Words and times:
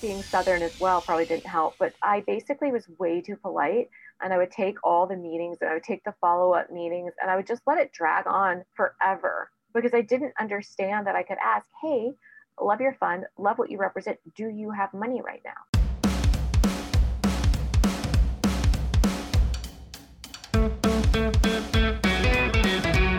being 0.00 0.22
Southern 0.22 0.62
as 0.62 0.78
well 0.80 1.00
probably 1.00 1.26
didn't 1.26 1.46
help, 1.46 1.74
but 1.78 1.92
I 2.02 2.22
basically 2.26 2.70
was 2.70 2.88
way 2.98 3.20
too 3.20 3.36
polite 3.36 3.88
and 4.22 4.32
I 4.32 4.38
would 4.38 4.50
take 4.50 4.76
all 4.84 5.06
the 5.06 5.16
meetings 5.16 5.58
and 5.60 5.70
I 5.70 5.74
would 5.74 5.82
take 5.82 6.04
the 6.04 6.14
follow 6.20 6.54
up 6.54 6.70
meetings 6.70 7.12
and 7.20 7.30
I 7.30 7.36
would 7.36 7.46
just 7.46 7.62
let 7.66 7.78
it 7.78 7.92
drag 7.92 8.26
on 8.26 8.64
forever 8.74 9.50
because 9.74 9.94
I 9.94 10.02
didn't 10.02 10.34
understand 10.38 11.06
that 11.06 11.16
I 11.16 11.22
could 11.22 11.38
ask, 11.44 11.66
hey, 11.82 12.12
love 12.60 12.80
your 12.80 12.94
fund, 12.94 13.24
love 13.38 13.58
what 13.58 13.70
you 13.70 13.78
represent. 13.78 14.18
Do 14.36 14.48
you 14.48 14.70
have 14.70 14.92
money 14.94 15.20
right 15.24 15.42
now? 15.44 15.52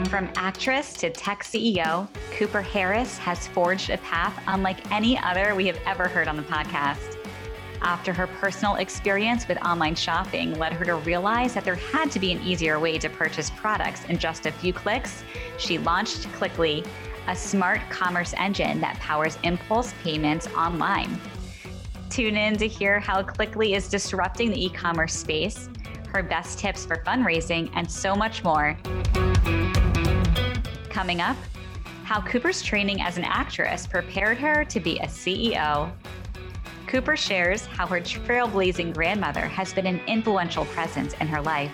From 0.09 0.27
actress 0.37 0.93
to 0.93 1.11
tech 1.11 1.43
CEO, 1.43 2.07
Cooper 2.31 2.63
Harris 2.63 3.19
has 3.19 3.47
forged 3.49 3.91
a 3.91 3.97
path 3.99 4.41
unlike 4.47 4.91
any 4.91 5.19
other 5.19 5.53
we 5.53 5.67
have 5.67 5.77
ever 5.85 6.07
heard 6.07 6.27
on 6.27 6.35
the 6.35 6.41
podcast. 6.41 7.15
After 7.83 8.11
her 8.11 8.25
personal 8.25 8.77
experience 8.77 9.47
with 9.47 9.63
online 9.63 9.93
shopping 9.93 10.57
led 10.57 10.73
her 10.73 10.83
to 10.85 10.95
realize 10.95 11.53
that 11.53 11.63
there 11.63 11.75
had 11.75 12.09
to 12.09 12.19
be 12.19 12.31
an 12.31 12.41
easier 12.41 12.79
way 12.79 12.97
to 12.97 13.07
purchase 13.07 13.51
products 13.51 14.03
in 14.05 14.17
just 14.17 14.47
a 14.47 14.51
few 14.51 14.73
clicks, 14.73 15.23
she 15.59 15.77
launched 15.77 16.27
Clickly, 16.29 16.83
a 17.27 17.35
smart 17.35 17.79
commerce 17.91 18.33
engine 18.35 18.81
that 18.81 18.95
powers 18.95 19.37
impulse 19.43 19.93
payments 20.01 20.47
online. 20.47 21.21
Tune 22.09 22.35
in 22.35 22.57
to 22.57 22.67
hear 22.67 22.99
how 22.99 23.21
Clickly 23.21 23.75
is 23.75 23.87
disrupting 23.87 24.49
the 24.49 24.65
e 24.65 24.69
commerce 24.71 25.13
space, 25.13 25.69
her 26.07 26.23
best 26.23 26.57
tips 26.57 26.83
for 26.83 26.95
fundraising, 27.03 27.69
and 27.75 27.89
so 27.89 28.15
much 28.15 28.43
more. 28.43 28.75
Coming 30.99 31.21
up, 31.21 31.37
how 32.03 32.19
Cooper's 32.19 32.61
training 32.61 33.01
as 33.01 33.17
an 33.17 33.23
actress 33.23 33.87
prepared 33.87 34.37
her 34.37 34.65
to 34.65 34.81
be 34.81 34.99
a 34.99 35.05
CEO. 35.05 35.89
Cooper 36.87 37.15
shares 37.15 37.65
how 37.65 37.87
her 37.87 38.01
trailblazing 38.01 38.93
grandmother 38.93 39.45
has 39.45 39.71
been 39.71 39.87
an 39.87 40.01
influential 40.07 40.65
presence 40.65 41.13
in 41.21 41.27
her 41.27 41.41
life. 41.41 41.71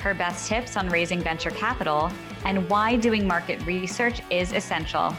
Her 0.00 0.14
best 0.14 0.48
tips 0.48 0.78
on 0.78 0.88
raising 0.88 1.20
venture 1.20 1.50
capital 1.50 2.10
and 2.46 2.66
why 2.70 2.96
doing 2.96 3.26
market 3.26 3.60
research 3.66 4.22
is 4.30 4.54
essential. 4.54 5.14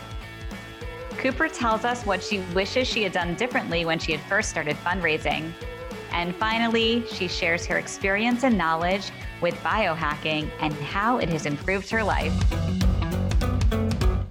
Cooper 1.20 1.48
tells 1.48 1.86
us 1.86 2.04
what 2.04 2.24
she 2.24 2.40
wishes 2.56 2.88
she 2.88 3.04
had 3.04 3.12
done 3.12 3.36
differently 3.36 3.86
when 3.86 4.00
she 4.00 4.12
had 4.12 4.22
first 4.22 4.50
started 4.50 4.76
fundraising. 4.78 5.52
And 6.14 6.36
finally, 6.38 7.06
she 7.06 7.28
shares 7.28 7.64
her 7.68 7.78
experience 7.78 8.44
and 8.44 8.58
knowledge 8.58 9.12
with 9.40 9.54
biohacking 9.58 10.50
and 10.62 10.74
how 10.74 11.20
it 11.20 11.30
has 11.30 11.46
improved 11.46 11.92
her 11.92 12.04
life. 12.04 12.34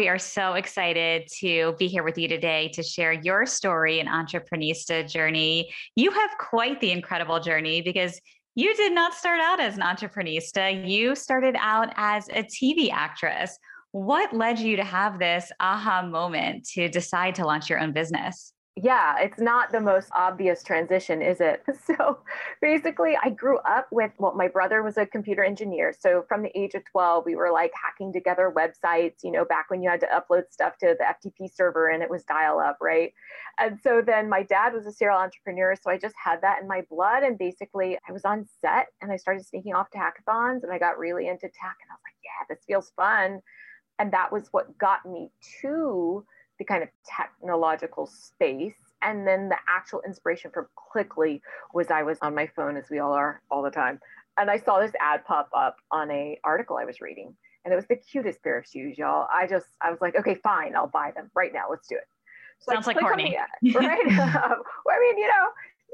We 0.00 0.08
are 0.08 0.18
so 0.18 0.54
excited 0.54 1.28
to 1.40 1.74
be 1.78 1.86
here 1.86 2.02
with 2.02 2.16
you 2.16 2.26
today 2.26 2.70
to 2.72 2.82
share 2.82 3.12
your 3.12 3.44
story 3.44 4.00
and 4.00 4.08
entrepreneurista 4.08 5.06
journey. 5.06 5.70
You 5.94 6.10
have 6.10 6.30
quite 6.38 6.80
the 6.80 6.90
incredible 6.90 7.38
journey 7.38 7.82
because 7.82 8.18
you 8.54 8.74
did 8.76 8.94
not 8.94 9.12
start 9.12 9.40
out 9.42 9.60
as 9.60 9.76
an 9.76 9.82
entrepreneurista. 9.82 10.88
You 10.88 11.14
started 11.14 11.54
out 11.58 11.92
as 11.96 12.30
a 12.30 12.44
TV 12.44 12.90
actress. 12.90 13.58
What 13.92 14.32
led 14.32 14.58
you 14.58 14.76
to 14.76 14.84
have 14.84 15.18
this 15.18 15.52
aha 15.60 16.00
moment 16.00 16.66
to 16.72 16.88
decide 16.88 17.34
to 17.34 17.44
launch 17.44 17.68
your 17.68 17.78
own 17.78 17.92
business? 17.92 18.54
Yeah, 18.76 19.18
it's 19.18 19.40
not 19.40 19.72
the 19.72 19.80
most 19.80 20.08
obvious 20.14 20.62
transition, 20.62 21.22
is 21.22 21.40
it? 21.40 21.62
So 21.86 22.18
basically, 22.62 23.16
I 23.20 23.30
grew 23.30 23.58
up 23.58 23.88
with, 23.90 24.12
well, 24.18 24.34
my 24.34 24.46
brother 24.46 24.82
was 24.82 24.96
a 24.96 25.04
computer 25.04 25.42
engineer. 25.42 25.92
So 25.98 26.24
from 26.28 26.42
the 26.42 26.56
age 26.56 26.74
of 26.74 26.84
12, 26.92 27.24
we 27.26 27.34
were 27.34 27.50
like 27.50 27.72
hacking 27.74 28.12
together 28.12 28.52
websites, 28.56 29.24
you 29.24 29.32
know, 29.32 29.44
back 29.44 29.70
when 29.70 29.82
you 29.82 29.90
had 29.90 30.00
to 30.00 30.06
upload 30.06 30.44
stuff 30.50 30.78
to 30.78 30.94
the 30.98 31.04
FTP 31.04 31.52
server 31.52 31.88
and 31.88 32.02
it 32.02 32.08
was 32.08 32.22
dial 32.24 32.60
up, 32.60 32.78
right? 32.80 33.12
And 33.58 33.78
so 33.82 34.02
then 34.06 34.28
my 34.28 34.44
dad 34.44 34.72
was 34.72 34.86
a 34.86 34.92
serial 34.92 35.18
entrepreneur. 35.18 35.74
So 35.74 35.90
I 35.90 35.98
just 35.98 36.14
had 36.22 36.40
that 36.42 36.62
in 36.62 36.68
my 36.68 36.82
blood. 36.88 37.24
And 37.24 37.36
basically, 37.36 37.98
I 38.08 38.12
was 38.12 38.24
on 38.24 38.46
set 38.60 38.86
and 39.02 39.10
I 39.10 39.16
started 39.16 39.44
sneaking 39.44 39.74
off 39.74 39.90
to 39.90 39.98
hackathons 39.98 40.62
and 40.62 40.72
I 40.72 40.78
got 40.78 40.98
really 40.98 41.26
into 41.26 41.48
tech. 41.48 41.76
And 41.82 41.90
I 41.90 41.94
was 41.94 42.02
like, 42.04 42.20
yeah, 42.24 42.54
this 42.54 42.64
feels 42.66 42.92
fun. 42.94 43.40
And 43.98 44.12
that 44.12 44.30
was 44.30 44.48
what 44.52 44.78
got 44.78 45.04
me 45.04 45.30
to 45.60 46.24
the 46.60 46.64
kind 46.64 46.82
of 46.84 46.90
technological 47.16 48.06
space. 48.06 48.76
And 49.02 49.26
then 49.26 49.48
the 49.48 49.56
actual 49.66 50.02
inspiration 50.06 50.50
for 50.52 50.68
Clickly 50.94 51.40
was 51.72 51.90
I 51.90 52.02
was 52.02 52.18
on 52.20 52.34
my 52.34 52.46
phone, 52.54 52.76
as 52.76 52.84
we 52.90 52.98
all 53.00 53.14
are 53.14 53.40
all 53.50 53.62
the 53.62 53.70
time. 53.70 53.98
And 54.38 54.50
I 54.50 54.58
saw 54.58 54.78
this 54.78 54.92
ad 55.00 55.24
pop 55.24 55.48
up 55.56 55.76
on 55.90 56.10
a 56.10 56.38
article 56.44 56.76
I 56.76 56.84
was 56.84 57.00
reading. 57.00 57.34
And 57.64 57.72
it 57.72 57.76
was 57.76 57.86
the 57.86 57.96
cutest 57.96 58.42
pair 58.42 58.58
of 58.58 58.66
shoes, 58.66 58.98
y'all. 58.98 59.26
I 59.32 59.46
just, 59.46 59.66
I 59.80 59.90
was 59.90 60.00
like, 60.00 60.16
okay, 60.16 60.34
fine, 60.36 60.76
I'll 60.76 60.86
buy 60.86 61.12
them 61.16 61.30
right 61.34 61.52
now. 61.52 61.64
Let's 61.68 61.88
do 61.88 61.96
it. 61.96 62.06
So 62.60 62.74
Sounds 62.74 62.86
like 62.86 62.98
Courtney. 62.98 63.36
Ad, 63.36 63.74
right? 63.74 64.06
well, 64.06 64.94
I 64.94 65.00
mean, 65.00 65.18
you 65.18 65.28
know, 65.28 65.48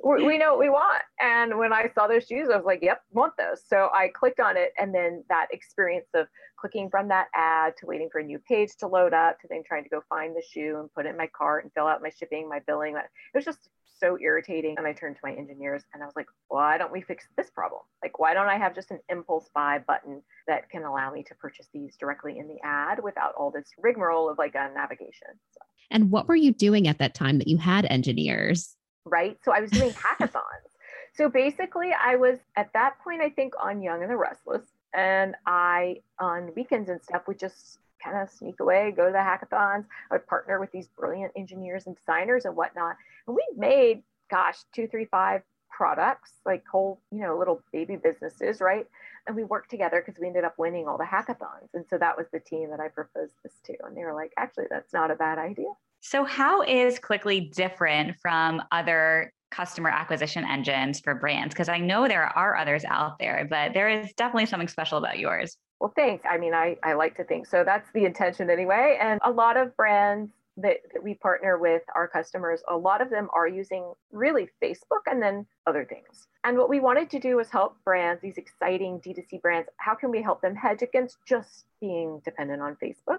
we 0.04 0.38
know 0.38 0.50
what 0.50 0.60
we 0.60 0.70
want. 0.70 1.02
And 1.20 1.58
when 1.58 1.72
I 1.72 1.90
saw 1.94 2.06
those 2.06 2.26
shoes, 2.26 2.48
I 2.52 2.56
was 2.56 2.66
like, 2.66 2.80
yep, 2.82 3.02
want 3.12 3.32
those. 3.36 3.62
So 3.66 3.88
I 3.94 4.08
clicked 4.08 4.40
on 4.40 4.56
it. 4.56 4.72
And 4.78 4.94
then 4.94 5.24
that 5.28 5.48
experience 5.50 6.06
of 6.14 6.26
clicking 6.58 6.90
from 6.90 7.08
that 7.08 7.28
ad 7.34 7.74
to 7.78 7.86
waiting 7.86 8.08
for 8.10 8.20
a 8.20 8.24
new 8.24 8.38
page 8.38 8.70
to 8.80 8.86
load 8.86 9.12
up 9.14 9.40
to 9.40 9.48
then 9.48 9.62
trying 9.66 9.84
to 9.84 9.90
go 9.90 10.02
find 10.08 10.34
the 10.36 10.42
shoe 10.48 10.78
and 10.80 10.92
put 10.94 11.06
it 11.06 11.10
in 11.10 11.16
my 11.16 11.28
cart 11.36 11.64
and 11.64 11.72
fill 11.72 11.86
out 11.86 12.02
my 12.02 12.10
shipping, 12.10 12.48
my 12.48 12.60
billing. 12.66 12.96
It 12.96 13.04
was 13.34 13.44
just 13.44 13.68
so 13.98 14.18
irritating. 14.20 14.74
And 14.76 14.86
I 14.86 14.92
turned 14.92 15.16
to 15.16 15.20
my 15.24 15.32
engineers 15.32 15.82
and 15.94 16.02
I 16.02 16.06
was 16.06 16.16
like, 16.16 16.26
why 16.48 16.78
don't 16.78 16.92
we 16.92 17.00
fix 17.00 17.26
this 17.36 17.50
problem? 17.50 17.80
Like, 18.02 18.18
why 18.18 18.34
don't 18.34 18.48
I 18.48 18.58
have 18.58 18.74
just 18.74 18.90
an 18.90 19.00
impulse 19.08 19.48
buy 19.54 19.78
button 19.86 20.22
that 20.46 20.68
can 20.68 20.84
allow 20.84 21.10
me 21.10 21.22
to 21.24 21.34
purchase 21.34 21.68
these 21.72 21.96
directly 21.96 22.38
in 22.38 22.46
the 22.48 22.58
ad 22.62 23.02
without 23.02 23.34
all 23.38 23.50
this 23.50 23.70
rigmarole 23.78 24.28
of 24.28 24.38
like 24.38 24.54
a 24.54 24.70
navigation? 24.74 25.28
So. 25.52 25.60
And 25.90 26.10
what 26.10 26.28
were 26.28 26.36
you 26.36 26.52
doing 26.52 26.88
at 26.88 26.98
that 26.98 27.14
time 27.14 27.38
that 27.38 27.48
you 27.48 27.56
had 27.56 27.86
engineers? 27.86 28.76
Right? 29.06 29.38
So 29.44 29.52
I 29.52 29.60
was 29.60 29.70
doing 29.70 29.92
hackathons. 29.92 30.70
So 31.14 31.30
basically, 31.30 31.92
I 31.92 32.16
was 32.16 32.38
at 32.56 32.72
that 32.74 32.98
point, 33.02 33.22
I 33.22 33.30
think, 33.30 33.54
on 33.62 33.80
Young 33.80 34.02
and 34.02 34.10
the 34.10 34.16
Restless. 34.16 34.62
And 34.92 35.34
I, 35.46 36.02
on 36.18 36.52
weekends 36.54 36.90
and 36.90 37.02
stuff, 37.02 37.26
would 37.26 37.38
just 37.38 37.78
kind 38.02 38.16
of 38.18 38.30
sneak 38.30 38.60
away, 38.60 38.92
go 38.94 39.06
to 39.06 39.12
the 39.12 39.18
hackathons. 39.18 39.86
I 40.10 40.14
would 40.14 40.26
partner 40.26 40.60
with 40.60 40.70
these 40.72 40.88
brilliant 40.88 41.32
engineers 41.36 41.86
and 41.86 41.96
designers 41.96 42.44
and 42.44 42.54
whatnot. 42.54 42.96
And 43.26 43.36
we 43.36 43.44
made, 43.56 44.02
gosh, 44.30 44.58
two, 44.74 44.86
three, 44.86 45.06
five 45.06 45.42
products, 45.70 46.32
like 46.44 46.64
whole, 46.70 47.00
you 47.10 47.20
know, 47.20 47.36
little 47.36 47.62
baby 47.72 47.96
businesses, 47.96 48.60
right? 48.60 48.86
And 49.26 49.36
we 49.36 49.44
worked 49.44 49.70
together 49.70 50.02
because 50.04 50.20
we 50.20 50.26
ended 50.26 50.44
up 50.44 50.58
winning 50.58 50.86
all 50.86 50.98
the 50.98 51.04
hackathons. 51.04 51.68
And 51.74 51.84
so 51.88 51.98
that 51.98 52.16
was 52.16 52.26
the 52.32 52.40
team 52.40 52.70
that 52.70 52.80
I 52.80 52.88
proposed 52.88 53.34
this 53.42 53.54
to. 53.64 53.74
And 53.84 53.96
they 53.96 54.04
were 54.04 54.14
like, 54.14 54.32
actually, 54.36 54.66
that's 54.70 54.92
not 54.92 55.10
a 55.10 55.16
bad 55.16 55.38
idea. 55.38 55.72
So, 56.08 56.22
how 56.22 56.62
is 56.62 57.00
Clickly 57.00 57.52
different 57.52 58.16
from 58.20 58.62
other 58.70 59.32
customer 59.50 59.90
acquisition 59.90 60.44
engines 60.44 61.00
for 61.00 61.16
brands? 61.16 61.52
Because 61.52 61.68
I 61.68 61.78
know 61.78 62.06
there 62.06 62.26
are 62.38 62.54
others 62.54 62.84
out 62.84 63.18
there, 63.18 63.44
but 63.50 63.74
there 63.74 63.88
is 63.88 64.12
definitely 64.12 64.46
something 64.46 64.68
special 64.68 64.98
about 64.98 65.18
yours. 65.18 65.58
Well, 65.80 65.92
thanks. 65.96 66.24
I 66.30 66.38
mean, 66.38 66.54
I, 66.54 66.76
I 66.84 66.92
like 66.92 67.16
to 67.16 67.24
think 67.24 67.48
so. 67.48 67.64
That's 67.64 67.90
the 67.92 68.04
intention 68.04 68.50
anyway. 68.50 68.98
And 69.02 69.18
a 69.24 69.32
lot 69.32 69.56
of 69.56 69.76
brands 69.76 70.30
that, 70.58 70.76
that 70.94 71.02
we 71.02 71.14
partner 71.14 71.58
with 71.58 71.82
our 71.96 72.06
customers, 72.06 72.60
a 72.68 72.76
lot 72.76 73.02
of 73.02 73.10
them 73.10 73.28
are 73.34 73.48
using 73.48 73.92
really 74.12 74.48
Facebook 74.62 75.10
and 75.10 75.20
then 75.20 75.44
other 75.66 75.84
things. 75.84 76.28
And 76.44 76.56
what 76.56 76.70
we 76.70 76.78
wanted 76.78 77.10
to 77.10 77.18
do 77.18 77.34
was 77.34 77.50
help 77.50 77.82
brands, 77.84 78.22
these 78.22 78.38
exciting 78.38 79.00
D2C 79.00 79.42
brands, 79.42 79.68
how 79.78 79.96
can 79.96 80.12
we 80.12 80.22
help 80.22 80.40
them 80.40 80.54
hedge 80.54 80.82
against 80.82 81.16
just 81.26 81.64
being 81.80 82.22
dependent 82.24 82.62
on 82.62 82.76
Facebook? 82.76 83.18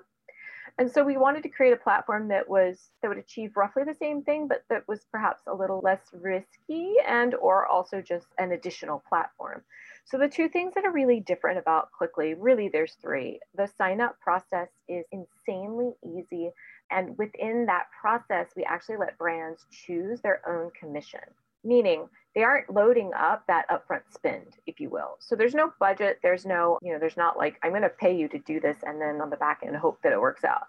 And 0.80 0.92
so 0.92 1.04
we 1.04 1.18
wanted 1.18 1.42
to 1.44 1.50
create 1.50 1.74
a 1.74 1.78
platform 1.78 2.28
that 2.28 2.48
was 2.48 2.92
that 3.02 3.08
would 3.08 3.18
achieve 3.18 3.58
roughly 3.58 3.84
the 3.84 3.96
same 3.96 4.22
thing, 4.22 4.48
but 4.48 4.64
that 4.70 4.88
was 4.88 5.06
perhaps 5.12 5.42
a 5.48 5.54
little 5.54 5.82
less 5.84 6.02
risky 6.14 6.94
and 7.08 7.34
or 7.36 7.66
also 7.66 8.00
just 8.00 8.28
an 8.38 8.52
additional 8.52 9.02
platform. 9.10 9.64
So 10.06 10.20
the 10.20 10.30
two 10.30 10.48
things 10.48 10.74
that 10.76 10.86
are 10.86 10.92
really 10.92 11.20
different 11.20 11.58
about 11.58 11.90
Clickly, 12.00 12.36
really 12.38 12.70
there's 12.70 12.96
three. 13.02 13.40
The 13.56 13.68
sign 13.68 14.02
up 14.02 14.20
process 14.20 14.70
is 14.88 15.06
insanely 15.12 15.94
easy. 16.06 16.52
And 16.92 17.18
within 17.18 17.66
that 17.66 17.88
process, 18.00 18.48
we 18.56 18.64
actually 18.64 18.98
let 18.98 19.18
brands 19.18 19.66
choose 19.72 20.22
their 20.22 20.48
own 20.48 20.70
commission, 20.80 21.20
meaning 21.64 22.08
they 22.38 22.44
aren't 22.44 22.72
loading 22.72 23.10
up 23.18 23.44
that 23.48 23.68
upfront 23.68 24.02
spend, 24.14 24.58
if 24.68 24.80
you 24.80 24.92
will. 24.92 25.18
So 25.18 25.36
there's 25.36 25.56
no 25.56 25.74
budget. 25.80 26.20
There's 26.22 26.46
no, 26.46 26.78
you 26.84 26.94
know, 26.94 27.00
there's 27.00 27.18
not 27.18 27.36
like, 27.36 27.56
I'm 27.64 27.72
going 27.72 27.82
to 27.82 27.90
pay 27.90 28.16
you 28.16 28.28
to 28.28 28.38
do 28.38 28.60
this 28.60 28.78
and 28.84 29.02
then 29.02 29.22
on 29.22 29.32
the 29.32 29.38
back 29.38 29.62
end 29.66 29.76
hope 29.76 29.98
that 30.04 30.14
it 30.14 30.22
works 30.22 30.44
out. 30.44 30.68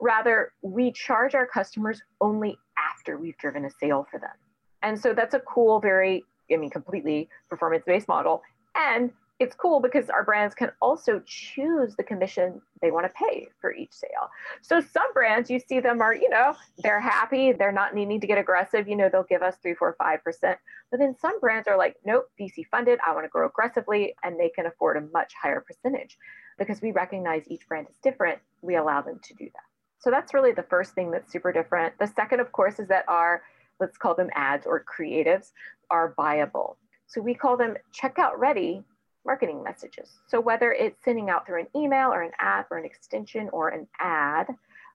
Rather, 0.00 0.50
we 0.62 0.90
charge 0.90 1.36
our 1.36 1.46
customers 1.46 2.02
only 2.20 2.58
after 2.76 3.16
we've 3.16 3.38
driven 3.38 3.66
a 3.66 3.70
sale 3.70 4.04
for 4.10 4.18
them. 4.18 4.34
And 4.82 5.00
so 5.00 5.14
that's 5.14 5.32
a 5.32 5.38
cool, 5.38 5.78
very, 5.78 6.24
I 6.52 6.56
mean, 6.56 6.70
completely 6.70 7.28
performance 7.48 7.84
based 7.86 8.08
model. 8.08 8.42
And 8.74 9.12
it's 9.40 9.54
cool 9.54 9.80
because 9.80 10.10
our 10.10 10.22
brands 10.22 10.54
can 10.54 10.70
also 10.82 11.22
choose 11.24 11.96
the 11.96 12.02
commission 12.02 12.60
they 12.82 12.90
want 12.90 13.06
to 13.06 13.12
pay 13.12 13.48
for 13.58 13.74
each 13.74 13.92
sale. 13.92 14.28
So 14.60 14.80
some 14.80 15.10
brands 15.14 15.50
you 15.50 15.58
see 15.58 15.80
them 15.80 16.02
are, 16.02 16.14
you 16.14 16.28
know, 16.28 16.54
they're 16.78 17.00
happy, 17.00 17.52
they're 17.52 17.72
not 17.72 17.94
needing 17.94 18.20
to 18.20 18.26
get 18.26 18.36
aggressive, 18.36 18.86
you 18.86 18.96
know, 18.96 19.08
they'll 19.10 19.22
give 19.24 19.42
us 19.42 19.56
three, 19.62 19.74
four, 19.74 19.96
five 19.98 20.22
percent. 20.22 20.58
But 20.90 21.00
then 21.00 21.16
some 21.18 21.40
brands 21.40 21.66
are 21.68 21.78
like, 21.78 21.96
nope, 22.04 22.30
VC 22.38 22.66
funded, 22.70 22.98
I 23.04 23.14
want 23.14 23.24
to 23.24 23.30
grow 23.30 23.46
aggressively, 23.46 24.14
and 24.22 24.38
they 24.38 24.50
can 24.50 24.66
afford 24.66 24.98
a 24.98 25.08
much 25.12 25.32
higher 25.40 25.64
percentage. 25.66 26.18
Because 26.58 26.82
we 26.82 26.92
recognize 26.92 27.44
each 27.48 27.66
brand 27.66 27.86
is 27.88 27.96
different, 28.02 28.38
we 28.60 28.76
allow 28.76 29.00
them 29.00 29.18
to 29.22 29.34
do 29.34 29.46
that. 29.46 29.62
So 30.00 30.10
that's 30.10 30.34
really 30.34 30.52
the 30.52 30.64
first 30.64 30.92
thing 30.92 31.10
that's 31.10 31.32
super 31.32 31.50
different. 31.50 31.98
The 31.98 32.06
second, 32.06 32.40
of 32.40 32.52
course, 32.52 32.78
is 32.78 32.88
that 32.88 33.06
our, 33.08 33.42
let's 33.80 33.96
call 33.96 34.14
them 34.14 34.28
ads 34.34 34.66
or 34.66 34.84
creatives, 34.84 35.52
are 35.90 36.14
buyable. 36.18 36.76
So 37.06 37.22
we 37.22 37.34
call 37.34 37.56
them 37.56 37.76
checkout 37.98 38.36
ready 38.36 38.84
marketing 39.24 39.62
messages. 39.62 40.08
So 40.26 40.40
whether 40.40 40.72
it's 40.72 41.02
sending 41.04 41.30
out 41.30 41.46
through 41.46 41.60
an 41.60 41.66
email 41.76 42.08
or 42.08 42.22
an 42.22 42.32
app 42.38 42.70
or 42.70 42.78
an 42.78 42.84
extension 42.84 43.48
or 43.52 43.68
an 43.68 43.86
ad, 43.98 44.46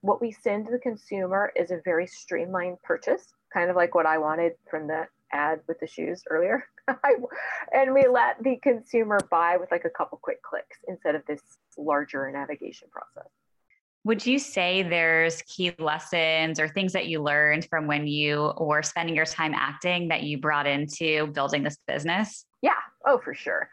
what 0.01 0.22
we 0.22 0.31
send 0.31 0.66
to 0.66 0.72
the 0.72 0.80
consumer 0.80 1.51
is 1.56 1.72
a 1.72 1.81
very 1.83 2.07
streamlined 2.07 2.81
purchase, 2.83 3.33
kind 3.54 3.69
of 3.69 3.75
like 3.75 3.95
what 3.95 4.06
I 4.06 4.18
wanted 4.18 4.54
from 4.69 4.88
the 4.88 5.07
ad 5.31 5.60
with 5.68 5.80
the 5.80 5.88
shoes 5.88 6.24
earlier. 6.30 6.66
and 7.74 7.94
we 7.94 8.07
let 8.07 8.42
the 8.44 8.57
consumer 8.57 9.19
buy 9.31 9.57
with 9.57 9.72
like 9.72 9.86
a 9.86 9.89
couple 9.89 10.19
quick 10.22 10.42
clicks 10.44 10.77
instead 10.88 11.16
of 11.16 11.25
this 11.27 11.42
larger 11.77 12.30
navigation 12.31 12.88
process. 12.92 13.30
Would 14.04 14.24
you 14.24 14.38
say 14.38 14.83
there's 14.83 15.42
key 15.44 15.74
lessons 15.80 16.60
or 16.60 16.68
things 16.68 16.94
that 16.94 17.07
you 17.07 17.24
learned 17.24 17.66
from 17.66 17.88
when 17.88 18.06
you 18.06 18.54
were 18.60 18.83
spending 18.83 19.16
your 19.16 19.25
time 19.25 19.56
acting 19.56 20.10
that 20.10 20.22
you 20.22 20.38
brought 20.38 20.68
into 20.68 21.25
building 21.27 21.63
this 21.63 21.77
business? 21.88 22.45
Yeah, 22.62 22.74
oh, 23.07 23.18
for 23.18 23.33
sure. 23.33 23.68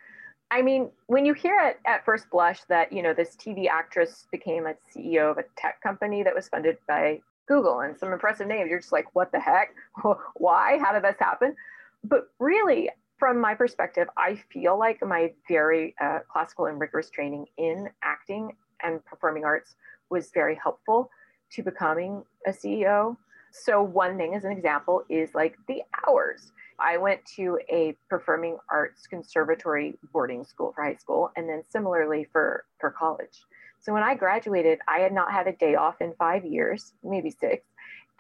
I 0.52 0.60
mean, 0.60 0.90
when 1.06 1.25
you 1.25 1.32
hear 1.32 1.58
it 1.60 1.81
at 1.87 2.04
first 2.04 2.28
blush 2.31 2.60
that, 2.69 2.93
you 2.93 3.02
know, 3.02 3.14
this 3.14 3.34
TV 3.37 3.69
actress 3.69 4.26
became 4.31 4.66
a 4.66 4.75
CEO 4.94 5.31
of 5.31 5.38
a 5.38 5.44
tech 5.56 5.81
company 5.81 6.22
that 6.22 6.34
was 6.34 6.46
funded 6.46 6.76
by 6.87 7.20
Google 7.49 7.81
and 7.81 7.99
some 7.99 8.12
impressive 8.12 8.46
names, 8.46 8.69
you're 8.69 8.78
just 8.78 8.93
like, 8.93 9.06
what 9.14 9.32
the 9.32 9.40
heck? 9.40 9.75
Why? 10.37 10.78
How 10.78 10.93
did 10.93 11.04
this 11.04 11.16
happen? 11.19 11.56
But 12.04 12.28
really, 12.38 12.90
from 13.19 13.40
my 13.40 13.54
perspective, 13.54 14.08
I 14.19 14.34
feel 14.52 14.78
like 14.78 15.02
my 15.02 15.32
very 15.49 15.94
uh, 15.99 16.19
classical 16.31 16.66
and 16.66 16.78
rigorous 16.78 17.08
training 17.08 17.46
in 17.56 17.88
acting 18.02 18.54
and 18.82 19.02
performing 19.06 19.46
arts 19.46 19.76
was 20.10 20.32
very 20.34 20.58
helpful 20.62 21.08
to 21.52 21.62
becoming 21.62 22.25
a 22.46 22.50
CEO. 22.50 23.16
So, 23.52 23.82
one 23.82 24.19
thing 24.19 24.34
as 24.34 24.44
an 24.44 24.52
example 24.52 25.02
is 25.08 25.34
like 25.34 25.56
the 25.66 25.81
hours. 26.06 26.52
I 26.78 26.96
went 26.96 27.24
to 27.36 27.58
a 27.70 27.96
performing 28.08 28.58
arts 28.70 29.06
conservatory 29.06 29.98
boarding 30.12 30.44
school 30.44 30.72
for 30.74 30.84
high 30.84 30.96
school, 30.96 31.30
and 31.36 31.48
then 31.48 31.62
similarly 31.69 32.26
for, 32.32 32.64
for 32.80 32.90
college. 32.90 33.42
So 33.80 33.92
when 33.92 34.02
I 34.02 34.14
graduated, 34.14 34.78
I 34.86 35.00
had 35.00 35.12
not 35.12 35.32
had 35.32 35.48
a 35.48 35.52
day 35.52 35.74
off 35.74 36.00
in 36.00 36.14
five 36.14 36.44
years, 36.44 36.92
maybe 37.02 37.30
six. 37.30 37.64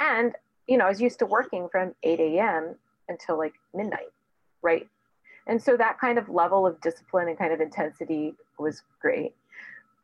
And, 0.00 0.34
you 0.66 0.76
know, 0.76 0.86
I 0.86 0.88
was 0.88 1.00
used 1.00 1.20
to 1.20 1.26
working 1.26 1.68
from 1.70 1.94
8 2.02 2.18
a.m. 2.18 2.74
until 3.08 3.38
like 3.38 3.54
midnight, 3.72 4.10
right? 4.60 4.88
And 5.46 5.62
so 5.62 5.76
that 5.76 6.00
kind 6.00 6.18
of 6.18 6.28
level 6.28 6.66
of 6.66 6.80
discipline 6.80 7.28
and 7.28 7.38
kind 7.38 7.52
of 7.52 7.60
intensity 7.60 8.34
was 8.58 8.82
great. 9.00 9.34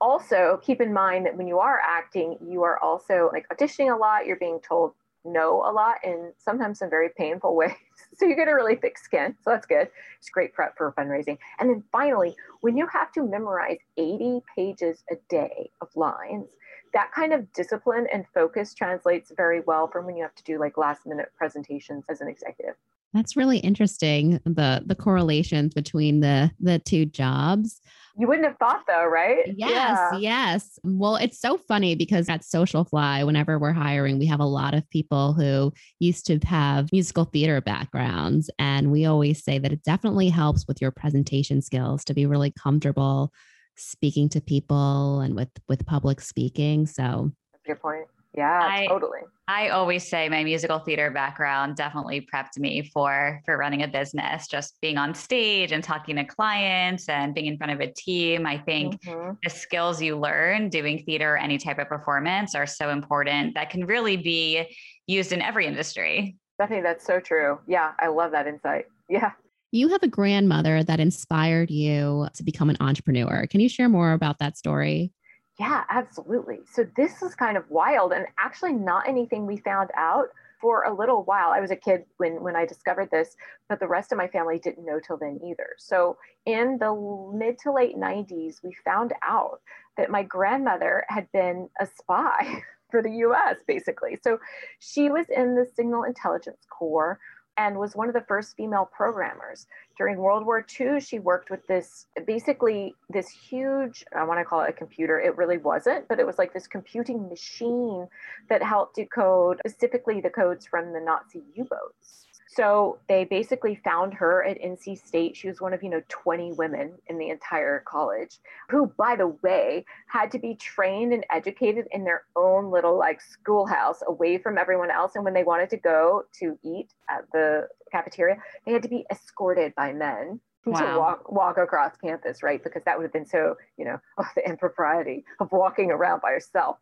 Also, 0.00 0.60
keep 0.62 0.80
in 0.80 0.92
mind 0.92 1.26
that 1.26 1.36
when 1.36 1.48
you 1.48 1.58
are 1.58 1.80
acting, 1.84 2.38
you 2.40 2.62
are 2.62 2.78
also 2.78 3.30
like 3.32 3.46
auditioning 3.48 3.92
a 3.92 3.98
lot, 3.98 4.26
you're 4.26 4.36
being 4.36 4.60
told 4.60 4.92
no 5.24 5.62
a 5.66 5.72
lot 5.72 5.96
in 6.04 6.32
sometimes 6.38 6.78
some 6.78 6.90
very 6.90 7.10
painful 7.16 7.54
ways. 7.56 7.72
So 8.16 8.26
you 8.26 8.36
get 8.36 8.48
a 8.48 8.54
really 8.54 8.76
thick 8.76 8.98
skin. 8.98 9.34
So 9.42 9.50
that's 9.50 9.66
good. 9.66 9.88
It's 10.18 10.30
great 10.30 10.54
prep 10.54 10.76
for 10.76 10.92
fundraising. 10.98 11.38
And 11.58 11.70
then 11.70 11.84
finally, 11.92 12.36
when 12.60 12.76
you 12.76 12.86
have 12.88 13.12
to 13.12 13.22
memorize 13.22 13.78
80 13.96 14.40
pages 14.54 15.04
a 15.10 15.16
day 15.28 15.70
of 15.80 15.88
lines, 15.94 16.48
that 16.94 17.12
kind 17.12 17.32
of 17.32 17.52
discipline 17.52 18.06
and 18.12 18.24
focus 18.32 18.74
translates 18.74 19.32
very 19.36 19.60
well 19.66 19.88
from 19.88 20.06
when 20.06 20.16
you 20.16 20.22
have 20.22 20.34
to 20.34 20.44
do 20.44 20.58
like 20.58 20.78
last 20.78 21.06
minute 21.06 21.30
presentations 21.36 22.04
as 22.08 22.20
an 22.20 22.28
executive. 22.28 22.74
That's 23.14 23.36
really 23.36 23.58
interesting. 23.58 24.38
The 24.44 24.82
the 24.84 24.94
correlations 24.94 25.74
between 25.74 26.20
the 26.20 26.50
the 26.60 26.78
two 26.78 27.06
jobs. 27.06 27.80
You 28.18 28.26
wouldn't 28.26 28.46
have 28.46 28.58
thought 28.58 28.82
though, 28.86 29.06
right? 29.06 29.44
Yes, 29.46 29.98
yeah. 30.14 30.18
yes. 30.18 30.78
Well, 30.82 31.16
it's 31.16 31.40
so 31.40 31.56
funny 31.56 31.94
because 31.94 32.28
at 32.28 32.42
Socialfly, 32.42 33.24
whenever 33.24 33.58
we're 33.58 33.72
hiring, 33.72 34.18
we 34.18 34.26
have 34.26 34.40
a 34.40 34.44
lot 34.44 34.74
of 34.74 34.88
people 34.90 35.32
who 35.32 35.72
used 36.00 36.26
to 36.26 36.38
have 36.44 36.90
musical 36.92 37.24
theater 37.24 37.60
backgrounds. 37.60 38.50
And 38.58 38.90
we 38.90 39.06
always 39.06 39.42
say 39.42 39.58
that 39.58 39.72
it 39.72 39.84
definitely 39.84 40.28
helps 40.28 40.66
with 40.66 40.82
your 40.82 40.90
presentation 40.90 41.62
skills 41.62 42.04
to 42.06 42.14
be 42.14 42.26
really 42.26 42.50
comfortable 42.50 43.32
speaking 43.76 44.28
to 44.30 44.40
people 44.40 45.20
and 45.20 45.34
with 45.34 45.50
with 45.68 45.86
public 45.86 46.20
speaking. 46.20 46.86
So 46.86 47.30
that's 47.52 47.64
a 47.64 47.68
good 47.68 47.80
point. 47.80 48.06
Yeah, 48.34 48.60
I, 48.62 48.86
totally. 48.86 49.20
I 49.48 49.70
always 49.70 50.06
say 50.06 50.28
my 50.28 50.44
musical 50.44 50.78
theater 50.78 51.10
background 51.10 51.76
definitely 51.76 52.28
prepped 52.32 52.58
me 52.58 52.82
for 52.92 53.40
for 53.44 53.56
running 53.56 53.82
a 53.82 53.88
business. 53.88 54.46
Just 54.46 54.78
being 54.80 54.98
on 54.98 55.14
stage 55.14 55.72
and 55.72 55.82
talking 55.82 56.16
to 56.16 56.24
clients 56.24 57.08
and 57.08 57.34
being 57.34 57.46
in 57.46 57.56
front 57.56 57.72
of 57.72 57.80
a 57.80 57.90
team. 57.90 58.46
I 58.46 58.58
think 58.58 59.00
mm-hmm. 59.02 59.32
the 59.42 59.50
skills 59.50 60.02
you 60.02 60.18
learn 60.18 60.68
doing 60.68 61.02
theater, 61.04 61.34
or 61.34 61.38
any 61.38 61.58
type 61.58 61.78
of 61.78 61.88
performance, 61.88 62.54
are 62.54 62.66
so 62.66 62.90
important. 62.90 63.54
That 63.54 63.70
can 63.70 63.86
really 63.86 64.16
be 64.16 64.76
used 65.06 65.32
in 65.32 65.40
every 65.40 65.66
industry. 65.66 66.36
I 66.60 66.66
think 66.66 66.82
that's 66.82 67.06
so 67.06 67.20
true. 67.20 67.58
Yeah, 67.66 67.92
I 67.98 68.08
love 68.08 68.32
that 68.32 68.46
insight. 68.46 68.86
Yeah. 69.10 69.30
You 69.72 69.88
have 69.88 70.02
a 70.02 70.08
grandmother 70.08 70.84
that 70.84 71.00
inspired 71.00 71.70
you 71.70 72.28
to 72.34 72.42
become 72.42 72.68
an 72.68 72.76
entrepreneur. 72.78 73.46
Can 73.46 73.60
you 73.60 73.68
share 73.70 73.88
more 73.88 74.12
about 74.12 74.38
that 74.38 74.58
story? 74.58 75.12
Yeah, 75.58 75.84
absolutely. 75.90 76.60
So 76.72 76.86
this 76.96 77.22
is 77.22 77.34
kind 77.34 77.56
of 77.56 77.68
wild 77.68 78.12
and 78.12 78.26
actually 78.38 78.74
not 78.74 79.08
anything 79.08 79.44
we 79.46 79.56
found 79.56 79.90
out 79.96 80.28
for 80.60 80.82
a 80.84 80.94
little 80.94 81.24
while. 81.24 81.50
I 81.50 81.60
was 81.60 81.70
a 81.70 81.76
kid 81.76 82.04
when 82.16 82.42
when 82.42 82.54
I 82.56 82.64
discovered 82.64 83.10
this, 83.10 83.36
but 83.68 83.80
the 83.80 83.88
rest 83.88 84.12
of 84.12 84.18
my 84.18 84.28
family 84.28 84.58
didn't 84.58 84.84
know 84.86 85.00
till 85.00 85.16
then 85.16 85.40
either. 85.44 85.70
So 85.78 86.16
in 86.46 86.78
the 86.78 86.94
mid 87.34 87.58
to 87.60 87.72
late 87.72 87.96
90s, 87.96 88.62
we 88.62 88.72
found 88.84 89.12
out 89.22 89.60
that 89.96 90.10
my 90.10 90.22
grandmother 90.22 91.04
had 91.08 91.30
been 91.32 91.68
a 91.80 91.86
spy 91.86 92.62
for 92.90 93.02
the 93.02 93.10
US 93.26 93.56
basically. 93.66 94.16
So 94.22 94.38
she 94.78 95.10
was 95.10 95.26
in 95.28 95.54
the 95.56 95.66
Signal 95.74 96.04
Intelligence 96.04 96.66
Corps 96.70 97.18
and 97.58 97.76
was 97.76 97.96
one 97.96 98.08
of 98.08 98.14
the 98.14 98.24
first 98.28 98.56
female 98.56 98.88
programmers. 98.90 99.66
During 99.96 100.18
World 100.18 100.46
War 100.46 100.64
II, 100.80 101.00
she 101.00 101.18
worked 101.18 101.50
with 101.50 101.66
this 101.66 102.06
basically 102.24 102.94
this 103.10 103.28
huge, 103.28 104.04
I 104.14 104.22
want 104.24 104.38
to 104.38 104.44
call 104.44 104.62
it 104.62 104.70
a 104.70 104.72
computer. 104.72 105.20
It 105.20 105.36
really 105.36 105.58
wasn't, 105.58 106.06
but 106.06 106.20
it 106.20 106.26
was 106.26 106.38
like 106.38 106.54
this 106.54 106.68
computing 106.68 107.28
machine 107.28 108.06
that 108.48 108.62
helped 108.62 108.94
decode 108.94 109.58
specifically 109.66 110.20
the 110.20 110.30
codes 110.30 110.66
from 110.66 110.92
the 110.92 111.00
Nazi 111.00 111.42
U 111.56 111.64
boats. 111.64 112.27
So 112.50 112.98
they 113.08 113.24
basically 113.24 113.74
found 113.84 114.14
her 114.14 114.42
at 114.44 114.60
NC 114.60 114.98
State. 114.98 115.36
She 115.36 115.48
was 115.48 115.60
one 115.60 115.74
of, 115.74 115.82
you 115.82 115.90
know, 115.90 116.02
20 116.08 116.52
women 116.54 116.94
in 117.08 117.18
the 117.18 117.28
entire 117.28 117.80
college 117.86 118.38
who, 118.70 118.86
by 118.96 119.16
the 119.16 119.28
way, 119.42 119.84
had 120.06 120.30
to 120.30 120.38
be 120.38 120.54
trained 120.54 121.12
and 121.12 121.26
educated 121.30 121.86
in 121.92 122.04
their 122.04 122.22
own 122.36 122.70
little 122.70 122.98
like 122.98 123.20
schoolhouse 123.20 124.02
away 124.06 124.38
from 124.38 124.56
everyone 124.56 124.90
else. 124.90 125.14
And 125.14 125.24
when 125.24 125.34
they 125.34 125.44
wanted 125.44 125.68
to 125.70 125.76
go 125.76 126.24
to 126.40 126.58
eat 126.64 126.88
at 127.10 127.30
the 127.32 127.68
cafeteria, 127.92 128.36
they 128.64 128.72
had 128.72 128.82
to 128.82 128.88
be 128.88 129.04
escorted 129.10 129.74
by 129.74 129.92
men 129.92 130.40
wow. 130.66 130.80
to 130.80 130.98
walk 130.98 131.32
walk 131.32 131.58
across 131.58 131.96
campus, 131.96 132.42
right? 132.42 132.62
Because 132.62 132.82
that 132.84 132.96
would 132.96 133.04
have 133.04 133.12
been 133.12 133.26
so, 133.26 133.56
you 133.76 133.84
know, 133.84 133.98
oh, 134.18 134.26
the 134.34 134.48
impropriety 134.48 135.24
of 135.40 135.48
walking 135.52 135.90
around 135.90 136.20
by 136.20 136.30
herself. 136.30 136.76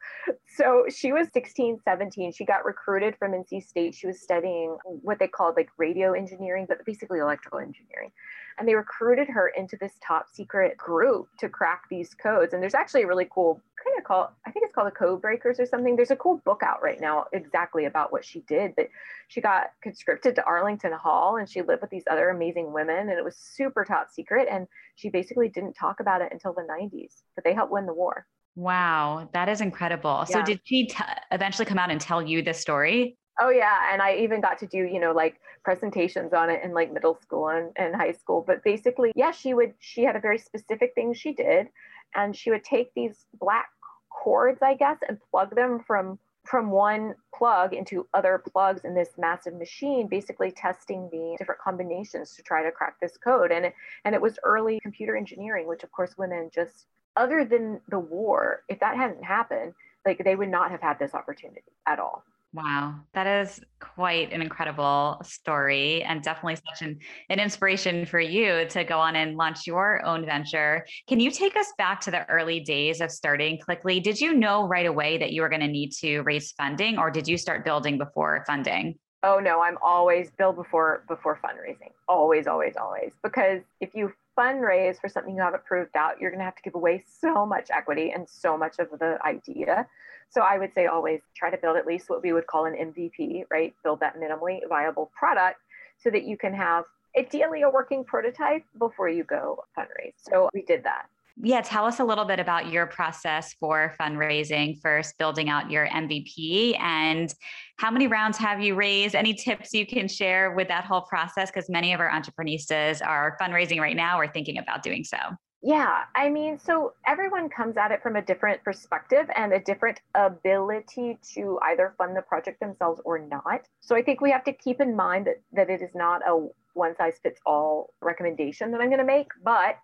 So 0.57 0.85
she 0.89 1.13
was 1.13 1.29
16, 1.33 1.79
17. 1.85 2.33
She 2.33 2.45
got 2.45 2.65
recruited 2.65 3.17
from 3.19 3.33
NC 3.33 3.63
State. 3.67 3.95
She 3.95 4.07
was 4.07 4.21
studying 4.21 4.77
what 4.85 5.19
they 5.19 5.29
called 5.29 5.55
like 5.57 5.69
radio 5.79 6.13
engineering, 6.13 6.67
but 6.69 6.85
basically 6.85 7.19
electrical 7.19 7.59
engineering 7.59 8.13
and 8.59 8.67
they 8.67 8.75
recruited 8.75 9.29
her 9.29 9.49
into 9.49 9.77
this 9.77 9.93
top 10.07 10.27
secret 10.33 10.77
group 10.77 11.29
to 11.39 11.49
crack 11.49 11.83
these 11.91 12.15
codes. 12.15 12.55
And 12.55 12.63
there's 12.63 12.75
actually 12.75 13.03
a 13.03 13.07
really 13.07 13.29
cool 13.31 13.61
kind 13.83 13.99
of 13.99 14.05
called, 14.05 14.29
I 14.47 14.51
think 14.51 14.65
it's 14.65 14.75
called 14.75 14.87
the 14.87 14.93
Code 14.93 15.21
Breakers 15.21 15.61
or 15.61 15.67
something. 15.67 15.95
There's 15.95 16.11
a 16.11 16.17
cool 16.17 16.41
book 16.45 16.63
out 16.65 16.83
right 16.83 17.01
now 17.01 17.27
exactly 17.33 17.85
about 17.85 18.13
what 18.13 18.25
she 18.25 18.41
did. 18.41 18.75
But 18.77 18.89
she 19.29 19.41
got 19.41 19.73
conscripted 19.83 20.35
to 20.37 20.45
Arlington 20.45 20.93
Hall 20.93 21.37
and 21.37 21.49
she 21.49 21.63
lived 21.63 21.83
with 21.83 21.91
these 21.91 22.05
other 22.11 22.31
amazing 22.31 22.73
women, 22.73 23.11
and 23.11 23.19
it 23.19 23.25
was 23.25 23.37
super 23.37 23.85
top 23.85 24.09
secret. 24.11 24.49
And 24.51 24.67
she 24.95 25.11
basically 25.11 25.49
didn't 25.49 25.75
talk 25.75 26.01
about 26.01 26.23
it 26.23 26.33
until 26.33 26.53
the 26.53 26.63
90s, 26.63 27.23
but 27.35 27.45
they 27.45 27.53
helped 27.53 27.73
win 27.73 27.87
the 27.87 27.95
war. 27.95 28.27
Wow, 28.55 29.29
that 29.35 29.51
is 29.51 29.61
incredible. 29.61 30.25
Yeah. 30.31 30.37
So, 30.37 30.43
did 30.43 30.61
she 30.65 30.87
t- 30.87 30.97
eventually 31.31 31.67
come 31.67 31.79
out 31.79 31.91
and 31.91 32.01
tell 32.01 32.23
you 32.23 32.41
this 32.41 32.59
story? 32.59 33.19
Oh 33.41 33.51
yeah, 33.51 33.93
and 33.93 34.01
I 34.01 34.17
even 34.17 34.41
got 34.41 34.59
to 34.61 34.67
do, 34.67 34.79
you 34.79 34.99
know, 34.99 35.13
like 35.13 35.41
presentations 35.63 36.33
on 36.33 36.49
it 36.49 36.63
in 36.65 36.73
like 36.73 36.93
middle 36.93 37.15
school 37.15 37.49
and, 37.49 37.71
and 37.77 37.95
high 37.95 38.13
school. 38.13 38.43
But 38.47 38.65
basically, 38.65 39.13
yeah, 39.15 39.31
she 39.31 39.53
would 39.53 39.75
she 39.79 40.05
had 40.05 40.17
a 40.17 40.21
very 40.21 40.39
specific 40.39 40.95
thing 40.95 41.13
she 41.13 41.33
did 41.33 41.69
and 42.15 42.35
she 42.35 42.51
would 42.51 42.65
take 42.65 42.93
these 42.95 43.27
black 43.39 43.69
cords, 44.11 44.61
I 44.63 44.75
guess, 44.75 44.99
and 45.07 45.19
plug 45.31 45.55
them 45.55 45.81
from 45.87 46.19
from 46.45 46.71
one 46.71 47.15
plug 47.35 47.75
into 47.75 48.07
other 48.15 48.43
plugs 48.53 48.85
in 48.85 48.95
this 48.95 49.11
massive 49.19 49.55
machine, 49.55 50.07
basically 50.07 50.51
testing 50.51 51.09
the 51.11 51.35
different 51.39 51.61
combinations 51.61 52.35
to 52.37 52.43
try 52.43 52.63
to 52.63 52.71
crack 52.71 52.95
this 53.01 53.17
code. 53.17 53.51
And 53.51 53.67
it, 53.67 53.75
and 54.05 54.15
it 54.15 54.21
was 54.21 54.39
early 54.45 54.79
computer 54.81 55.17
engineering, 55.17 55.67
which 55.67 55.83
of 55.83 55.91
course 55.93 56.17
women 56.17 56.51
just, 56.55 56.87
other 57.17 57.45
than 57.45 57.81
the 57.89 57.99
war, 57.99 58.63
if 58.69 58.79
that 58.81 58.97
hadn't 58.97 59.25
happened, 59.25 59.75
like 60.05 60.23
they 60.23 60.37
would 60.37 60.49
not 60.49 60.71
have 60.71 60.81
had 60.81 60.99
this 60.99 61.15
opportunity 61.15 61.63
at 61.87 61.99
all. 61.99 62.23
Wow, 62.53 63.01
that 63.13 63.27
is 63.27 63.61
quite 63.81 64.33
an 64.33 64.41
incredible 64.41 65.21
story 65.23 66.03
and 66.03 66.23
definitely 66.23 66.57
such 66.57 66.81
an, 66.81 66.99
an 67.29 67.39
inspiration 67.39 68.07
for 68.07 68.19
you 68.19 68.67
to 68.71 68.85
go 68.85 68.99
on 68.99 69.15
and 69.15 69.37
launch 69.37 69.67
your 69.67 70.05
own 70.07 70.25
venture. 70.25 70.87
Can 71.07 71.21
you 71.21 71.31
take 71.31 71.55
us 71.57 71.73
back 71.77 72.01
to 72.03 72.11
the 72.11 72.27
early 72.31 72.61
days 72.61 73.01
of 73.03 73.11
starting 73.11 73.59
Clickly? 73.59 74.03
Did 74.03 74.21
you 74.21 74.33
know 74.33 74.67
right 74.67 74.87
away 74.87 75.19
that 75.19 75.33
you 75.33 75.43
were 75.43 75.51
going 75.51 75.61
to 75.61 75.69
need 75.69 75.93
to 76.01 76.21
raise 76.21 76.53
funding 76.53 76.99
or 76.99 77.11
did 77.11 77.29
you 77.29 77.37
start 77.37 77.65
building 77.65 77.99
before 77.99 78.43
funding? 78.47 78.99
Oh 79.23 79.39
no, 79.39 79.61
I'm 79.61 79.77
always 79.83 80.31
build 80.31 80.57
before 80.57 81.05
before 81.09 81.39
fundraising. 81.45 81.91
Always, 82.09 82.47
always, 82.47 82.77
always. 82.77 83.13
Because 83.23 83.63
if 83.81 83.95
you 83.95 84.13
fundraise 84.39 85.01
for 85.01 85.09
something 85.09 85.35
you 85.35 85.43
haven't 85.43 85.65
proved 85.65 85.97
out, 85.97 86.21
you're 86.21 86.31
going 86.31 86.39
to 86.39 86.45
have 86.45 86.57
to 86.57 86.63
give 86.63 86.75
away 86.75 87.05
so 87.21 87.45
much 87.45 87.71
equity 87.71 88.13
and 88.13 88.29
so 88.29 88.57
much 88.57 88.79
of 88.79 88.89
the 88.99 89.19
idea 89.25 89.87
so 90.31 90.43
I 90.43 90.59
would 90.59 90.73
say 90.75 90.87
always 90.87 91.21
try 91.35 91.51
to 91.51 91.57
build 91.57 91.77
at 91.77 91.87
least 91.87 92.11
what 92.11 92.23
we 92.23 92.33
would 92.33 92.47
call 92.47 92.67
an 92.67 92.75
MVP, 92.75 93.45
right? 93.51 93.75
Build 93.83 94.01
that 94.01 94.17
minimally 94.17 94.61
viable 94.69 95.11
product 95.19 95.61
so 95.99 96.11
that 96.11 96.25
you 96.25 96.37
can 96.37 96.53
have 96.53 96.85
ideally 97.17 97.63
a 97.63 97.71
working 97.71 98.05
prototype 98.05 98.63
before 98.79 99.09
you 99.09 99.25
go 99.25 99.65
fundraise. 99.77 100.13
So 100.19 100.51
we 100.53 100.63
did 100.63 100.85
that. 100.85 101.07
Yeah, 101.43 101.61
tell 101.61 101.85
us 101.85 102.01
a 102.01 102.05
little 102.05 102.25
bit 102.25 102.41
about 102.41 102.73
your 102.73 102.87
process 102.87 103.55
for 103.61 103.95
fundraising, 104.01 104.81
first 104.81 105.19
building 105.19 105.51
out 105.51 105.71
your 105.71 105.87
MVP 105.89 106.79
and 106.81 107.33
how 107.79 107.91
many 107.91 108.07
rounds 108.07 108.39
have 108.39 108.63
you 108.63 108.75
raised? 108.75 109.15
Any 109.15 109.35
tips 109.35 109.75
you 109.75 109.85
can 109.85 110.09
share 110.09 110.53
with 110.53 110.69
that 110.69 110.85
whole 110.85 111.03
process? 111.03 111.51
Because 111.51 111.69
many 111.69 111.93
of 111.93 112.01
our 112.01 112.11
entrepreneurs 112.11 113.03
are 113.03 113.37
fundraising 113.39 113.81
right 113.81 113.97
now 113.97 114.19
or 114.19 114.27
thinking 114.27 114.57
about 114.57 114.83
doing 114.83 115.05
so. 115.05 115.19
Yeah, 115.63 116.05
I 116.15 116.29
mean, 116.29 116.59
so 116.59 116.93
everyone 117.07 117.49
comes 117.49 117.77
at 117.77 117.91
it 117.91 118.03
from 118.03 118.15
a 118.15 118.23
different 118.23 118.63
perspective 118.63 119.27
and 119.35 119.53
a 119.53 119.59
different 119.59 120.01
ability 120.15 121.19
to 121.35 121.59
either 121.63 121.95
fund 121.99 122.17
the 122.17 122.23
project 122.23 122.61
themselves 122.61 123.01
or 123.05 123.19
not. 123.19 123.63
So 123.81 123.97
I 123.97 124.03
think 124.03 124.21
we 124.21 124.31
have 124.31 124.45
to 124.45 124.53
keep 124.53 124.81
in 124.81 124.95
mind 124.95 125.27
that, 125.27 125.41
that 125.53 125.71
it 125.71 125.83
is 125.83 125.95
not 125.95 126.23
a 126.29 126.49
one 126.75 126.95
size 126.95 127.19
fits 127.23 127.41
all 127.47 127.95
recommendation 128.01 128.71
that 128.71 128.81
I'm 128.81 128.89
going 128.89 128.99
to 128.99 129.05
make. 129.05 129.29
But 129.43 129.77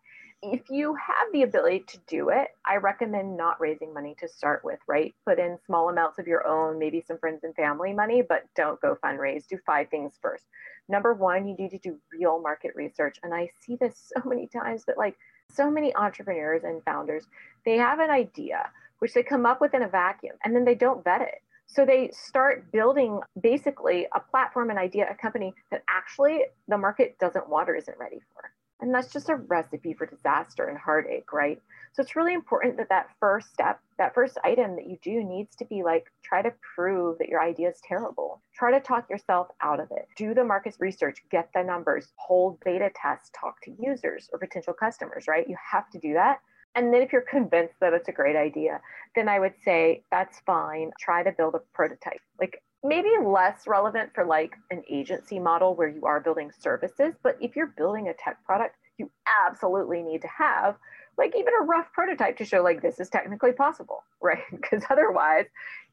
if 0.42 0.68
you 0.70 0.94
have 0.94 1.32
the 1.32 1.42
ability 1.42 1.84
to 1.88 1.98
do 2.06 2.28
it, 2.28 2.48
I 2.66 2.76
recommend 2.76 3.36
not 3.36 3.60
raising 3.60 3.94
money 3.94 4.14
to 4.20 4.28
start 4.28 4.62
with, 4.64 4.78
right? 4.86 5.14
Put 5.24 5.38
in 5.38 5.56
small 5.66 5.88
amounts 5.88 6.18
of 6.18 6.26
your 6.26 6.46
own, 6.46 6.78
maybe 6.78 7.00
some 7.00 7.18
friends 7.18 7.44
and 7.44 7.54
family 7.54 7.92
money, 7.92 8.22
but 8.28 8.44
don't 8.54 8.80
go 8.80 8.96
fundraise. 9.02 9.46
Do 9.46 9.58
five 9.64 9.88
things 9.88 10.18
first. 10.20 10.44
Number 10.88 11.14
one, 11.14 11.46
you 11.46 11.56
need 11.56 11.70
to 11.70 11.78
do 11.78 11.98
real 12.12 12.40
market 12.40 12.72
research. 12.74 13.18
And 13.22 13.32
I 13.32 13.50
see 13.60 13.76
this 13.76 14.12
so 14.14 14.28
many 14.28 14.48
times 14.48 14.84
that, 14.86 14.98
like, 14.98 15.16
so 15.52 15.70
many 15.70 15.94
entrepreneurs 15.94 16.64
and 16.64 16.82
founders, 16.84 17.26
they 17.64 17.76
have 17.76 17.98
an 17.98 18.10
idea 18.10 18.70
which 18.98 19.14
they 19.14 19.22
come 19.22 19.46
up 19.46 19.60
with 19.60 19.74
in 19.74 19.82
a 19.82 19.88
vacuum 19.88 20.34
and 20.44 20.54
then 20.54 20.64
they 20.64 20.74
don't 20.74 21.02
vet 21.04 21.22
it. 21.22 21.42
So 21.66 21.86
they 21.86 22.10
start 22.12 22.70
building 22.70 23.20
basically 23.40 24.06
a 24.14 24.20
platform, 24.20 24.70
an 24.70 24.78
idea, 24.78 25.06
a 25.10 25.14
company 25.14 25.54
that 25.70 25.82
actually 25.88 26.44
the 26.68 26.76
market 26.76 27.18
doesn't 27.18 27.48
want 27.48 27.70
or 27.70 27.74
isn't 27.74 27.98
ready 27.98 28.20
for. 28.34 28.50
And 28.82 28.92
that's 28.92 29.12
just 29.12 29.28
a 29.28 29.36
recipe 29.36 29.94
for 29.94 30.06
disaster 30.06 30.66
and 30.66 30.76
heartache, 30.76 31.32
right? 31.32 31.62
So 31.92 32.02
it's 32.02 32.16
really 32.16 32.34
important 32.34 32.76
that 32.78 32.88
that 32.88 33.10
first 33.20 33.52
step, 33.52 33.78
that 33.96 34.12
first 34.12 34.38
item 34.42 34.74
that 34.74 34.88
you 34.88 34.98
do 35.02 35.22
needs 35.22 35.54
to 35.56 35.64
be 35.64 35.84
like, 35.84 36.10
try 36.24 36.42
to 36.42 36.52
prove 36.74 37.18
that 37.18 37.28
your 37.28 37.40
idea 37.40 37.70
is 37.70 37.80
terrible. 37.86 38.42
Try 38.52 38.72
to 38.72 38.80
talk 38.80 39.08
yourself 39.08 39.48
out 39.60 39.78
of 39.78 39.92
it. 39.92 40.08
Do 40.16 40.34
the 40.34 40.42
market 40.42 40.74
research, 40.80 41.22
get 41.30 41.48
the 41.54 41.62
numbers, 41.62 42.12
hold 42.16 42.58
beta 42.64 42.90
tests, 42.96 43.30
talk 43.38 43.62
to 43.62 43.76
users 43.78 44.28
or 44.32 44.40
potential 44.40 44.74
customers, 44.74 45.28
right? 45.28 45.48
You 45.48 45.56
have 45.70 45.88
to 45.90 46.00
do 46.00 46.14
that. 46.14 46.40
And 46.74 46.92
then 46.92 47.02
if 47.02 47.12
you're 47.12 47.22
convinced 47.22 47.74
that 47.80 47.92
it's 47.92 48.08
a 48.08 48.12
great 48.12 48.34
idea, 48.34 48.80
then 49.14 49.28
I 49.28 49.38
would 49.38 49.54
say 49.64 50.02
that's 50.10 50.40
fine. 50.40 50.90
Try 50.98 51.22
to 51.22 51.30
build 51.30 51.54
a 51.54 51.60
prototype. 51.72 52.20
Like 52.40 52.60
maybe 52.84 53.10
less 53.24 53.66
relevant 53.66 54.10
for 54.14 54.24
like 54.24 54.56
an 54.70 54.82
agency 54.90 55.38
model 55.38 55.74
where 55.74 55.88
you 55.88 56.04
are 56.04 56.20
building 56.20 56.50
services, 56.58 57.14
but 57.22 57.36
if 57.40 57.54
you're 57.54 57.74
building 57.76 58.08
a 58.08 58.14
tech 58.14 58.44
product, 58.44 58.76
you 58.98 59.10
absolutely 59.46 60.02
need 60.02 60.20
to 60.22 60.28
have 60.28 60.76
like 61.18 61.34
even 61.36 61.52
a 61.60 61.64
rough 61.64 61.92
prototype 61.92 62.36
to 62.38 62.44
show 62.44 62.62
like 62.62 62.82
this 62.82 62.98
is 62.98 63.08
technically 63.08 63.52
possible, 63.52 64.04
right? 64.22 64.42
Because 64.50 64.82
otherwise 64.90 65.46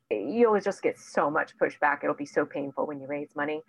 you'll 0.09 0.59
just 0.59 0.81
get 0.81 0.99
so 0.99 1.29
much 1.29 1.55
pushback. 1.57 1.99
It'll 2.03 2.15
be 2.15 2.25
so 2.25 2.45
painful 2.45 2.87
when 2.87 2.99
you 2.99 3.07
raise 3.07 3.35
money. 3.35 3.61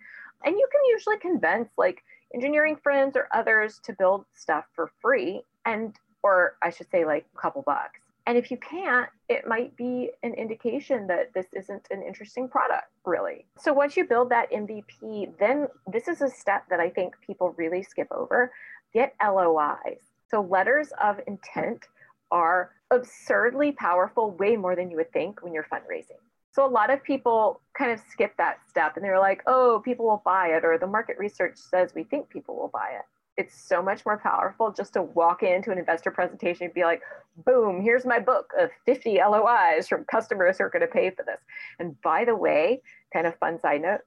And 0.43 0.55
you 0.55 0.67
can 0.71 0.81
usually 0.89 1.17
convince 1.19 1.69
like 1.77 2.03
engineering 2.33 2.77
friends 2.81 3.15
or 3.15 3.27
others 3.31 3.79
to 3.83 3.93
build 3.93 4.25
stuff 4.33 4.65
for 4.73 4.91
free 5.01 5.43
and 5.65 5.95
or 6.23 6.55
I 6.61 6.69
should 6.69 6.89
say 6.89 7.05
like 7.05 7.25
a 7.35 7.41
couple 7.41 7.63
bucks. 7.63 8.00
And 8.27 8.37
if 8.37 8.51
you 8.51 8.57
can't, 8.57 9.09
it 9.29 9.47
might 9.47 9.75
be 9.75 10.11
an 10.21 10.33
indication 10.35 11.07
that 11.07 11.33
this 11.33 11.47
isn't 11.53 11.87
an 11.89 12.03
interesting 12.03 12.47
product, 12.47 12.87
really. 13.05 13.45
So 13.57 13.73
once 13.73 13.97
you 13.97 14.05
build 14.05 14.29
that 14.29 14.51
MVP, 14.51 15.37
then 15.39 15.67
this 15.91 16.07
is 16.07 16.21
a 16.21 16.29
step 16.29 16.65
that 16.69 16.79
I 16.79 16.89
think 16.89 17.15
people 17.25 17.55
really 17.57 17.81
skip 17.81 18.07
over. 18.11 18.51
Get 18.93 19.15
LOIs. 19.21 20.01
So 20.29 20.41
letters 20.41 20.89
of 21.01 21.19
intent 21.27 21.87
are 22.31 22.71
absurdly 22.91 23.71
powerful, 23.71 24.31
way 24.31 24.55
more 24.55 24.75
than 24.75 24.91
you 24.91 24.97
would 24.97 25.11
think 25.11 25.41
when 25.41 25.53
you're 25.53 25.67
fundraising. 25.71 26.21
So 26.53 26.65
a 26.65 26.69
lot 26.69 26.89
of 26.89 27.01
people 27.03 27.61
kind 27.77 27.91
of 27.91 27.99
skip 28.11 28.35
that 28.37 28.59
step 28.69 28.97
and 28.97 29.05
they're 29.05 29.19
like, 29.19 29.41
oh, 29.47 29.81
people 29.83 30.05
will 30.05 30.21
buy 30.23 30.49
it, 30.49 30.63
or 30.63 30.77
the 30.77 30.87
market 30.87 31.17
research 31.17 31.57
says 31.57 31.93
we 31.95 32.03
think 32.03 32.29
people 32.29 32.55
will 32.55 32.67
buy 32.67 32.89
it 32.99 33.05
it's 33.41 33.59
so 33.59 33.81
much 33.81 34.05
more 34.05 34.17
powerful 34.17 34.71
just 34.71 34.93
to 34.93 35.01
walk 35.01 35.43
into 35.43 35.71
an 35.71 35.77
investor 35.77 36.11
presentation 36.11 36.65
and 36.65 36.73
be 36.73 36.83
like, 36.83 37.01
boom, 37.45 37.81
here's 37.81 38.05
my 38.05 38.19
book 38.19 38.51
of 38.59 38.69
50 38.85 39.17
LOIs 39.17 39.87
from 39.87 40.05
customers 40.05 40.57
who 40.57 40.65
are 40.65 40.69
going 40.69 40.81
to 40.81 40.87
pay 40.87 41.09
for 41.09 41.23
this. 41.23 41.39
And 41.79 41.99
by 42.01 42.23
the 42.25 42.35
way, 42.35 42.81
kind 43.11 43.25
of 43.25 43.35
fun 43.39 43.59
side 43.59 43.81
note, 43.81 44.01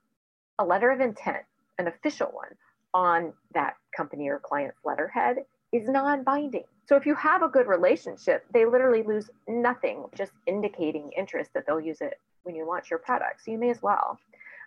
a 0.59 0.65
letter 0.65 0.91
of 0.91 1.01
intent, 1.01 1.45
an 1.79 1.89
official 1.89 2.29
one 2.29 2.55
on 2.95 3.33
that 3.55 3.75
company 3.97 4.29
or 4.29 4.39
client's 4.39 4.79
letterhead 4.85 5.39
is 5.73 5.89
non-binding. 5.89 6.65
So 6.87 6.97
if 6.97 7.07
you 7.07 7.17
have 7.17 7.43
a 7.43 7.49
good 7.49 7.67
relationship, 7.67 8.45
they 8.53 8.65
literally 8.65 9.03
lose 9.03 9.31
nothing, 9.49 10.05
just 10.17 10.33
indicating 10.47 11.11
interest 11.17 11.51
that 11.55 11.65
they'll 11.67 11.81
use 11.81 12.01
it 12.01 12.21
when 12.45 12.55
you 12.55 12.67
launch 12.67 12.91
your 12.91 13.01
product. 13.01 13.45
So 13.45 13.51
you 13.51 13.59
may 13.59 13.71
as 13.71 13.83
well. 13.83 14.19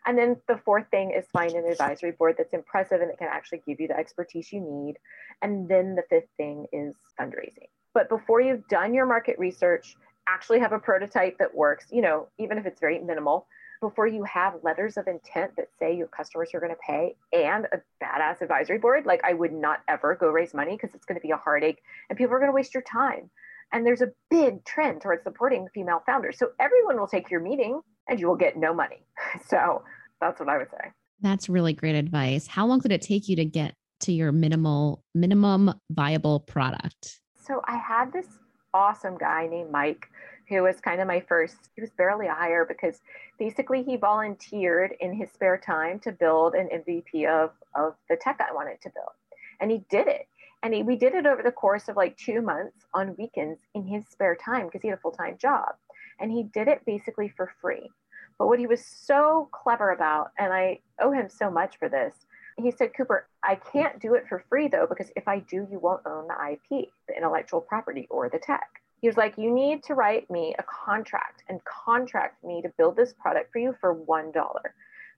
And 0.08 0.18
then 0.18 0.38
the 0.48 0.58
fourth 0.64 0.86
thing 0.90 1.12
is 1.12 1.26
find 1.34 1.52
an 1.52 1.66
advisory 1.66 2.12
board 2.12 2.36
that's 2.38 2.54
impressive 2.54 3.02
and 3.02 3.10
that 3.10 3.18
can 3.18 3.28
actually 3.30 3.62
give 3.68 3.82
you 3.82 3.90
the 3.90 3.98
expertise 3.98 4.54
you 4.54 4.62
need. 4.62 4.96
And 5.42 5.68
then 5.68 5.96
the 5.96 6.04
fifth 6.10 6.30
thing 6.38 6.66
is 6.72 6.96
fundraising. 7.20 7.68
But 7.94 8.08
before 8.08 8.40
you've 8.40 8.68
done 8.70 8.94
your 8.94 9.06
market 9.06 9.38
research, 9.38 9.98
actually 10.28 10.60
have 10.60 10.72
a 10.72 10.80
prototype 10.80 11.38
that 11.40 11.54
works, 11.54 11.88
you 11.92 12.02
know, 12.02 12.28
even 12.40 12.58
if 12.58 12.66
it's 12.66 12.80
very 12.80 13.00
minimal, 13.00 13.48
before 13.82 14.08
you 14.08 14.24
have 14.24 14.56
letters 14.64 14.98
of 14.98 15.08
intent 15.08 15.52
that 15.58 15.68
say 15.78 15.96
your 15.96 16.08
customers 16.08 16.52
are 16.54 16.60
going 16.60 16.72
to 16.72 16.80
pay 16.86 17.16
and 17.34 17.66
a 17.66 17.82
badass 18.04 18.42
advisory 18.42 18.78
board, 18.78 19.06
like 19.06 19.22
I 19.24 19.34
would 19.34 19.54
not 19.54 19.82
ever 19.88 20.16
go 20.16 20.30
raise 20.30 20.54
money 20.54 20.72
because 20.72 20.96
it's 20.96 21.06
going 21.06 21.20
to 21.20 21.26
be 21.26 21.32
a 21.32 21.38
heartache 21.38 21.82
and 22.10 22.18
people 22.18 22.34
are 22.34 22.40
going 22.40 22.50
to 22.50 22.56
waste 22.56 22.74
your 22.74 22.84
time. 22.84 23.30
And 23.72 23.86
there's 23.86 24.02
a 24.02 24.12
big 24.30 24.64
trend 24.64 25.02
towards 25.02 25.24
supporting 25.24 25.68
female 25.74 26.02
founders. 26.06 26.40
So 26.40 26.52
everyone 26.60 26.98
will 26.98 27.08
take 27.08 27.30
your 27.30 27.42
meeting 27.42 27.82
and 28.08 28.20
you 28.20 28.28
will 28.28 28.36
get 28.36 28.58
no 28.58 28.74
money. 28.74 29.04
So 29.48 29.84
that's 30.20 30.40
what 30.40 30.50
I 30.50 30.58
would 30.58 30.70
say. 30.70 30.92
That's 31.22 31.50
really 31.50 31.74
great 31.74 31.96
advice. 31.96 32.48
How 32.48 32.66
long 32.66 32.80
did 32.80 32.92
it 32.92 33.02
take 33.02 33.28
you 33.28 33.36
to 33.38 33.46
get 33.46 33.74
to 34.02 34.12
your 34.12 34.32
minimal 34.32 35.04
minimum 35.16 35.74
viable 35.92 36.42
product? 36.42 37.20
So 37.36 37.62
I 37.66 37.78
had 37.78 38.12
this 38.14 38.28
awesome 38.74 39.18
guy 39.18 39.48
named 39.48 39.72
Mike 39.72 40.08
who 40.50 40.64
was 40.64 40.80
kind 40.80 41.02
of 41.02 41.08
my 41.08 41.20
first 41.20 41.56
he 41.76 41.82
was 41.82 41.92
barely 41.92 42.28
a 42.28 42.34
hire 42.34 42.66
because 42.66 43.02
basically 43.38 43.84
he 43.84 43.98
volunteered 43.98 44.94
in 45.00 45.14
his 45.14 45.30
spare 45.32 45.58
time 45.58 46.00
to 46.00 46.12
build 46.12 46.54
an 46.54 46.70
MVP 46.70 47.28
of 47.28 47.52
of 47.76 47.96
the 48.10 48.16
tech 48.16 48.40
I 48.40 48.54
wanted 48.54 48.82
to 48.82 48.90
build. 48.90 49.12
And 49.60 49.72
he 49.72 49.84
did 49.90 50.08
it. 50.08 50.28
And 50.64 50.74
he, 50.74 50.84
we 50.84 50.96
did 50.96 51.14
it 51.14 51.26
over 51.26 51.44
the 51.44 51.52
course 51.52 51.88
of 51.88 51.96
like 51.96 52.18
two 52.18 52.42
months 52.42 52.86
on 52.94 53.16
weekends 53.18 53.60
in 53.76 53.86
his 53.86 54.08
spare 54.08 54.36
time 54.36 54.66
because 54.66 54.82
he 54.82 54.88
had 54.88 54.98
a 54.98 55.02
full-time 55.02 55.38
job. 55.40 55.76
And 56.20 56.32
he 56.32 56.44
did 56.44 56.68
it 56.68 56.86
basically 56.86 57.30
for 57.30 57.52
free. 57.62 57.90
But 58.38 58.48
what 58.48 58.60
he 58.60 58.68
was 58.68 58.86
so 58.86 59.50
clever 59.52 59.92
about, 59.92 60.32
and 60.38 60.54
I 60.54 60.80
owe 61.00 61.12
him 61.12 61.30
so 61.30 61.50
much 61.50 61.78
for 61.78 61.90
this, 61.90 62.14
he 62.58 62.72
said, 62.72 62.94
Cooper, 62.96 63.28
I 63.44 63.56
can't 63.56 64.00
do 64.00 64.16
it 64.16 64.28
for 64.28 64.44
free 64.50 64.68
though, 64.68 64.88
because 64.88 65.12
if 65.16 65.28
I 65.28 65.40
do, 65.40 65.68
you 65.70 65.80
won't 65.80 66.06
own 66.06 66.28
the 66.28 66.52
IP, 66.54 66.90
the 67.08 67.16
intellectual 67.16 67.62
property, 67.62 68.08
or 68.10 68.30
the 68.30 68.40
tech. 68.40 68.68
He 69.02 69.08
was 69.08 69.18
like, 69.18 69.38
You 69.38 69.52
need 69.52 69.84
to 69.84 69.94
write 69.94 70.30
me 70.30 70.56
a 70.58 70.64
contract 70.64 71.44
and 71.50 71.64
contract 71.66 72.44
me 72.44 72.62
to 72.64 72.70
build 72.70 72.96
this 72.96 73.14
product 73.14 73.52
for 73.52 73.60
you 73.60 73.76
for 73.80 73.96
$1. 73.96 74.34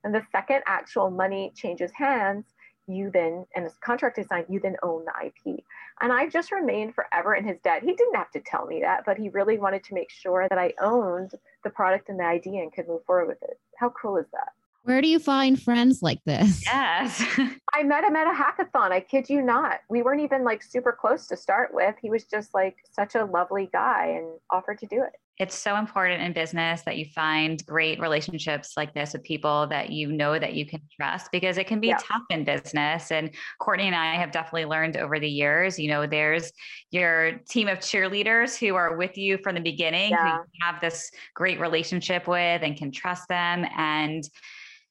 And 0.03 0.13
the 0.13 0.25
second 0.31 0.63
actual 0.65 1.09
money 1.09 1.51
changes 1.55 1.91
hands, 1.91 2.45
you 2.89 3.11
then, 3.11 3.45
and 3.55 3.65
this 3.65 3.77
contract 3.83 4.17
is 4.17 4.27
signed, 4.27 4.47
you 4.49 4.59
then 4.59 4.75
own 4.83 5.05
the 5.05 5.27
IP. 5.27 5.63
And 6.01 6.11
I 6.11 6.27
just 6.27 6.51
remained 6.51 6.95
forever 6.95 7.35
in 7.35 7.45
his 7.45 7.59
debt. 7.63 7.83
He 7.83 7.93
didn't 7.93 8.15
have 8.15 8.31
to 8.31 8.41
tell 8.41 8.65
me 8.65 8.81
that, 8.81 9.03
but 9.05 9.17
he 9.17 9.29
really 9.29 9.57
wanted 9.57 9.83
to 9.85 9.93
make 9.93 10.09
sure 10.09 10.47
that 10.49 10.57
I 10.57 10.73
owned 10.81 11.31
the 11.63 11.69
product 11.69 12.09
and 12.09 12.19
the 12.19 12.25
idea 12.25 12.61
and 12.61 12.73
could 12.73 12.87
move 12.87 13.03
forward 13.05 13.27
with 13.27 13.43
it. 13.43 13.59
How 13.77 13.89
cool 13.89 14.17
is 14.17 14.27
that? 14.31 14.49
Where 14.83 15.01
do 15.01 15.07
you 15.07 15.19
find 15.19 15.61
friends 15.61 16.01
like 16.01 16.23
this? 16.25 16.63
Yes. 16.65 17.23
I 17.73 17.83
met 17.83 18.03
him 18.03 18.15
at 18.15 18.27
a 18.27 18.33
hackathon. 18.33 18.91
I 18.91 19.01
kid 19.01 19.29
you 19.29 19.41
not. 19.41 19.81
We 19.89 20.01
weren't 20.01 20.21
even 20.21 20.43
like 20.43 20.63
super 20.63 20.91
close 20.91 21.27
to 21.27 21.37
start 21.37 21.73
with. 21.73 21.95
He 22.01 22.09
was 22.09 22.23
just 22.23 22.53
like 22.53 22.77
such 22.91 23.15
a 23.15 23.25
lovely 23.25 23.69
guy 23.71 24.15
and 24.17 24.39
offered 24.49 24.79
to 24.79 24.87
do 24.87 25.03
it 25.03 25.13
it's 25.39 25.55
so 25.55 25.77
important 25.77 26.21
in 26.21 26.33
business 26.33 26.81
that 26.81 26.97
you 26.97 27.05
find 27.05 27.65
great 27.65 27.99
relationships 27.99 28.73
like 28.75 28.93
this 28.93 29.13
with 29.13 29.23
people 29.23 29.65
that 29.67 29.89
you 29.89 30.11
know 30.11 30.37
that 30.37 30.53
you 30.53 30.65
can 30.65 30.81
trust 30.95 31.31
because 31.31 31.57
it 31.57 31.65
can 31.65 31.79
be 31.79 31.87
yeah. 31.87 31.97
tough 32.03 32.23
in 32.29 32.43
business 32.43 33.11
and 33.11 33.31
courtney 33.59 33.85
and 33.85 33.95
i 33.95 34.15
have 34.15 34.31
definitely 34.31 34.65
learned 34.65 34.97
over 34.97 35.19
the 35.19 35.29
years 35.29 35.79
you 35.79 35.87
know 35.87 36.05
there's 36.05 36.51
your 36.91 37.33
team 37.49 37.67
of 37.67 37.79
cheerleaders 37.79 38.57
who 38.57 38.75
are 38.75 38.97
with 38.97 39.17
you 39.17 39.37
from 39.37 39.55
the 39.55 39.61
beginning 39.61 40.11
yeah. 40.11 40.37
who 40.37 40.43
you 40.53 40.59
have 40.61 40.79
this 40.81 41.09
great 41.33 41.59
relationship 41.59 42.27
with 42.27 42.61
and 42.61 42.75
can 42.75 42.91
trust 42.91 43.27
them 43.29 43.65
and 43.77 44.29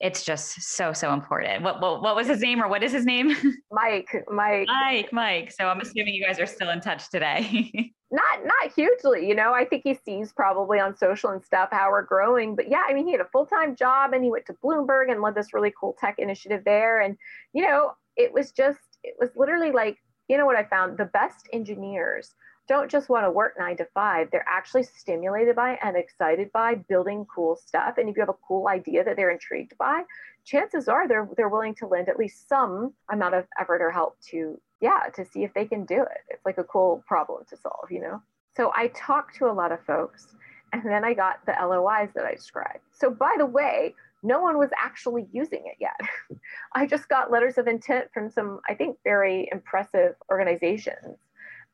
it's 0.00 0.24
just 0.24 0.62
so 0.62 0.92
so 0.92 1.12
important. 1.12 1.64
What, 1.64 1.80
what 1.80 2.02
what 2.02 2.14
was 2.14 2.28
his 2.28 2.40
name 2.40 2.62
or 2.62 2.68
what 2.68 2.84
is 2.84 2.92
his 2.92 3.04
name? 3.04 3.34
Mike. 3.72 4.08
Mike. 4.30 4.68
Mike. 4.68 5.12
Mike. 5.12 5.50
So 5.50 5.66
I'm 5.66 5.80
assuming 5.80 6.14
you 6.14 6.24
guys 6.24 6.38
are 6.38 6.46
still 6.46 6.70
in 6.70 6.80
touch 6.80 7.10
today. 7.10 7.92
not 8.10 8.44
not 8.44 8.72
hugely, 8.74 9.28
you 9.28 9.34
know. 9.34 9.52
I 9.52 9.64
think 9.64 9.82
he 9.84 9.94
sees 9.94 10.32
probably 10.32 10.80
on 10.80 10.96
social 10.96 11.30
and 11.30 11.44
stuff 11.44 11.68
how 11.72 11.90
we're 11.90 12.02
growing. 12.02 12.56
But 12.56 12.70
yeah, 12.70 12.84
I 12.88 12.94
mean, 12.94 13.06
he 13.06 13.12
had 13.12 13.20
a 13.20 13.28
full 13.32 13.46
time 13.46 13.76
job 13.76 14.12
and 14.12 14.24
he 14.24 14.30
went 14.30 14.46
to 14.46 14.54
Bloomberg 14.64 15.10
and 15.10 15.20
led 15.20 15.34
this 15.34 15.52
really 15.52 15.72
cool 15.78 15.94
tech 15.98 16.16
initiative 16.18 16.62
there. 16.64 17.00
And 17.00 17.16
you 17.52 17.64
know, 17.64 17.92
it 18.16 18.32
was 18.32 18.52
just 18.52 18.80
it 19.02 19.14
was 19.18 19.30
literally 19.36 19.72
like 19.72 19.98
you 20.28 20.38
know 20.38 20.46
what 20.46 20.56
I 20.56 20.64
found 20.64 20.96
the 20.96 21.04
best 21.06 21.48
engineers 21.52 22.34
don't 22.68 22.90
just 22.90 23.08
want 23.08 23.24
to 23.24 23.30
work 23.30 23.54
nine 23.58 23.78
to 23.78 23.86
five. 23.94 24.28
They're 24.30 24.44
actually 24.46 24.82
stimulated 24.82 25.56
by 25.56 25.78
and 25.82 25.96
excited 25.96 26.52
by 26.52 26.74
building 26.74 27.26
cool 27.34 27.56
stuff. 27.56 27.94
And 27.96 28.08
if 28.08 28.16
you 28.16 28.20
have 28.20 28.28
a 28.28 28.46
cool 28.46 28.68
idea 28.68 29.02
that 29.04 29.16
they're 29.16 29.30
intrigued 29.30 29.76
by, 29.78 30.02
chances 30.44 30.86
are 30.86 31.08
they're 31.08 31.28
they're 31.36 31.48
willing 31.48 31.74
to 31.76 31.86
lend 31.86 32.08
at 32.08 32.18
least 32.18 32.48
some 32.48 32.92
amount 33.10 33.34
of 33.34 33.46
effort 33.58 33.80
or 33.80 33.90
help 33.90 34.20
to 34.30 34.60
yeah 34.80 35.00
to 35.14 35.24
see 35.24 35.44
if 35.44 35.52
they 35.54 35.64
can 35.64 35.84
do 35.84 36.02
it. 36.02 36.22
It's 36.28 36.44
like 36.44 36.58
a 36.58 36.64
cool 36.64 37.02
problem 37.06 37.44
to 37.50 37.56
solve, 37.56 37.90
you 37.90 38.00
know. 38.00 38.22
So 38.56 38.72
I 38.74 38.88
talked 38.88 39.36
to 39.36 39.46
a 39.46 39.52
lot 39.52 39.72
of 39.72 39.80
folks, 39.84 40.26
and 40.72 40.84
then 40.84 41.04
I 41.04 41.14
got 41.14 41.44
the 41.46 41.54
LOIs 41.60 42.10
that 42.14 42.24
I 42.24 42.34
described. 42.34 42.80
So 42.92 43.10
by 43.10 43.34
the 43.38 43.46
way, 43.46 43.94
no 44.22 44.40
one 44.40 44.58
was 44.58 44.70
actually 44.82 45.28
using 45.32 45.62
it 45.66 45.76
yet. 45.80 45.98
I 46.72 46.86
just 46.86 47.08
got 47.08 47.30
letters 47.30 47.56
of 47.56 47.68
intent 47.68 48.08
from 48.12 48.30
some, 48.30 48.60
I 48.68 48.74
think, 48.74 48.98
very 49.04 49.48
impressive 49.52 50.16
organizations 50.30 51.18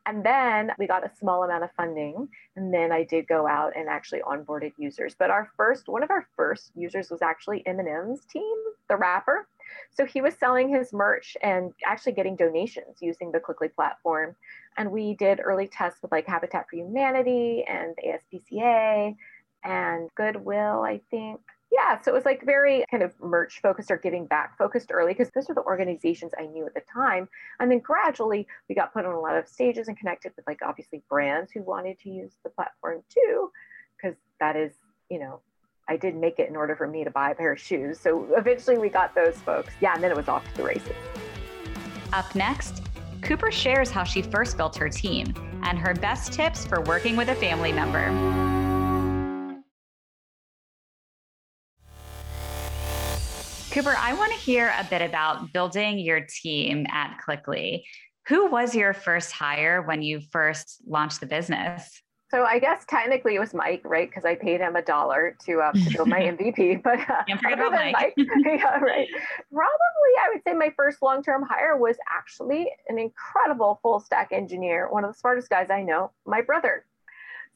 and 0.07 0.25
then 0.25 0.71
we 0.79 0.87
got 0.87 1.05
a 1.05 1.17
small 1.17 1.45
amount 1.45 1.65
of 1.65 1.71
funding. 1.77 2.29
And 2.57 2.73
then 2.73 2.93
I 2.93 3.05
did 3.05 3.27
go 3.27 3.47
out 3.47 3.73
and 3.75 3.89
actually 3.89 4.21
onboarded 4.21 4.73
users. 4.77 5.15
But 5.19 5.31
our 5.31 5.51
first, 5.57 5.89
one 5.89 6.03
of 6.03 6.11
our 6.11 6.27
first 6.37 6.73
users 6.75 7.11
was 7.11 7.23
actually 7.23 7.63
Eminem's 7.67 8.25
team, 8.27 8.57
the 8.89 8.97
rapper. 8.97 9.47
So 9.91 10.05
he 10.05 10.21
was 10.21 10.35
selling 10.35 10.69
his 10.69 10.93
merch 10.93 11.37
and 11.43 11.73
actually 11.85 12.13
getting 12.13 12.37
donations 12.37 12.99
using 13.01 13.33
the 13.33 13.41
Clickly 13.41 13.73
platform. 13.73 14.35
And 14.77 14.91
we 14.91 15.15
did 15.15 15.41
early 15.43 15.69
tests 15.69 16.01
with 16.03 16.13
like 16.13 16.27
Habitat 16.27 16.67
for 16.69 16.77
Humanity 16.77 17.65
and 17.69 17.95
ASPCA 18.05 19.17
and 19.65 20.11
Goodwill, 20.15 20.83
I 20.83 21.01
think 21.11 21.41
yeah, 21.75 22.01
so 22.01 22.13
it 22.13 22.15
was 22.15 22.25
like 22.25 22.45
very 22.45 22.85
kind 22.89 23.03
of 23.03 23.13
merch 23.21 23.61
focused 23.61 23.91
or 23.91 23.97
giving 23.97 24.27
back 24.27 24.57
focused 24.57 24.91
early 24.93 25.13
because 25.13 25.31
those 25.31 25.49
were 25.49 25.57
the 25.57 25.63
organizations 25.63 26.33
I 26.39 26.47
knew 26.47 26.65
at 26.67 26.75
the 26.75 26.83
time. 26.93 27.29
And 27.59 27.69
then 27.69 27.81
gradually 27.81 28.47
we 28.69 28.77
got 28.77 28.93
put 28.93 29.05
on 29.05 29.13
a 29.13 29.21
lot 29.21 29.37
of 29.37 29.49
stages 29.49 29.89
and 29.89 29.99
connected 29.99 30.33
with 30.37 30.47
like 30.47 30.61
obviously 30.65 31.03
brands 31.11 31.51
who 31.51 31.63
wanted 31.63 31.99
to 32.01 32.11
use 32.11 32.33
the 32.45 32.51
platform 32.51 33.03
too, 33.13 33.51
because 33.97 34.17
that 34.39 34.55
is, 34.55 34.73
you 35.11 35.19
know, 35.19 35.41
I 35.87 35.97
did 35.97 36.17
make 36.17 36.39
it 36.39 36.49
in 36.49 36.57
order 36.57 36.75
for 36.75 36.87
me 36.87 37.05
to 37.05 37.11
buy 37.11 37.31
a 37.31 37.35
pair 37.35 37.53
of 37.53 37.61
shoes. 37.61 38.01
So 38.01 38.27
eventually 38.37 38.79
we 38.79 38.89
got 38.89 39.15
those 39.15 39.37
folks. 39.37 39.75
Yeah, 39.81 39.95
and 39.95 40.03
then 40.03 40.11
it 40.11 40.17
was 40.17 40.29
off 40.29 40.45
to 40.53 40.57
the 40.57 40.65
races. 40.65 40.95
Up 42.13 42.35
next, 42.35 42.83
Cooper 43.23 43.51
shares 43.51 43.91
how 43.91 44.05
she 44.05 44.23
first 44.23 44.57
built 44.57 44.77
her 44.77 44.89
team 44.89 45.35
and 45.63 45.79
her 45.79 45.95
best 45.95 46.33
tips 46.33 46.67
for 46.67 46.81
working 46.83 47.17
with 47.17 47.29
a 47.29 47.35
family 47.35 47.73
member. 47.73 48.09
Cooper, 53.71 53.97
I 53.99 54.15
want 54.15 54.33
to 54.33 54.39
hear 54.39 54.73
a 54.79 54.85
bit 54.85 55.03
about 55.03 55.53
building 55.53 55.99
your 55.99 56.21
team 56.21 56.87
at 56.93 57.19
Clickly. 57.27 57.83
Who 58.29 58.47
was 58.47 58.75
your 58.75 58.95
first 58.95 59.33
hire 59.33 59.83
when 59.83 60.01
you 60.01 60.21
first 60.31 60.81
launched 60.87 61.21
the 61.21 61.27
business? 61.27 62.04
So 62.35 62.45
I 62.45 62.59
guess 62.59 62.85
technically 62.87 63.37
it 63.37 63.39
was 63.39 63.55
Mike, 63.55 63.83
right? 63.85 64.11
Because 64.11 64.25
I 64.25 64.35
paid 64.35 64.61
him 64.61 64.75
a 64.75 64.83
dollar 64.83 65.37
to, 65.47 65.61
uh, 65.61 65.71
to 65.71 65.91
build 65.91 66.09
my 66.09 66.19
MVP. 66.23 66.83
But 66.83 66.99
uh, 67.09 67.23
about 67.53 67.71
Mike. 67.71 67.95
Mike 67.95 68.15
yeah, 68.17 68.27
right. 68.81 69.07
Probably, 69.53 70.13
I 70.21 70.31
would 70.33 70.43
say 70.43 70.53
my 70.53 70.73
first 70.77 71.01
long-term 71.01 71.45
hire 71.49 71.77
was 71.77 71.97
actually 72.13 72.69
an 72.89 72.99
incredible 72.99 73.79
full 73.83 74.01
stack 74.01 74.33
engineer, 74.33 74.89
one 74.91 75.05
of 75.05 75.13
the 75.13 75.17
smartest 75.17 75.49
guys 75.49 75.71
I 75.71 75.85
know, 75.85 76.11
my 76.27 76.41
brother. 76.41 76.85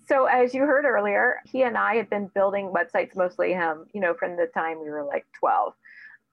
So 0.09 0.27
as 0.27 0.55
you 0.55 0.63
heard 0.63 0.85
earlier, 0.85 1.41
he 1.45 1.65
and 1.65 1.77
I 1.77 1.97
had 1.97 2.09
been 2.09 2.29
building 2.29 2.73
websites, 2.73 3.17
mostly 3.17 3.55
him, 3.55 3.87
you 3.93 4.01
know, 4.01 4.15
from 4.15 4.37
the 4.37 4.47
time 4.47 4.81
we 4.81 4.91
were 4.91 5.03
like 5.03 5.27
12 5.41 5.75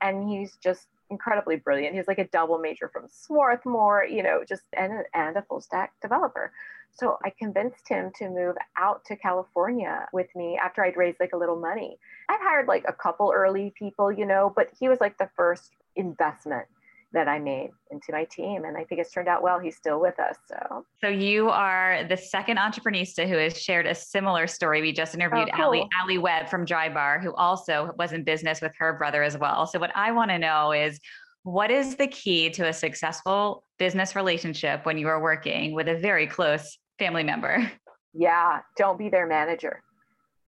and 0.00 0.28
he's 0.28 0.56
just 0.62 0.86
incredibly 1.10 1.56
brilliant. 1.56 1.96
He's 1.96 2.06
like 2.06 2.18
a 2.18 2.28
double 2.28 2.58
major 2.58 2.88
from 2.92 3.08
Swarthmore, 3.08 4.04
you 4.04 4.22
know, 4.22 4.44
just 4.48 4.62
and, 4.72 5.02
and 5.14 5.36
a 5.36 5.42
full 5.42 5.60
stack 5.60 5.94
developer. 6.00 6.52
So 6.98 7.18
I 7.24 7.30
convinced 7.38 7.88
him 7.88 8.10
to 8.18 8.28
move 8.28 8.56
out 8.78 9.04
to 9.06 9.16
California 9.16 10.06
with 10.12 10.28
me 10.34 10.58
after 10.62 10.84
I'd 10.84 10.96
raised 10.96 11.20
like 11.20 11.32
a 11.34 11.36
little 11.36 11.60
money. 11.60 11.98
I'd 12.28 12.40
hired 12.40 12.68
like 12.68 12.84
a 12.88 12.92
couple 12.92 13.32
early 13.34 13.72
people, 13.78 14.10
you 14.10 14.26
know, 14.26 14.52
but 14.54 14.70
he 14.78 14.88
was 14.88 15.00
like 15.00 15.18
the 15.18 15.28
first 15.36 15.72
investment 15.96 16.66
that 17.12 17.28
I 17.28 17.38
made 17.38 17.70
into 17.90 18.12
my 18.12 18.24
team. 18.24 18.64
And 18.64 18.76
I 18.76 18.84
think 18.84 19.00
it's 19.00 19.12
turned 19.12 19.28
out 19.28 19.42
well. 19.42 19.58
He's 19.58 19.76
still 19.76 20.00
with 20.00 20.18
us. 20.18 20.36
So 20.48 20.84
So 21.00 21.08
you 21.08 21.50
are 21.50 22.04
the 22.04 22.16
second 22.16 22.58
entrepreneurista 22.58 23.28
who 23.28 23.36
has 23.36 23.60
shared 23.60 23.86
a 23.86 23.94
similar 23.94 24.46
story. 24.46 24.82
We 24.82 24.92
just 24.92 25.14
interviewed 25.14 25.48
oh, 25.52 25.56
cool. 25.56 25.64
Alli, 25.64 25.88
Alli 26.00 26.18
Webb 26.18 26.48
from 26.48 26.66
Drybar, 26.66 27.22
who 27.22 27.34
also 27.34 27.92
was 27.98 28.12
in 28.12 28.24
business 28.24 28.60
with 28.60 28.72
her 28.78 28.94
brother 28.94 29.22
as 29.22 29.38
well. 29.38 29.66
So 29.66 29.78
what 29.78 29.92
I 29.94 30.12
want 30.12 30.30
to 30.30 30.38
know 30.38 30.72
is 30.72 30.98
what 31.42 31.70
is 31.70 31.94
the 31.96 32.08
key 32.08 32.50
to 32.50 32.68
a 32.68 32.72
successful 32.72 33.64
business 33.78 34.16
relationship 34.16 34.84
when 34.84 34.98
you 34.98 35.06
are 35.06 35.22
working 35.22 35.74
with 35.74 35.88
a 35.88 35.96
very 35.96 36.26
close 36.26 36.76
family 36.98 37.24
member? 37.24 37.70
Yeah, 38.18 38.60
don't 38.78 38.98
be 38.98 39.10
their 39.10 39.26
manager. 39.26 39.82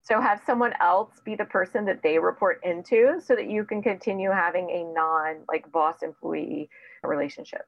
So 0.04 0.22
have 0.22 0.42
someone 0.46 0.72
else 0.80 1.12
be 1.26 1.36
the 1.36 1.44
person 1.44 1.84
that 1.86 2.02
they 2.02 2.18
report 2.18 2.62
into 2.64 3.20
so 3.22 3.36
that 3.36 3.50
you 3.50 3.66
can 3.66 3.82
continue 3.84 4.32
having 4.32 4.70
a 4.70 4.84
non 4.94 5.44
like 5.50 5.70
boss 5.72 6.02
employee 6.02 6.70
relationship. 7.04 7.64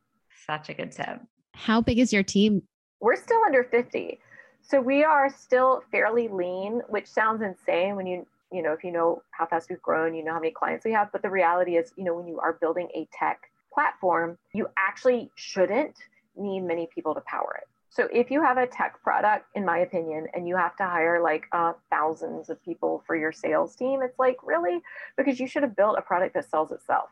Such 0.47 0.69
a 0.69 0.73
good 0.73 0.91
tip. 0.93 1.19
How 1.55 1.81
big 1.81 1.99
is 1.99 2.13
your 2.13 2.23
team? 2.23 2.63
We're 3.01 3.17
still 3.17 3.41
under 3.45 3.65
50. 3.65 4.17
So 4.61 4.79
we 4.79 5.03
are 5.03 5.29
still 5.29 5.83
fairly 5.91 6.29
lean, 6.29 6.81
which 6.87 7.07
sounds 7.07 7.41
insane 7.41 7.97
when 7.97 8.07
you 8.07 8.25
you 8.51 8.63
know 8.63 8.71
if 8.71 8.83
you 8.83 8.91
know 8.91 9.21
how 9.31 9.45
fast 9.45 9.69
we've 9.69 9.81
grown, 9.81 10.15
you 10.15 10.23
know 10.23 10.31
how 10.33 10.39
many 10.39 10.51
clients 10.51 10.85
we 10.85 10.93
have, 10.93 11.11
but 11.11 11.21
the 11.21 11.29
reality 11.29 11.75
is, 11.75 11.91
you 11.97 12.05
know, 12.05 12.15
when 12.15 12.27
you 12.27 12.39
are 12.39 12.53
building 12.53 12.87
a 12.95 13.07
tech 13.11 13.41
platform, 13.73 14.37
you 14.53 14.67
actually 14.77 15.29
shouldn't 15.35 15.97
need 16.35 16.61
many 16.61 16.87
people 16.93 17.13
to 17.13 17.21
power 17.21 17.59
it. 17.61 17.67
So 17.91 18.07
if 18.13 18.31
you 18.31 18.41
have 18.41 18.57
a 18.57 18.65
tech 18.65 19.03
product, 19.03 19.47
in 19.53 19.65
my 19.65 19.79
opinion, 19.79 20.25
and 20.33 20.47
you 20.47 20.55
have 20.55 20.77
to 20.77 20.83
hire 20.83 21.21
like 21.21 21.43
uh, 21.51 21.73
thousands 21.89 22.49
of 22.49 22.63
people 22.63 23.03
for 23.05 23.17
your 23.17 23.33
sales 23.33 23.75
team, 23.75 24.01
it's 24.01 24.17
like 24.17 24.37
really 24.43 24.79
because 25.17 25.41
you 25.41 25.47
should 25.47 25.61
have 25.63 25.75
built 25.75 25.97
a 25.97 26.01
product 26.01 26.33
that 26.35 26.49
sells 26.49 26.71
itself. 26.71 27.09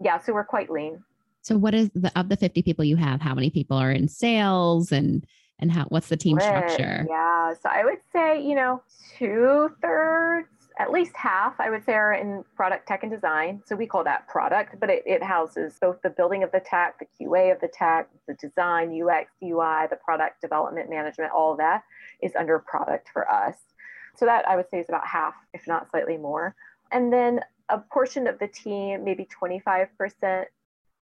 Yeah, 0.00 0.18
so 0.18 0.32
we're 0.32 0.42
quite 0.44 0.70
lean. 0.70 1.04
So 1.42 1.56
what 1.56 1.72
is 1.72 1.90
the 1.94 2.10
of 2.18 2.28
the 2.28 2.36
50 2.36 2.62
people 2.62 2.84
you 2.84 2.96
have, 2.96 3.20
how 3.20 3.32
many 3.32 3.48
people 3.48 3.76
are 3.76 3.92
in 3.92 4.08
sales 4.08 4.90
and 4.90 5.24
and 5.60 5.70
how 5.70 5.84
what's 5.84 6.08
the 6.08 6.16
team 6.16 6.40
structure? 6.40 7.06
Yeah, 7.08 7.54
so 7.54 7.68
I 7.70 7.84
would 7.84 8.00
say, 8.12 8.42
you 8.42 8.56
know, 8.56 8.82
two 9.18 9.70
thirds 9.80 10.48
at 10.78 10.92
least 10.92 11.16
half, 11.16 11.58
I 11.58 11.70
would 11.70 11.84
say, 11.84 11.94
are 11.94 12.12
in 12.12 12.44
product 12.54 12.86
tech 12.86 13.02
and 13.02 13.10
design. 13.10 13.62
So 13.66 13.74
we 13.74 13.86
call 13.86 14.04
that 14.04 14.28
product, 14.28 14.78
but 14.78 14.88
it, 14.88 15.02
it 15.06 15.22
houses 15.22 15.76
both 15.80 16.00
the 16.02 16.10
building 16.10 16.44
of 16.44 16.52
the 16.52 16.60
tech, 16.60 17.00
the 17.00 17.06
QA 17.20 17.52
of 17.52 17.60
the 17.60 17.68
tech, 17.68 18.08
the 18.28 18.34
design, 18.34 18.90
UX, 18.90 19.32
UI, 19.42 19.88
the 19.90 19.98
product 20.04 20.40
development 20.40 20.88
management, 20.88 21.32
all 21.32 21.56
that 21.56 21.82
is 22.22 22.32
under 22.36 22.60
product 22.60 23.08
for 23.12 23.28
us. 23.28 23.56
So 24.14 24.24
that 24.26 24.48
I 24.48 24.54
would 24.54 24.70
say 24.70 24.78
is 24.78 24.88
about 24.88 25.06
half, 25.06 25.34
if 25.52 25.66
not 25.66 25.90
slightly 25.90 26.16
more. 26.16 26.54
And 26.92 27.12
then 27.12 27.40
a 27.68 27.78
portion 27.78 28.28
of 28.28 28.38
the 28.38 28.48
team, 28.48 29.04
maybe 29.04 29.26
25%, 29.42 30.44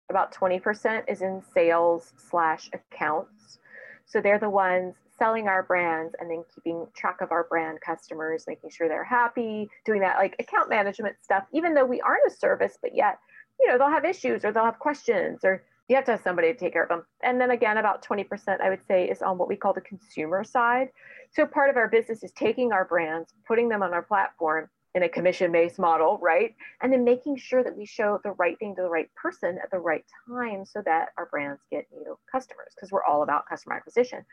about 0.09 0.35
20% 0.35 1.05
is 1.07 1.21
in 1.21 1.43
sales 1.55 2.13
slash 2.17 2.71
accounts. 2.73 3.59
So 4.07 4.21
they're 4.21 4.39
the 4.39 4.51
ones 4.51 4.95
selling 5.21 5.49
our 5.49 5.63
brands 5.63 6.15
and 6.19 6.31
then 6.31 6.43
keeping 6.55 6.87
track 6.97 7.21
of 7.21 7.31
our 7.31 7.45
brand 7.45 7.81
customers, 7.81 8.45
making 8.49 8.71
sure 8.71 8.89
they're 8.89 9.05
happy, 9.05 9.69
doing 9.85 10.01
that 10.01 10.17
like 10.17 10.35
account 10.39 10.71
management 10.71 11.15
stuff, 11.21 11.45
even 11.53 11.75
though 11.75 11.85
we 11.85 12.01
aren't 12.01 12.27
a 12.27 12.35
service, 12.35 12.79
but 12.81 12.95
yet 12.95 13.19
you 13.61 13.69
know, 13.69 13.79
they'll 13.79 13.91
have 13.91 14.05
issues 14.05 14.45
or 14.45 14.53
they'll 14.53 14.65
have 14.65 14.79
questions 14.79 15.45
or 15.45 15.63
you 15.89 15.97
have 15.97 16.05
to 16.07 16.13
have 16.13 16.23
somebody 16.23 16.53
to 16.53 16.59
take 16.59 16.73
care 16.73 16.85
of 16.85 16.89
them. 16.89 17.05
And 17.23 17.41
then 17.41 17.51
again, 17.51 17.77
about 17.77 18.05
20%, 18.05 18.61
I 18.61 18.71
would 18.71 18.87
say, 18.87 19.09
is 19.09 19.23
on 19.23 19.39
what 19.39 19.49
we 19.49 19.57
call 19.57 19.73
the 19.73 19.81
consumer 19.81 20.45
side. 20.45 20.89
So 21.33 21.47
part 21.47 21.69
of 21.69 21.77
our 21.77 21.89
business 21.89 22.23
is 22.23 22.33
taking 22.33 22.73
our 22.73 22.85
brands, 22.85 23.35
putting 23.47 23.69
them 23.69 23.83
on 23.83 23.93
our 23.93 24.03
platform 24.03 24.71
in 24.95 25.05
a 25.05 25.09
commission 25.09 25.53
based 25.53 25.79
model, 25.79 26.19
right? 26.21 26.55
And 26.83 26.93
then 26.93 27.05
making 27.05 27.37
sure 27.37 27.63
that 27.63 27.77
we 27.77 27.87
show 27.87 28.21
the 28.25 28.33
right 28.33 28.59
thing 28.59 28.75
to 28.77 28.83
the 28.83 28.89
right 28.89 29.11
person 29.15 29.59
at 29.63 29.71
the 29.71 29.79
right 29.79 30.05
time 30.29 30.65
so 30.65 30.83
that 30.85 31.11
our 31.17 31.27
brands 31.27 31.63
get 31.71 31.87
new 31.93 32.19
customers 32.31 32.73
because 32.75 32.91
we're 32.91 33.05
all 33.05 33.23
about 33.23 33.49
customer 33.49 33.77
acquisition. 33.77 34.25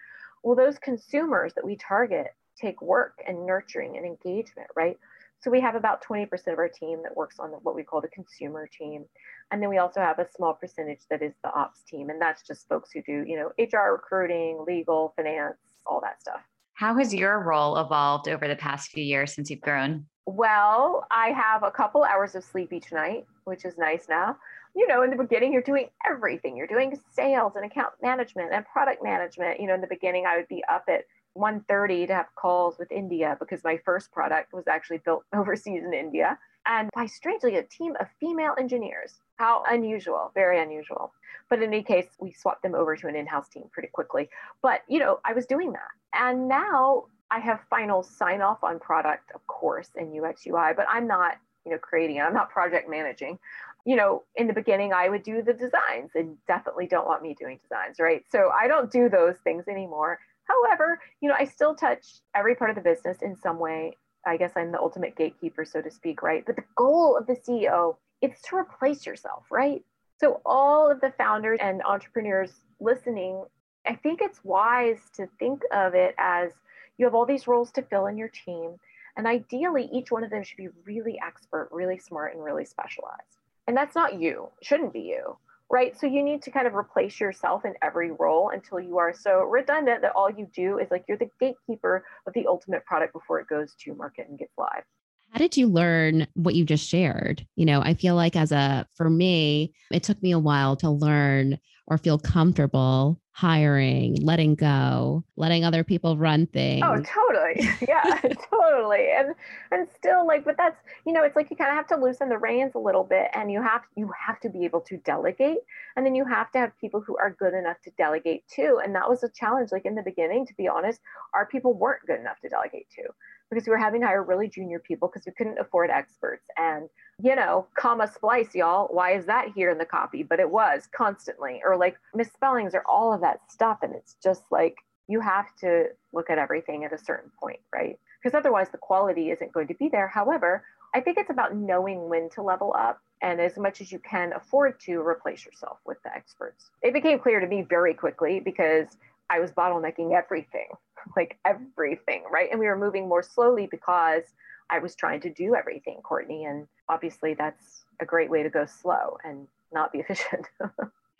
Well, 0.44 0.56
those 0.56 0.80
consumers 0.80 1.54
that 1.54 1.66
we 1.66 1.76
target 1.76 2.28
take 2.60 2.82
work 2.82 3.14
and 3.28 3.46
nurturing 3.46 3.98
and 3.98 4.06
engagement, 4.06 4.70
right? 4.76 4.98
So 5.40 5.52
we 5.52 5.62
have 5.62 5.76
about 5.76 6.04
20% 6.04 6.26
of 6.52 6.58
our 6.58 6.68
team 6.68 7.04
that 7.04 7.16
works 7.16 7.38
on 7.38 7.50
what 7.62 7.76
we 7.76 7.84
call 7.84 8.02
the 8.02 8.08
consumer 8.08 8.68
team. 8.68 9.06
And 9.52 9.62
then 9.62 9.70
we 9.70 9.78
also 9.78 10.00
have 10.00 10.18
a 10.18 10.28
small 10.36 10.56
percentage 10.56 11.02
that 11.12 11.22
is 11.22 11.34
the 11.44 11.54
ops 11.54 11.84
team. 11.84 12.10
And 12.10 12.20
that's 12.20 12.42
just 12.42 12.68
folks 12.68 12.90
who 12.92 13.04
do, 13.04 13.24
you 13.28 13.38
know, 13.38 13.52
HR 13.60 13.92
recruiting, 13.92 14.64
legal, 14.66 15.14
finance, 15.16 15.58
all 15.86 16.02
that 16.02 16.20
stuff. 16.22 16.42
How 16.74 16.96
has 16.96 17.14
your 17.14 17.40
role 17.44 17.78
evolved 17.78 18.28
over 18.28 18.48
the 18.48 18.56
past 18.56 18.92
few 18.92 19.04
years 19.04 19.34
since 19.34 19.50
you've 19.50 19.62
grown? 19.62 20.06
Well, 20.28 21.08
I 21.10 21.30
have 21.30 21.64
a 21.64 21.72
couple 21.72 22.04
hours 22.04 22.36
of 22.36 22.44
sleep 22.44 22.74
each 22.74 22.92
night, 22.92 23.26
which 23.46 23.64
is 23.64 23.78
nice 23.78 24.08
now. 24.10 24.36
You 24.76 24.86
know, 24.86 25.02
in 25.02 25.10
the 25.10 25.16
beginning, 25.16 25.54
you're 25.54 25.62
doing 25.62 25.88
everything. 26.06 26.58
You're 26.58 26.68
doing 26.68 27.00
sales 27.14 27.54
and 27.56 27.64
account 27.64 27.94
management 28.02 28.52
and 28.52 28.66
product 28.66 29.02
management. 29.02 29.62
You 29.62 29.68
know, 29.68 29.74
in 29.74 29.80
the 29.80 29.88
beginning, 29.88 30.26
I 30.26 30.36
would 30.36 30.50
be 30.50 30.62
up 30.70 30.84
at 30.90 31.06
1.30 31.38 32.08
to 32.08 32.14
have 32.14 32.26
calls 32.36 32.78
with 32.78 32.92
India 32.92 33.38
because 33.40 33.64
my 33.64 33.80
first 33.86 34.12
product 34.12 34.52
was 34.52 34.68
actually 34.68 34.98
built 34.98 35.24
overseas 35.34 35.84
in 35.86 35.94
India. 35.94 36.38
And 36.66 36.90
by 36.94 37.06
strangely, 37.06 37.56
a 37.56 37.64
team 37.64 37.96
of 38.02 38.08
female 38.20 38.54
engineers. 38.60 39.22
How 39.38 39.64
unusual, 39.70 40.32
very 40.34 40.62
unusual. 40.62 41.14
But 41.50 41.64
in 41.64 41.72
any 41.72 41.84
case, 41.84 42.08
we 42.20 42.34
swapped 42.34 42.64
them 42.64 42.76
over 42.76 42.98
to 42.98 43.08
an 43.08 43.16
in 43.16 43.28
house 43.28 43.48
team 43.48 43.70
pretty 43.72 43.88
quickly. 43.94 44.28
But, 44.62 44.82
you 44.90 45.00
know, 45.00 45.22
I 45.24 45.32
was 45.32 45.46
doing 45.46 45.72
that. 45.72 45.92
And 46.14 46.50
now 46.50 47.06
I 47.30 47.40
have 47.40 47.60
final 47.70 48.04
sign 48.04 48.42
off 48.42 48.64
on 48.64 48.80
product, 48.80 49.32
of 49.36 49.46
course, 49.48 49.90
in 49.96 50.18
UX 50.18 50.46
UI, 50.48 50.72
but 50.76 50.86
I'm 50.90 51.08
not, 51.08 51.38
you 51.66 51.72
know, 51.72 51.78
creating 51.78 52.18
it. 52.18 52.22
I'm 52.22 52.34
not 52.34 52.50
project 52.50 52.90
managing. 52.90 53.38
You 53.86 53.96
know, 53.96 54.24
in 54.36 54.48
the 54.48 54.54
beginning, 54.54 54.94
I 54.94 55.10
would 55.10 55.24
do 55.24 55.42
the 55.42 55.54
designs 55.54 56.12
and 56.16 56.38
definitely 56.48 56.88
don't 56.88 57.06
want 57.06 57.24
me 57.24 57.36
doing 57.40 57.60
designs, 57.62 58.00
right? 58.00 58.24
So 58.32 58.50
I 58.50 58.68
don't 58.68 58.92
do 58.92 59.10
those 59.10 59.36
things 59.44 59.68
anymore. 59.68 60.20
However, 60.46 61.00
you 61.22 61.30
know, 61.30 61.36
I 61.38 61.46
still 61.46 61.76
touch 61.76 62.22
every 62.36 62.56
part 62.56 62.70
of 62.70 62.76
the 62.76 62.82
business 62.82 63.18
in 63.22 63.36
some 63.36 63.60
way. 63.60 63.98
I 64.26 64.38
guess 64.38 64.52
I'm 64.56 64.72
the 64.72 64.80
ultimate 64.80 65.16
gatekeeper, 65.16 65.66
so 65.66 65.82
to 65.82 65.92
speak, 65.92 66.22
right? 66.22 66.46
But 66.46 66.56
the 66.56 66.64
goal 66.76 67.18
of 67.18 67.28
the 67.28 67.36
CEO, 67.36 67.96
it's 68.22 68.42
to 68.44 68.56
replace 68.56 69.06
yourself, 69.06 69.46
right? 69.52 69.84
So 70.20 70.42
all 70.46 70.90
of 70.90 71.00
the 71.02 71.14
founders 71.18 71.60
and 71.62 71.82
entrepreneurs 71.84 72.52
listening, 72.80 73.44
I 73.86 73.96
think 73.96 74.22
it's 74.22 74.44
wise 74.44 75.00
to 75.16 75.28
think 75.40 75.62
of 75.72 75.94
it 75.94 76.16
as 76.18 76.52
you 76.98 77.06
have 77.06 77.16
all 77.16 77.26
these 77.26 77.48
roles 77.48 77.72
to 77.72 77.82
fill 77.82 78.08
in 78.08 78.18
your 78.18 78.30
team. 78.30 78.78
And 79.16 79.26
ideally, 79.26 79.90
each 79.92 80.12
one 80.12 80.24
of 80.24 80.30
them 80.30 80.44
should 80.44 80.58
be 80.58 80.70
really 80.86 81.20
expert, 81.26 81.70
really 81.72 81.98
smart, 81.98 82.36
and 82.36 82.44
really 82.44 82.66
specialized. 82.66 83.40
And 83.68 83.76
that's 83.76 83.96
not 83.96 84.20
you, 84.20 84.50
shouldn't 84.62 84.94
be 84.94 85.02
you 85.02 85.38
right? 85.70 86.00
So 86.00 86.08
you 86.08 86.24
need 86.24 86.42
to 86.44 86.52
kind 86.52 86.68
of 86.68 86.76
replace 86.76 87.20
yourself 87.20 87.66
in 87.66 87.74
every 87.82 88.12
role 88.12 88.52
until 88.54 88.80
you 88.80 88.98
are 88.98 89.14
so 89.14 89.40
redundant 89.42 90.02
that 90.02 90.14
all 90.16 90.30
you 90.30 90.48
do 90.54 90.80
is 90.80 90.90
like 90.92 91.04
you're 91.08 91.18
the 91.18 91.30
gatekeeper 91.40 92.06
of 92.26 92.34
the 92.34 92.48
ultimate 92.48 92.86
product 92.86 93.14
before 93.14 93.40
it 93.40 93.48
goes 93.48 93.74
to 93.82 93.94
market 93.96 94.28
and 94.30 94.40
gets 94.40 94.54
live. 94.58 94.84
How 95.32 95.40
did 95.40 95.58
you 95.58 95.68
learn 95.68 96.26
what 96.36 96.56
you 96.56 96.64
just 96.64 96.88
shared? 96.88 97.46
You 97.58 97.66
know, 97.66 97.82
I 97.82 97.96
feel 97.96 98.16
like 98.16 98.38
as 98.38 98.54
a, 98.54 98.88
for 98.96 99.10
me, 99.10 99.74
it 99.92 100.04
took 100.04 100.22
me 100.24 100.32
a 100.32 100.40
while 100.40 100.78
to 100.78 100.90
learn 100.90 101.60
or 101.88 101.98
feel 101.98 102.18
comfortable 102.18 103.20
hiring, 103.38 104.16
letting 104.24 104.56
go, 104.56 105.24
letting 105.36 105.64
other 105.64 105.84
people 105.84 106.18
run 106.18 106.48
oh, 106.50 106.54
things. 106.54 106.84
Oh, 106.84 107.00
totally. 107.04 107.70
Yeah, 107.88 108.20
totally. 108.50 109.10
And 109.16 109.36
and 109.72 109.88
still 109.96 110.26
like 110.26 110.44
but 110.44 110.58
that's, 110.58 110.82
you 111.06 111.14
know, 111.14 111.24
it's 111.24 111.36
like 111.36 111.52
you 111.52 111.56
kind 111.56 111.70
of 111.70 111.76
have 111.76 111.86
to 111.90 112.04
loosen 112.04 112.30
the 112.30 112.38
reins 112.40 112.72
a 112.74 112.80
little 112.80 113.04
bit 113.04 113.28
and 113.36 113.52
you 113.52 113.62
have 113.62 113.84
you 113.96 114.12
have 114.18 114.40
to 114.40 114.50
be 114.50 114.66
able 114.66 114.82
to 114.82 114.98
delegate 114.98 115.60
and 115.96 116.04
then 116.04 116.16
you 116.16 116.26
have 116.26 116.52
to 116.54 116.58
have 116.58 116.76
people 116.82 117.00
who 117.00 117.16
are 117.18 117.30
good 117.30 117.54
enough 117.54 117.80
to 117.84 117.92
delegate 117.92 118.44
to. 118.56 118.80
And 118.84 118.96
that 118.96 119.08
was 119.08 119.22
a 119.22 119.30
challenge 119.30 119.72
like 119.72 119.86
in 119.86 119.94
the 119.94 120.02
beginning 120.02 120.48
to 120.48 120.56
be 120.56 120.68
honest, 120.68 121.00
our 121.36 121.46
people 121.46 121.76
weren't 121.76 122.08
good 122.08 122.20
enough 122.20 122.40
to 122.40 122.50
delegate 122.50 122.90
to 122.96 123.04
because 123.50 123.66
we 123.66 123.72
were 123.72 123.78
having 123.78 124.02
to 124.02 124.08
hire 124.08 124.24
really 124.24 124.48
junior 124.48 124.80
people 124.80 125.08
because 125.08 125.26
we 125.26 125.32
couldn't 125.32 125.60
afford 125.60 125.90
experts 125.90 126.46
and 126.58 126.90
you 127.22 127.36
know, 127.36 127.66
comma 127.76 128.08
splice, 128.08 128.54
y'all. 128.54 128.88
Why 128.92 129.14
is 129.14 129.26
that 129.26 129.52
here 129.56 129.72
in 129.72 129.78
the 129.78 129.86
copy? 129.86 130.22
But 130.22 130.40
it 130.40 130.50
was 130.50 130.88
constantly, 130.96 131.62
or 131.66 131.76
like 131.76 131.98
misspellings 132.14 132.76
or 132.76 132.84
all 132.88 133.12
of 133.12 133.22
that 133.22 133.40
stuff. 133.50 133.80
And 133.82 133.94
it's 133.96 134.16
just 134.24 134.44
like 134.52 134.78
you 135.08 135.20
have 135.22 135.56
to 135.62 135.86
look 136.14 136.30
at 136.30 136.38
everything 136.38 136.84
at 136.86 136.94
a 136.94 136.98
certain 136.98 137.32
point, 137.40 137.60
right? 137.74 137.98
Because 138.22 138.38
otherwise 138.38 138.70
the 138.70 138.78
quality 138.78 139.32
isn't 139.32 139.52
going 139.52 139.68
to 139.68 139.74
be 139.74 139.90
there. 139.90 140.08
However, 140.08 140.64
I 140.94 141.02
think 141.02 141.18
it's 141.18 141.30
about 141.30 141.56
knowing 141.56 142.08
when 142.08 142.30
to 142.32 142.44
level 142.44 142.74
up 142.78 143.02
and 143.22 143.42
as 143.42 143.58
much 143.58 143.82
as 143.82 143.92
you 143.92 144.00
can 144.00 144.32
afford 144.34 144.80
to 144.82 145.00
replace 145.00 145.44
yourself 145.44 145.80
with 145.86 145.98
the 146.04 146.14
experts. 146.14 146.70
It 146.84 146.94
became 146.94 147.20
clear 147.20 147.40
to 147.40 147.48
me 147.48 147.64
very 147.68 147.96
quickly 147.96 148.40
because 148.40 148.88
I 149.30 149.40
was 149.40 149.52
bottlenecking 149.52 150.14
everything, 150.14 150.68
like 151.18 151.38
everything, 151.46 152.24
right? 152.32 152.50
And 152.52 152.60
we 152.60 152.68
were 152.68 152.78
moving 152.78 153.08
more 153.08 153.24
slowly 153.24 153.68
because 153.70 154.24
I 154.70 154.80
was 154.80 154.96
trying 154.96 155.22
to 155.22 155.30
do 155.30 155.56
everything, 155.56 156.02
Courtney. 156.04 156.46
And 156.46 156.68
obviously, 156.90 157.34
that's 157.34 157.84
a 158.02 158.06
great 158.06 158.30
way 158.30 158.44
to 158.44 158.50
go 158.50 158.66
slow 158.66 159.18
and 159.24 159.48
not 159.74 159.92
be 159.92 160.00
efficient. 160.08 160.48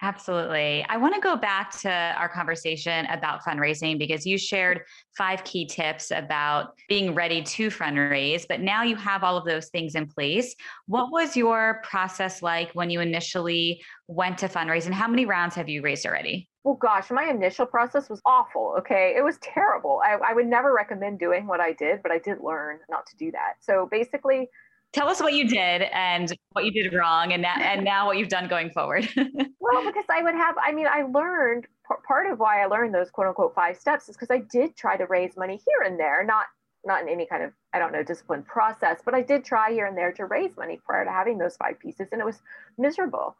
Absolutely. 0.02 0.86
I 0.90 0.98
want 0.98 1.16
to 1.16 1.22
go 1.22 1.36
back 1.36 1.72
to 1.80 1.90
our 1.90 2.30
conversation 2.30 3.08
about 3.08 3.42
fundraising 3.42 3.98
because 3.98 4.28
you 4.28 4.38
shared 4.38 4.82
five 5.18 5.44
key 5.44 5.66
tips 5.66 6.12
about 6.12 6.76
being 6.88 7.16
ready 7.16 7.42
to 7.42 7.70
fundraise, 7.70 8.46
but 8.48 8.62
now 8.62 8.84
you 8.84 8.96
have 8.96 9.24
all 9.24 9.38
of 9.38 9.46
those 9.46 9.70
things 9.70 9.96
in 9.96 10.06
place. 10.06 10.56
What 10.86 11.12
was 11.12 11.36
your 11.36 11.82
process 11.84 12.44
like 12.44 12.72
when 12.74 12.92
you 12.92 13.00
initially 13.00 13.82
went 14.08 14.38
to 14.40 14.48
fundraise 14.48 14.86
and 14.86 14.94
how 14.94 15.08
many 15.08 15.26
rounds 15.26 15.56
have 15.56 15.68
you 15.68 15.82
raised 15.82 16.06
already? 16.06 16.48
Well, 16.68 16.76
gosh, 16.76 17.10
my 17.12 17.24
initial 17.24 17.66
process 17.66 18.10
was 18.10 18.22
awful. 18.26 18.76
Okay. 18.78 19.14
It 19.16 19.24
was 19.24 19.38
terrible. 19.38 20.02
I, 20.04 20.18
I 20.32 20.34
would 20.34 20.48
never 20.48 20.74
recommend 20.74 21.18
doing 21.18 21.48
what 21.48 21.62
I 21.62 21.72
did, 21.72 22.04
but 22.04 22.12
I 22.12 22.20
did 22.20 22.42
learn 22.42 22.80
not 22.90 23.06
to 23.08 23.16
do 23.16 23.32
that. 23.32 23.54
So 23.62 23.88
basically, 23.90 24.50
tell 24.92 25.08
us 25.08 25.22
what 25.22 25.34
you 25.34 25.48
did 25.48 25.84
and 25.94 26.30
what 26.52 26.66
you 26.66 26.72
did 26.72 26.94
wrong 26.94 27.32
and, 27.32 27.42
that, 27.46 27.62
and 27.62 27.86
now 27.86 28.06
what 28.06 28.18
you've 28.18 28.28
done 28.28 28.50
going 28.50 28.70
forward. 28.72 29.08
well, 29.16 29.86
because 29.86 30.04
I 30.10 30.22
would 30.22 30.36
have, 30.36 30.56
I 30.62 30.74
mean, 30.74 30.88
I 30.92 31.04
learned 31.04 31.68
part 32.06 32.30
of 32.30 32.38
why 32.40 32.62
I 32.62 32.66
learned 32.66 32.94
those 32.94 33.10
quote 33.12 33.28
unquote 33.28 33.56
five 33.56 33.78
steps 33.78 34.10
is 34.10 34.18
because 34.18 34.30
I 34.30 34.40
did 34.40 34.76
try 34.76 34.98
to 34.98 35.06
raise 35.06 35.38
money 35.38 35.62
here 35.66 35.90
and 35.90 35.98
there, 35.98 36.26
not 36.26 36.48
not 36.84 37.02
in 37.02 37.08
any 37.08 37.26
kind 37.26 37.44
of 37.44 37.54
I 37.72 37.80
don't 37.80 37.94
know 37.94 38.04
disciplined 38.04 38.46
process, 38.46 39.00
but 39.06 39.14
I 39.14 39.22
did 39.22 39.46
try 39.46 39.72
here 39.72 39.86
and 39.86 39.98
there 39.98 40.12
to 40.12 40.26
raise 40.26 40.52
money 40.58 40.82
prior 40.86 41.06
to 41.06 41.12
having 41.12 41.38
those 41.38 41.56
five 41.56 41.80
pieces, 41.80 42.10
and 42.12 42.20
it 42.20 42.26
was 42.26 42.42
miserable. 42.78 43.38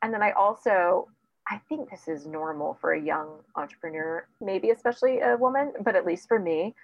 And 0.00 0.14
then 0.14 0.22
I 0.22 0.30
also 0.30 1.08
I 1.50 1.60
think 1.68 1.90
this 1.90 2.08
is 2.08 2.26
normal 2.26 2.76
for 2.80 2.92
a 2.92 3.00
young 3.00 3.40
entrepreneur, 3.56 4.26
maybe 4.40 4.70
especially 4.70 5.20
a 5.20 5.36
woman, 5.36 5.72
but 5.80 5.96
at 5.96 6.04
least 6.04 6.28
for 6.28 6.38
me, 6.38 6.74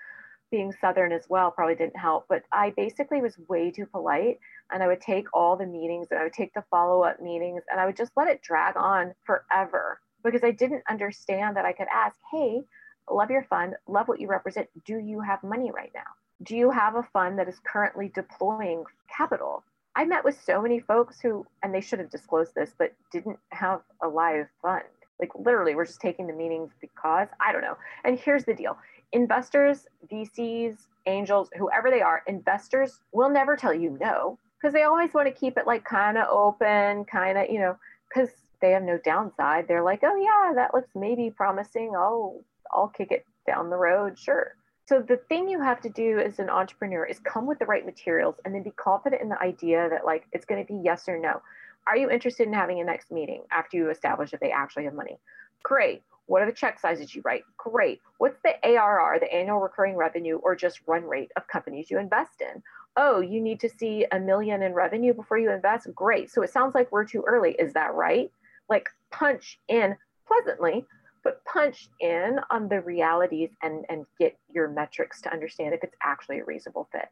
being 0.51 0.73
Southern 0.81 1.13
as 1.13 1.29
well 1.29 1.51
probably 1.51 1.75
didn't 1.75 1.97
help. 1.97 2.27
But 2.29 2.45
I 2.53 2.71
basically 2.71 3.21
was 3.21 3.37
way 3.49 3.71
too 3.71 3.87
polite 3.87 4.39
and 4.73 4.83
I 4.83 4.87
would 4.87 5.01
take 5.01 5.27
all 5.35 5.57
the 5.57 5.67
meetings 5.67 6.09
and 6.11 6.21
I 6.21 6.23
would 6.23 6.33
take 6.33 6.55
the 6.55 6.65
follow 6.71 7.03
up 7.03 7.21
meetings 7.21 7.63
and 7.71 7.81
I 7.81 7.87
would 7.87 7.97
just 7.97 8.13
let 8.17 8.29
it 8.29 8.41
drag 8.41 8.77
on 8.77 9.15
forever 9.25 10.01
because 10.23 10.45
I 10.45 10.53
didn't 10.53 10.85
understand 10.89 11.57
that 11.57 11.67
I 11.67 11.73
could 11.73 11.89
ask, 11.93 12.17
hey, 12.33 12.63
love 13.11 13.31
your 13.31 13.45
fund, 13.45 13.75
love 13.87 14.09
what 14.09 14.21
you 14.21 14.29
represent. 14.29 14.69
Do 14.87 14.99
you 14.99 15.21
have 15.21 15.43
money 15.43 15.71
right 15.71 15.93
now? 15.95 16.01
Do 16.43 16.57
you 16.57 16.71
have 16.71 16.95
a 16.95 17.03
fund 17.13 17.39
that 17.39 17.49
is 17.49 17.61
currently 17.65 18.11
deploying 18.15 18.85
capital? 19.15 19.63
I 19.97 20.05
met 20.05 20.25
with 20.25 20.41
so 20.43 20.61
many 20.61 20.81
folks 20.81 21.21
who, 21.21 21.47
and 21.63 21.73
they 21.73 21.81
should 21.81 22.01
have 22.01 22.11
disclosed 22.11 22.55
this, 22.55 22.75
but 22.77 22.93
didn't 23.13 23.39
have 23.51 23.81
a 24.03 24.09
live 24.09 24.47
fund. 24.61 24.85
Like 25.21 25.31
literally, 25.37 25.75
we're 25.75 25.87
just 25.87 26.01
taking 26.01 26.27
the 26.27 26.33
meetings 26.33 26.73
because 26.81 27.29
I 27.41 27.53
don't 27.53 27.63
know. 27.63 27.77
And 28.05 28.19
here's 28.19 28.45
the 28.45 28.55
deal 28.55 28.77
investors, 29.13 29.87
VCs, 30.11 30.87
angels, 31.07 31.49
whoever 31.57 31.91
they 31.91 32.03
are, 32.03 32.23
investors 32.27 33.01
will 33.13 33.31
never 33.31 33.57
tell 33.57 33.73
you 33.73 33.97
no 34.01 34.39
because 34.65 34.73
they 34.73 34.83
always 34.83 35.13
want 35.15 35.29
to 35.29 35.33
keep 35.33 35.57
it 35.59 35.67
like 35.67 35.85
kind 35.85 36.19
of 36.19 36.27
open, 36.29 37.05
kind 37.05 37.39
of, 37.39 37.51
you 37.51 37.61
know, 37.61 37.77
because 38.09 38.31
they 38.61 38.71
have 38.71 38.83
no 38.83 38.99
downside. 39.05 39.69
They're 39.69 39.85
like, 39.85 40.01
oh, 40.03 40.17
yeah, 40.17 40.55
that 40.55 40.73
looks 40.73 40.89
maybe 40.95 41.31
promising. 41.31 41.93
Oh, 41.95 42.43
I'll 42.73 42.89
kick 42.89 43.13
it 43.13 43.27
down 43.47 43.69
the 43.69 43.77
road. 43.77 44.19
Sure. 44.19 44.57
So 44.87 45.01
the 45.01 45.17
thing 45.29 45.49
you 45.49 45.61
have 45.61 45.81
to 45.83 45.89
do 45.89 46.19
as 46.19 46.39
an 46.39 46.51
entrepreneur 46.51 47.05
is 47.05 47.19
come 47.21 47.47
with 47.47 47.59
the 47.59 47.67
right 47.67 47.87
materials 47.87 48.37
and 48.45 48.55
then 48.55 48.63
be 48.63 48.73
confident 48.73 49.23
in 49.23 49.29
the 49.29 49.41
idea 49.41 49.89
that 49.89 50.05
like 50.05 50.27
it's 50.33 50.45
going 50.45 50.65
to 50.65 50.73
be 50.73 50.79
yes 50.83 51.09
or 51.09 51.19
no. 51.19 51.41
Are 51.87 51.97
you 51.97 52.11
interested 52.11 52.47
in 52.47 52.53
having 52.53 52.81
a 52.81 52.85
next 52.85 53.11
meeting 53.11 53.43
after 53.51 53.77
you 53.77 53.91
establish 53.91 54.31
that 54.31 54.41
they 54.41 54.51
actually 54.51 54.85
have 54.85 54.95
money? 54.95 55.19
Great. 55.63 56.03
What 56.27 56.43
are 56.43 56.47
the 56.47 56.53
check 56.53 56.81
sizes 56.81 57.15
you 57.15 57.23
write? 57.25 57.45
Great. 57.59 58.01
What's 58.19 58.39
the 58.43 58.55
ARR, 58.67 59.19
the 59.21 59.33
annual 59.33 59.61
recurring 59.61 59.95
revenue, 59.95 60.37
or 60.37 60.57
just 60.57 60.81
run 60.87 61.05
rate 61.05 61.31
of 61.37 61.47
companies 61.47 61.91
you 61.91 61.99
invest 61.99 62.41
in? 62.41 62.63
oh, 62.97 63.21
you 63.21 63.41
need 63.41 63.61
to 63.61 63.69
see 63.69 64.07
a 64.13 64.21
million 64.21 64.63
in 64.63 64.73
revenue 64.73 65.15
before 65.15 65.39
you 65.39 65.51
invest. 65.51 65.93
Great. 65.95 66.31
So 66.31 66.43
it 66.43 66.51
sounds 66.51 66.75
like 66.75 66.93
we're 66.93 67.05
too 67.05 67.25
early. 67.27 67.53
Is 67.53 67.73
that 67.73 67.95
right? 67.95 68.31
Like 68.69 68.89
punch 69.11 69.59
in 69.69 69.97
pleasantly, 70.27 70.85
but 71.25 71.45
punch 71.45 71.89
in 72.01 72.39
on 72.51 72.69
the 72.69 72.81
realities 72.83 73.51
and, 73.63 73.85
and 73.89 74.05
get 74.21 74.37
your 74.53 74.69
metrics 74.69 75.21
to 75.23 75.33
understand 75.33 75.75
if 75.75 75.83
it's 75.83 75.97
actually 76.03 76.39
a 76.41 76.45
reasonable 76.45 76.89
fit. 76.93 77.09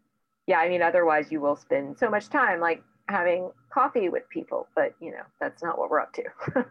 Yeah, 0.46 0.58
I 0.58 0.68
mean, 0.68 0.82
otherwise 0.82 1.32
you 1.32 1.40
will 1.40 1.56
spend 1.56 1.98
so 1.98 2.10
much 2.10 2.28
time 2.28 2.60
like 2.60 2.82
having 3.08 3.50
coffee 3.72 4.08
with 4.08 4.28
people, 4.28 4.68
but 4.76 4.94
you 5.00 5.10
know, 5.10 5.24
that's 5.40 5.62
not 5.62 5.78
what 5.78 5.90
we're 5.90 6.00
up 6.00 6.12
to. 6.14 6.24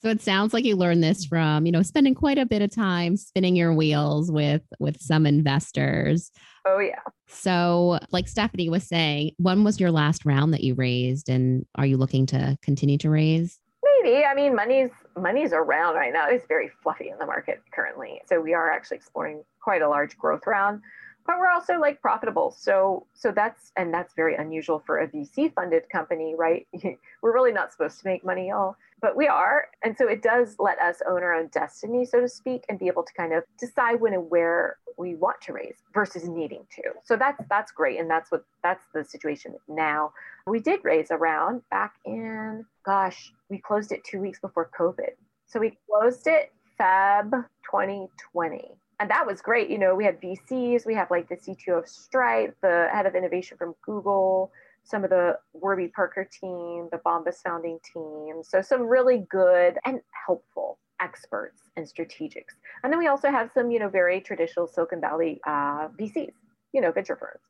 So 0.00 0.10
it 0.10 0.22
sounds 0.22 0.54
like 0.54 0.64
you 0.64 0.76
learned 0.76 1.02
this 1.02 1.24
from, 1.24 1.66
you 1.66 1.72
know, 1.72 1.82
spending 1.82 2.14
quite 2.14 2.38
a 2.38 2.46
bit 2.46 2.62
of 2.62 2.70
time 2.70 3.16
spinning 3.16 3.56
your 3.56 3.74
wheels 3.74 4.30
with 4.30 4.62
with 4.78 5.00
some 5.00 5.26
investors. 5.26 6.30
Oh 6.64 6.78
yeah. 6.78 7.00
So, 7.26 7.98
like 8.12 8.28
Stephanie 8.28 8.70
was 8.70 8.86
saying, 8.86 9.32
when 9.38 9.64
was 9.64 9.80
your 9.80 9.90
last 9.90 10.24
round 10.24 10.54
that 10.54 10.62
you 10.62 10.74
raised 10.74 11.28
and 11.28 11.66
are 11.74 11.86
you 11.86 11.96
looking 11.96 12.26
to 12.26 12.56
continue 12.62 12.96
to 12.98 13.10
raise? 13.10 13.58
Maybe. 14.04 14.24
I 14.24 14.34
mean, 14.34 14.54
money's 14.54 14.90
money's 15.18 15.52
around 15.52 15.94
right 15.94 16.12
now. 16.12 16.28
It's 16.28 16.46
very 16.46 16.70
fluffy 16.82 17.08
in 17.08 17.18
the 17.18 17.26
market 17.26 17.62
currently. 17.72 18.20
So 18.26 18.40
we 18.40 18.54
are 18.54 18.70
actually 18.70 18.98
exploring 18.98 19.42
quite 19.60 19.82
a 19.82 19.88
large 19.88 20.16
growth 20.16 20.46
round 20.46 20.82
but 21.28 21.38
we're 21.38 21.50
also 21.50 21.78
like 21.78 22.00
profitable. 22.00 22.50
So 22.50 23.06
so 23.12 23.30
that's 23.30 23.70
and 23.76 23.92
that's 23.92 24.14
very 24.14 24.34
unusual 24.34 24.82
for 24.84 24.98
a 24.98 25.08
VC 25.08 25.52
funded 25.54 25.88
company, 25.90 26.34
right? 26.36 26.66
we're 27.22 27.34
really 27.34 27.52
not 27.52 27.70
supposed 27.70 28.00
to 28.00 28.06
make 28.08 28.24
money 28.24 28.50
all, 28.50 28.76
but 29.00 29.16
we 29.16 29.26
are. 29.26 29.68
And 29.82 29.96
so 29.96 30.08
it 30.08 30.22
does 30.22 30.56
let 30.58 30.78
us 30.78 31.00
own 31.08 31.22
our 31.22 31.34
own 31.34 31.48
destiny, 31.48 32.04
so 32.04 32.20
to 32.20 32.28
speak, 32.28 32.64
and 32.68 32.78
be 32.78 32.86
able 32.86 33.02
to 33.02 33.12
kind 33.14 33.32
of 33.32 33.44
decide 33.58 34.00
when 34.00 34.14
and 34.14 34.30
where 34.30 34.76
we 34.96 35.14
want 35.14 35.40
to 35.42 35.52
raise 35.52 35.76
versus 35.94 36.28
needing 36.28 36.66
to. 36.76 36.82
So 37.04 37.16
that's 37.16 37.42
that's 37.48 37.72
great. 37.72 38.00
And 38.00 38.10
that's 38.10 38.30
what 38.30 38.44
that's 38.62 38.84
the 38.94 39.04
situation 39.04 39.54
now. 39.68 40.12
We 40.46 40.60
did 40.60 40.80
raise 40.82 41.10
a 41.10 41.16
round 41.16 41.62
back 41.70 41.94
in 42.04 42.64
gosh, 42.84 43.32
we 43.48 43.58
closed 43.58 43.92
it 43.92 44.02
two 44.04 44.20
weeks 44.20 44.40
before 44.40 44.70
COVID. 44.78 45.10
So 45.46 45.60
we 45.60 45.78
closed 45.88 46.26
it 46.26 46.52
Feb 46.80 47.30
2020 47.64 48.78
and 49.00 49.10
that 49.10 49.26
was 49.26 49.40
great. 49.40 49.70
You 49.70 49.78
know, 49.78 49.94
we 49.94 50.04
had 50.04 50.20
VCs, 50.20 50.84
we 50.84 50.94
have 50.94 51.10
like 51.10 51.28
the 51.28 51.36
CTO 51.36 51.78
of 51.78 51.88
Stripe, 51.88 52.56
the 52.62 52.88
head 52.92 53.06
of 53.06 53.14
innovation 53.14 53.56
from 53.56 53.74
Google, 53.82 54.50
some 54.88 55.04
of 55.04 55.10
the 55.10 55.38
Warby 55.52 55.88
Parker 55.88 56.28
team, 56.30 56.88
the 56.90 56.98
Bombas 57.04 57.42
founding 57.44 57.78
team. 57.92 58.42
So 58.42 58.62
some 58.62 58.82
really 58.82 59.26
good 59.30 59.78
and 59.84 60.00
helpful 60.26 60.78
experts 61.00 61.62
and 61.76 61.86
strategics. 61.86 62.56
And 62.82 62.92
then 62.92 62.98
we 62.98 63.06
also 63.06 63.30
have 63.30 63.50
some, 63.52 63.70
you 63.70 63.78
know, 63.78 63.88
very 63.88 64.20
traditional 64.20 64.66
Silicon 64.66 65.00
Valley 65.00 65.40
uh, 65.46 65.88
VCs, 65.88 66.32
you 66.72 66.80
know, 66.80 66.90
venture 66.90 67.16
firms. 67.16 67.40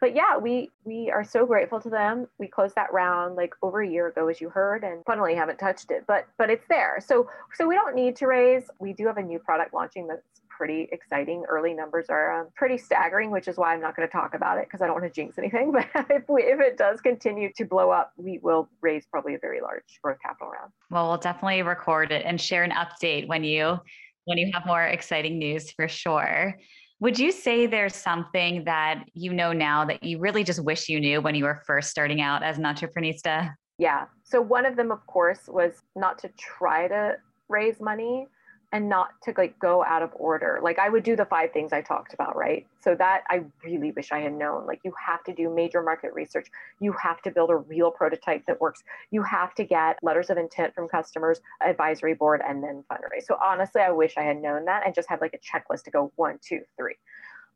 But 0.00 0.14
yeah, 0.14 0.36
we 0.36 0.70
we 0.84 1.10
are 1.10 1.24
so 1.24 1.46
grateful 1.46 1.80
to 1.80 1.88
them. 1.88 2.26
We 2.38 2.48
closed 2.48 2.74
that 2.74 2.92
round 2.92 3.36
like 3.36 3.54
over 3.62 3.80
a 3.80 3.88
year 3.88 4.08
ago, 4.08 4.28
as 4.28 4.40
you 4.40 4.50
heard, 4.50 4.84
and 4.84 5.02
funnily 5.06 5.34
haven't 5.34 5.58
touched 5.58 5.90
it, 5.90 6.04
but 6.06 6.26
but 6.38 6.50
it's 6.50 6.66
there. 6.68 6.98
So 7.00 7.28
so 7.54 7.66
we 7.66 7.74
don't 7.76 7.94
need 7.94 8.14
to 8.16 8.26
raise. 8.26 8.64
We 8.78 8.92
do 8.92 9.06
have 9.06 9.16
a 9.16 9.22
new 9.22 9.38
product 9.38 9.72
launching 9.72 10.06
that's 10.06 10.20
pretty 10.56 10.88
exciting. 10.92 11.44
Early 11.48 11.74
numbers 11.74 12.06
are 12.08 12.40
um, 12.40 12.48
pretty 12.54 12.78
staggering, 12.78 13.30
which 13.30 13.48
is 13.48 13.56
why 13.56 13.74
I'm 13.74 13.80
not 13.80 13.96
going 13.96 14.08
to 14.08 14.12
talk 14.12 14.34
about 14.34 14.58
it 14.58 14.64
because 14.64 14.80
I 14.80 14.86
don't 14.86 15.00
want 15.00 15.04
to 15.04 15.10
jinx 15.10 15.38
anything. 15.38 15.72
But 15.76 16.06
if, 16.10 16.22
we, 16.28 16.42
if 16.42 16.60
it 16.60 16.78
does 16.78 17.00
continue 17.00 17.52
to 17.56 17.64
blow 17.64 17.90
up, 17.90 18.12
we 18.16 18.38
will 18.42 18.68
raise 18.80 19.06
probably 19.06 19.34
a 19.34 19.38
very 19.38 19.60
large 19.60 19.82
growth 20.02 20.18
capital 20.22 20.48
round. 20.48 20.72
Well, 20.90 21.08
we'll 21.08 21.18
definitely 21.18 21.62
record 21.62 22.12
it 22.12 22.24
and 22.24 22.40
share 22.40 22.62
an 22.64 22.72
update 22.72 23.28
when 23.28 23.44
you 23.44 23.78
when 24.24 24.38
you 24.38 24.50
have 24.52 24.66
more 24.66 24.82
exciting 24.82 25.38
news 25.38 25.70
for 25.70 25.86
sure. 25.86 26.58
Would 27.00 27.18
you 27.18 27.30
say 27.30 27.66
there's 27.66 27.94
something 27.94 28.64
that 28.64 29.04
you 29.12 29.32
know 29.32 29.52
now 29.52 29.84
that 29.84 30.02
you 30.02 30.18
really 30.18 30.42
just 30.42 30.64
wish 30.64 30.88
you 30.88 30.98
knew 30.98 31.20
when 31.20 31.34
you 31.34 31.44
were 31.44 31.62
first 31.66 31.90
starting 31.90 32.20
out 32.20 32.42
as 32.42 32.58
an 32.58 32.64
entrepreneurista? 32.64 33.54
Yeah. 33.78 34.06
So 34.24 34.40
one 34.40 34.64
of 34.64 34.76
them, 34.76 34.90
of 34.90 35.06
course, 35.06 35.40
was 35.46 35.72
not 35.94 36.18
to 36.20 36.30
try 36.38 36.88
to 36.88 37.16
raise 37.48 37.80
money, 37.80 38.26
and 38.72 38.88
not 38.88 39.10
to 39.22 39.32
like 39.36 39.58
go 39.58 39.84
out 39.84 40.02
of 40.02 40.10
order. 40.14 40.58
Like 40.62 40.78
I 40.78 40.88
would 40.88 41.04
do 41.04 41.14
the 41.16 41.24
five 41.24 41.52
things 41.52 41.72
I 41.72 41.82
talked 41.82 42.12
about, 42.12 42.36
right? 42.36 42.66
So 42.80 42.94
that 42.96 43.22
I 43.30 43.44
really 43.64 43.92
wish 43.92 44.10
I 44.12 44.18
had 44.18 44.32
known. 44.32 44.66
Like 44.66 44.80
you 44.84 44.92
have 45.04 45.22
to 45.24 45.32
do 45.32 45.48
major 45.48 45.82
market 45.82 46.12
research. 46.14 46.48
You 46.80 46.92
have 46.92 47.22
to 47.22 47.30
build 47.30 47.50
a 47.50 47.56
real 47.56 47.90
prototype 47.90 48.44
that 48.46 48.60
works. 48.60 48.82
You 49.10 49.22
have 49.22 49.54
to 49.54 49.64
get 49.64 49.98
letters 50.02 50.30
of 50.30 50.36
intent 50.36 50.74
from 50.74 50.88
customers, 50.88 51.40
advisory 51.64 52.14
board, 52.14 52.42
and 52.46 52.62
then 52.62 52.84
fundraise. 52.90 53.24
So 53.26 53.38
honestly, 53.42 53.82
I 53.82 53.90
wish 53.90 54.14
I 54.16 54.22
had 54.22 54.42
known 54.42 54.64
that 54.64 54.84
and 54.84 54.94
just 54.94 55.08
had 55.08 55.20
like 55.20 55.34
a 55.34 55.38
checklist 55.38 55.84
to 55.84 55.90
go 55.90 56.12
one, 56.16 56.38
two, 56.42 56.62
three. 56.76 56.96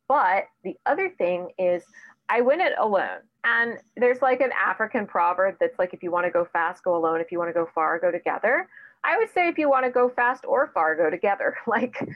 But 0.07 0.45
the 0.65 0.77
other 0.87 1.09
thing 1.09 1.51
is 1.59 1.85
I 2.29 2.41
went 2.41 2.63
it 2.63 2.73
alone. 2.79 3.21
And 3.43 3.79
there's 3.97 4.23
like 4.23 4.41
an 4.41 4.53
African 4.53 5.07
proverb 5.07 5.57
that's 5.61 5.79
like, 5.79 5.93
if 5.93 6.03
you 6.03 6.11
want 6.11 6.27
to 6.27 6.31
go 6.31 6.47
fast, 6.53 6.85
go 6.85 6.97
alone. 6.97 7.21
If 7.21 7.33
you 7.33 7.39
want 7.39 7.49
to 7.49 7.55
go 7.55 7.69
far, 7.75 7.99
go 7.99 8.11
together. 8.11 8.69
I 9.05 9.17
would 9.19 9.33
say 9.33 9.49
if 9.49 9.59
you 9.59 9.69
want 9.69 9.87
to 9.87 9.91
go 9.91 10.09
fast 10.09 10.45
or 10.47 10.71
far, 10.73 10.97
go 10.97 11.11
together. 11.11 11.57
Like, 11.67 12.09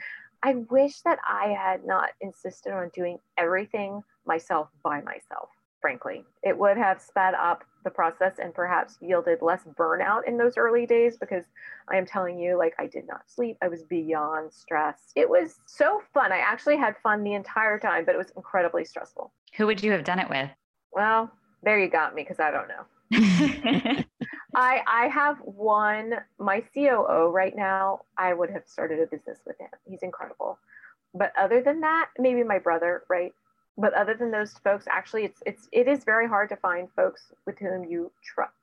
I 0.43 0.55
wish 0.69 1.01
that 1.01 1.17
I 1.27 1.55
had 1.57 1.85
not 1.85 2.09
insisted 2.21 2.73
on 2.73 2.89
doing 2.93 3.17
everything 3.37 4.03
myself 4.25 4.69
by 4.83 5.01
myself, 5.01 5.49
frankly. 5.81 6.23
It 6.43 6.57
would 6.57 6.77
have 6.77 7.01
sped 7.01 7.33
up 7.33 7.63
the 7.83 7.89
process 7.89 8.33
and 8.39 8.53
perhaps 8.53 8.97
yielded 9.01 9.41
less 9.41 9.61
burnout 9.79 10.27
in 10.27 10.37
those 10.37 10.57
early 10.57 10.85
days 10.85 11.17
because 11.17 11.45
I 11.89 11.95
am 11.95 12.05
telling 12.05 12.37
you, 12.37 12.57
like, 12.57 12.75
I 12.77 12.87
did 12.87 13.07
not 13.07 13.21
sleep. 13.27 13.57
I 13.61 13.69
was 13.69 13.83
beyond 13.83 14.51
stressed. 14.51 15.13
It 15.15 15.29
was 15.29 15.59
so 15.65 16.01
fun. 16.13 16.31
I 16.31 16.39
actually 16.39 16.77
had 16.77 16.95
fun 17.01 17.23
the 17.23 17.33
entire 17.33 17.79
time, 17.79 18.05
but 18.05 18.13
it 18.13 18.17
was 18.17 18.31
incredibly 18.35 18.85
stressful. 18.85 19.31
Who 19.57 19.65
would 19.67 19.81
you 19.81 19.91
have 19.93 20.03
done 20.03 20.19
it 20.19 20.29
with? 20.29 20.49
Well, 20.91 21.31
there 21.63 21.79
you 21.79 21.89
got 21.89 22.13
me 22.13 22.23
because 22.23 22.39
I 22.39 22.51
don't 22.51 22.67
know. 22.67 24.03
I 24.55 24.81
I 24.87 25.07
have 25.09 25.37
one 25.39 26.15
my 26.39 26.63
COO 26.73 27.29
right 27.29 27.53
now. 27.55 28.05
I 28.17 28.33
would 28.33 28.49
have 28.51 28.63
started 28.65 29.01
a 29.01 29.05
business 29.05 29.39
with 29.45 29.59
him. 29.59 29.67
He's 29.85 30.01
incredible. 30.01 30.57
But 31.13 31.33
other 31.37 31.61
than 31.61 31.81
that, 31.81 32.09
maybe 32.17 32.41
my 32.43 32.59
brother, 32.59 33.03
right? 33.09 33.33
But 33.77 33.93
other 33.93 34.13
than 34.13 34.31
those 34.31 34.53
folks, 34.63 34.85
actually, 34.89 35.25
it's 35.25 35.43
it's 35.45 35.67
it 35.73 35.89
is 35.89 36.05
very 36.05 36.25
hard 36.27 36.47
to 36.49 36.55
find 36.55 36.87
folks 36.95 37.33
with 37.45 37.59
whom 37.59 37.83
you 37.83 38.11
trust. 38.23 38.53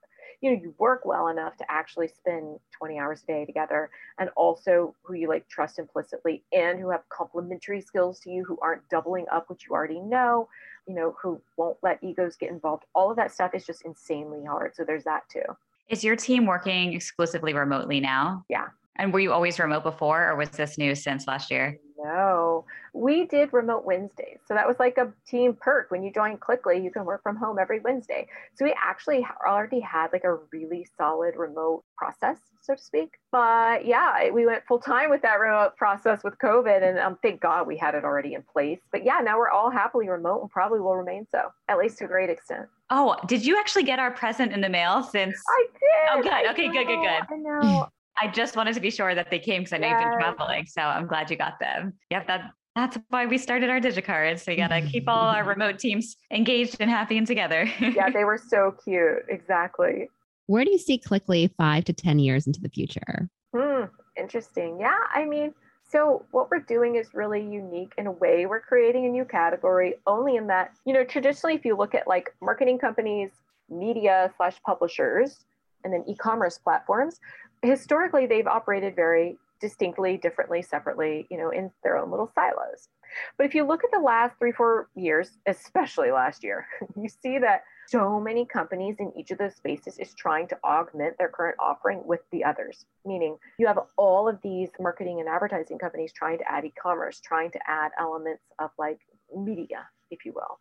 You 0.40 0.50
know, 0.50 0.62
you 0.62 0.74
work 0.78 1.04
well 1.04 1.28
enough 1.28 1.58
to 1.58 1.70
actually 1.70 2.08
spend 2.08 2.58
20 2.78 2.98
hours 2.98 3.22
a 3.22 3.26
day 3.26 3.44
together, 3.44 3.90
and 4.18 4.30
also 4.34 4.94
who 5.02 5.12
you 5.12 5.28
like 5.28 5.46
trust 5.48 5.78
implicitly, 5.78 6.42
and 6.54 6.80
who 6.80 6.88
have 6.88 7.06
complementary 7.10 7.82
skills 7.82 8.18
to 8.20 8.30
you, 8.30 8.44
who 8.44 8.58
aren't 8.62 8.88
doubling 8.88 9.26
up 9.30 9.50
what 9.50 9.66
you 9.66 9.72
already 9.72 10.00
know, 10.00 10.48
you 10.86 10.94
know, 10.94 11.14
who 11.22 11.40
won't 11.58 11.76
let 11.82 12.02
egos 12.02 12.36
get 12.36 12.50
involved. 12.50 12.84
All 12.94 13.10
of 13.10 13.16
that 13.16 13.30
stuff 13.30 13.54
is 13.54 13.66
just 13.66 13.84
insanely 13.84 14.42
hard. 14.46 14.74
So 14.74 14.84
there's 14.84 15.04
that 15.04 15.28
too. 15.28 15.44
Is 15.92 16.02
your 16.02 16.16
team 16.16 16.46
working 16.46 16.94
exclusively 16.94 17.52
remotely 17.52 18.00
now? 18.00 18.46
Yeah. 18.48 18.68
And 18.96 19.12
were 19.12 19.20
you 19.20 19.30
always 19.30 19.58
remote 19.58 19.82
before, 19.82 20.26
or 20.26 20.36
was 20.36 20.48
this 20.48 20.78
new 20.78 20.94
since 20.94 21.26
last 21.26 21.50
year? 21.50 21.76
No, 22.02 22.64
we 22.94 23.26
did 23.26 23.52
remote 23.52 23.84
Wednesdays. 23.84 24.38
So 24.46 24.54
that 24.54 24.66
was 24.66 24.78
like 24.80 24.96
a 24.96 25.12
team 25.26 25.54
perk. 25.54 25.90
When 25.90 26.02
you 26.02 26.10
join 26.10 26.38
Clickly, 26.38 26.82
you 26.82 26.90
can 26.90 27.04
work 27.04 27.22
from 27.22 27.36
home 27.36 27.58
every 27.60 27.80
Wednesday. 27.80 28.26
So 28.54 28.64
we 28.64 28.74
actually 28.82 29.26
already 29.46 29.80
had 29.80 30.08
like 30.14 30.24
a 30.24 30.38
really 30.50 30.86
solid 30.96 31.36
remote 31.36 31.84
process, 31.96 32.38
so 32.62 32.74
to 32.74 32.82
speak. 32.82 33.10
But 33.30 33.84
yeah, 33.84 34.30
we 34.30 34.46
went 34.46 34.64
full 34.66 34.80
time 34.80 35.10
with 35.10 35.20
that 35.22 35.38
remote 35.40 35.76
process 35.76 36.24
with 36.24 36.38
COVID. 36.38 36.82
And 36.82 36.98
um, 36.98 37.18
thank 37.22 37.42
God 37.42 37.66
we 37.66 37.76
had 37.76 37.94
it 37.94 38.02
already 38.02 38.32
in 38.32 38.42
place. 38.50 38.80
But 38.90 39.04
yeah, 39.04 39.20
now 39.22 39.38
we're 39.38 39.50
all 39.50 39.70
happily 39.70 40.08
remote 40.08 40.40
and 40.40 40.50
probably 40.50 40.80
will 40.80 40.96
remain 40.96 41.26
so, 41.30 41.52
at 41.68 41.76
least 41.76 41.98
to 41.98 42.06
a 42.06 42.08
great 42.08 42.30
extent. 42.30 42.66
Oh, 42.94 43.16
did 43.26 43.44
you 43.44 43.58
actually 43.58 43.84
get 43.84 43.98
our 43.98 44.10
present 44.10 44.52
in 44.52 44.60
the 44.60 44.68
mail 44.68 45.02
since? 45.02 45.34
I 45.48 45.66
did. 45.72 45.80
Oh, 46.10 46.22
good. 46.22 46.50
Okay, 46.50 46.68
good, 46.68 46.86
good, 46.86 47.00
good. 47.00 47.22
I 47.30 47.36
know. 47.36 47.88
I 48.20 48.28
just 48.28 48.54
wanted 48.54 48.74
to 48.74 48.80
be 48.80 48.90
sure 48.90 49.14
that 49.14 49.30
they 49.30 49.38
came 49.38 49.62
because 49.62 49.72
I 49.72 49.78
know 49.78 49.88
yes. 49.88 50.02
you've 50.02 50.10
been 50.10 50.18
traveling. 50.18 50.66
So 50.66 50.82
I'm 50.82 51.06
glad 51.06 51.30
you 51.30 51.36
got 51.36 51.58
them. 51.58 51.94
Yep, 52.10 52.26
that 52.26 52.50
that's 52.76 52.98
why 53.08 53.24
we 53.24 53.38
started 53.38 53.70
our 53.70 53.80
DigiCards. 53.80 54.40
So 54.40 54.50
you 54.50 54.58
got 54.58 54.68
to 54.68 54.82
keep 54.82 55.08
all 55.08 55.28
our 55.28 55.44
remote 55.48 55.78
teams 55.78 56.16
engaged 56.30 56.76
and 56.80 56.90
happy 56.90 57.16
and 57.16 57.26
together. 57.26 57.66
yeah, 57.80 58.10
they 58.10 58.24
were 58.24 58.38
so 58.38 58.74
cute. 58.84 59.24
Exactly. 59.30 60.08
Where 60.46 60.64
do 60.64 60.70
you 60.70 60.78
see 60.78 60.98
Clickly 60.98 61.50
five 61.56 61.84
to 61.84 61.94
10 61.94 62.18
years 62.18 62.46
into 62.46 62.60
the 62.60 62.68
future? 62.68 63.30
Hmm, 63.56 63.84
interesting. 64.18 64.78
Yeah, 64.78 64.98
I 65.14 65.24
mean, 65.24 65.54
so 65.92 66.24
what 66.30 66.50
we're 66.50 66.60
doing 66.60 66.96
is 66.96 67.12
really 67.12 67.42
unique 67.42 67.92
in 67.98 68.06
a 68.06 68.12
way. 68.12 68.46
We're 68.46 68.60
creating 68.60 69.04
a 69.04 69.10
new 69.10 69.26
category 69.26 69.96
only 70.06 70.36
in 70.36 70.46
that, 70.46 70.72
you 70.86 70.94
know, 70.94 71.04
traditionally, 71.04 71.54
if 71.54 71.66
you 71.66 71.76
look 71.76 71.94
at 71.94 72.08
like 72.08 72.34
marketing 72.40 72.78
companies, 72.78 73.30
media 73.68 74.32
slash 74.38 74.56
publishers, 74.64 75.44
and 75.84 75.92
then 75.92 76.02
e-commerce 76.08 76.56
platforms, 76.56 77.20
historically 77.60 78.26
they've 78.26 78.46
operated 78.46 78.96
very 78.96 79.36
distinctly, 79.60 80.16
differently, 80.16 80.62
separately, 80.62 81.26
you 81.30 81.36
know, 81.36 81.50
in 81.50 81.70
their 81.84 81.98
own 81.98 82.10
little 82.10 82.30
silos. 82.34 82.88
But 83.36 83.44
if 83.44 83.54
you 83.54 83.64
look 83.64 83.84
at 83.84 83.90
the 83.92 84.00
last 84.00 84.38
three, 84.38 84.52
four 84.52 84.88
years, 84.94 85.36
especially 85.46 86.10
last 86.10 86.42
year, 86.42 86.66
you 86.96 87.08
see 87.08 87.38
that 87.38 87.64
so 87.92 88.18
many 88.18 88.46
companies 88.46 88.96
in 89.00 89.12
each 89.14 89.30
of 89.32 89.38
those 89.38 89.54
spaces 89.54 89.98
is 89.98 90.14
trying 90.14 90.48
to 90.48 90.58
augment 90.64 91.16
their 91.18 91.28
current 91.28 91.56
offering 91.60 92.00
with 92.06 92.20
the 92.32 92.42
others. 92.42 92.86
Meaning 93.04 93.36
you 93.58 93.66
have 93.66 93.78
all 93.98 94.28
of 94.28 94.40
these 94.42 94.70
marketing 94.80 95.20
and 95.20 95.28
advertising 95.28 95.78
companies 95.78 96.10
trying 96.10 96.38
to 96.38 96.50
add 96.50 96.64
e-commerce, 96.64 97.20
trying 97.20 97.50
to 97.50 97.58
add 97.66 97.92
elements 97.98 98.42
of 98.58 98.70
like 98.78 98.98
media, 99.36 99.86
if 100.10 100.24
you 100.24 100.32
will. 100.32 100.58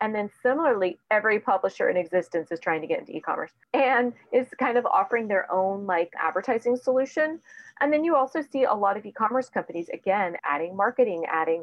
And 0.00 0.12
then 0.12 0.28
similarly, 0.42 0.98
every 1.12 1.38
publisher 1.38 1.88
in 1.88 1.96
existence 1.96 2.50
is 2.50 2.58
trying 2.58 2.80
to 2.80 2.88
get 2.88 2.98
into 2.98 3.16
e-commerce 3.16 3.52
and 3.72 4.12
is 4.32 4.48
kind 4.58 4.76
of 4.76 4.84
offering 4.84 5.28
their 5.28 5.50
own 5.52 5.86
like 5.86 6.12
advertising 6.20 6.74
solution. 6.74 7.38
And 7.80 7.92
then 7.92 8.02
you 8.02 8.16
also 8.16 8.42
see 8.42 8.64
a 8.64 8.74
lot 8.74 8.96
of 8.96 9.06
e-commerce 9.06 9.48
companies 9.48 9.88
again 9.90 10.36
adding 10.44 10.76
marketing, 10.76 11.26
adding 11.28 11.62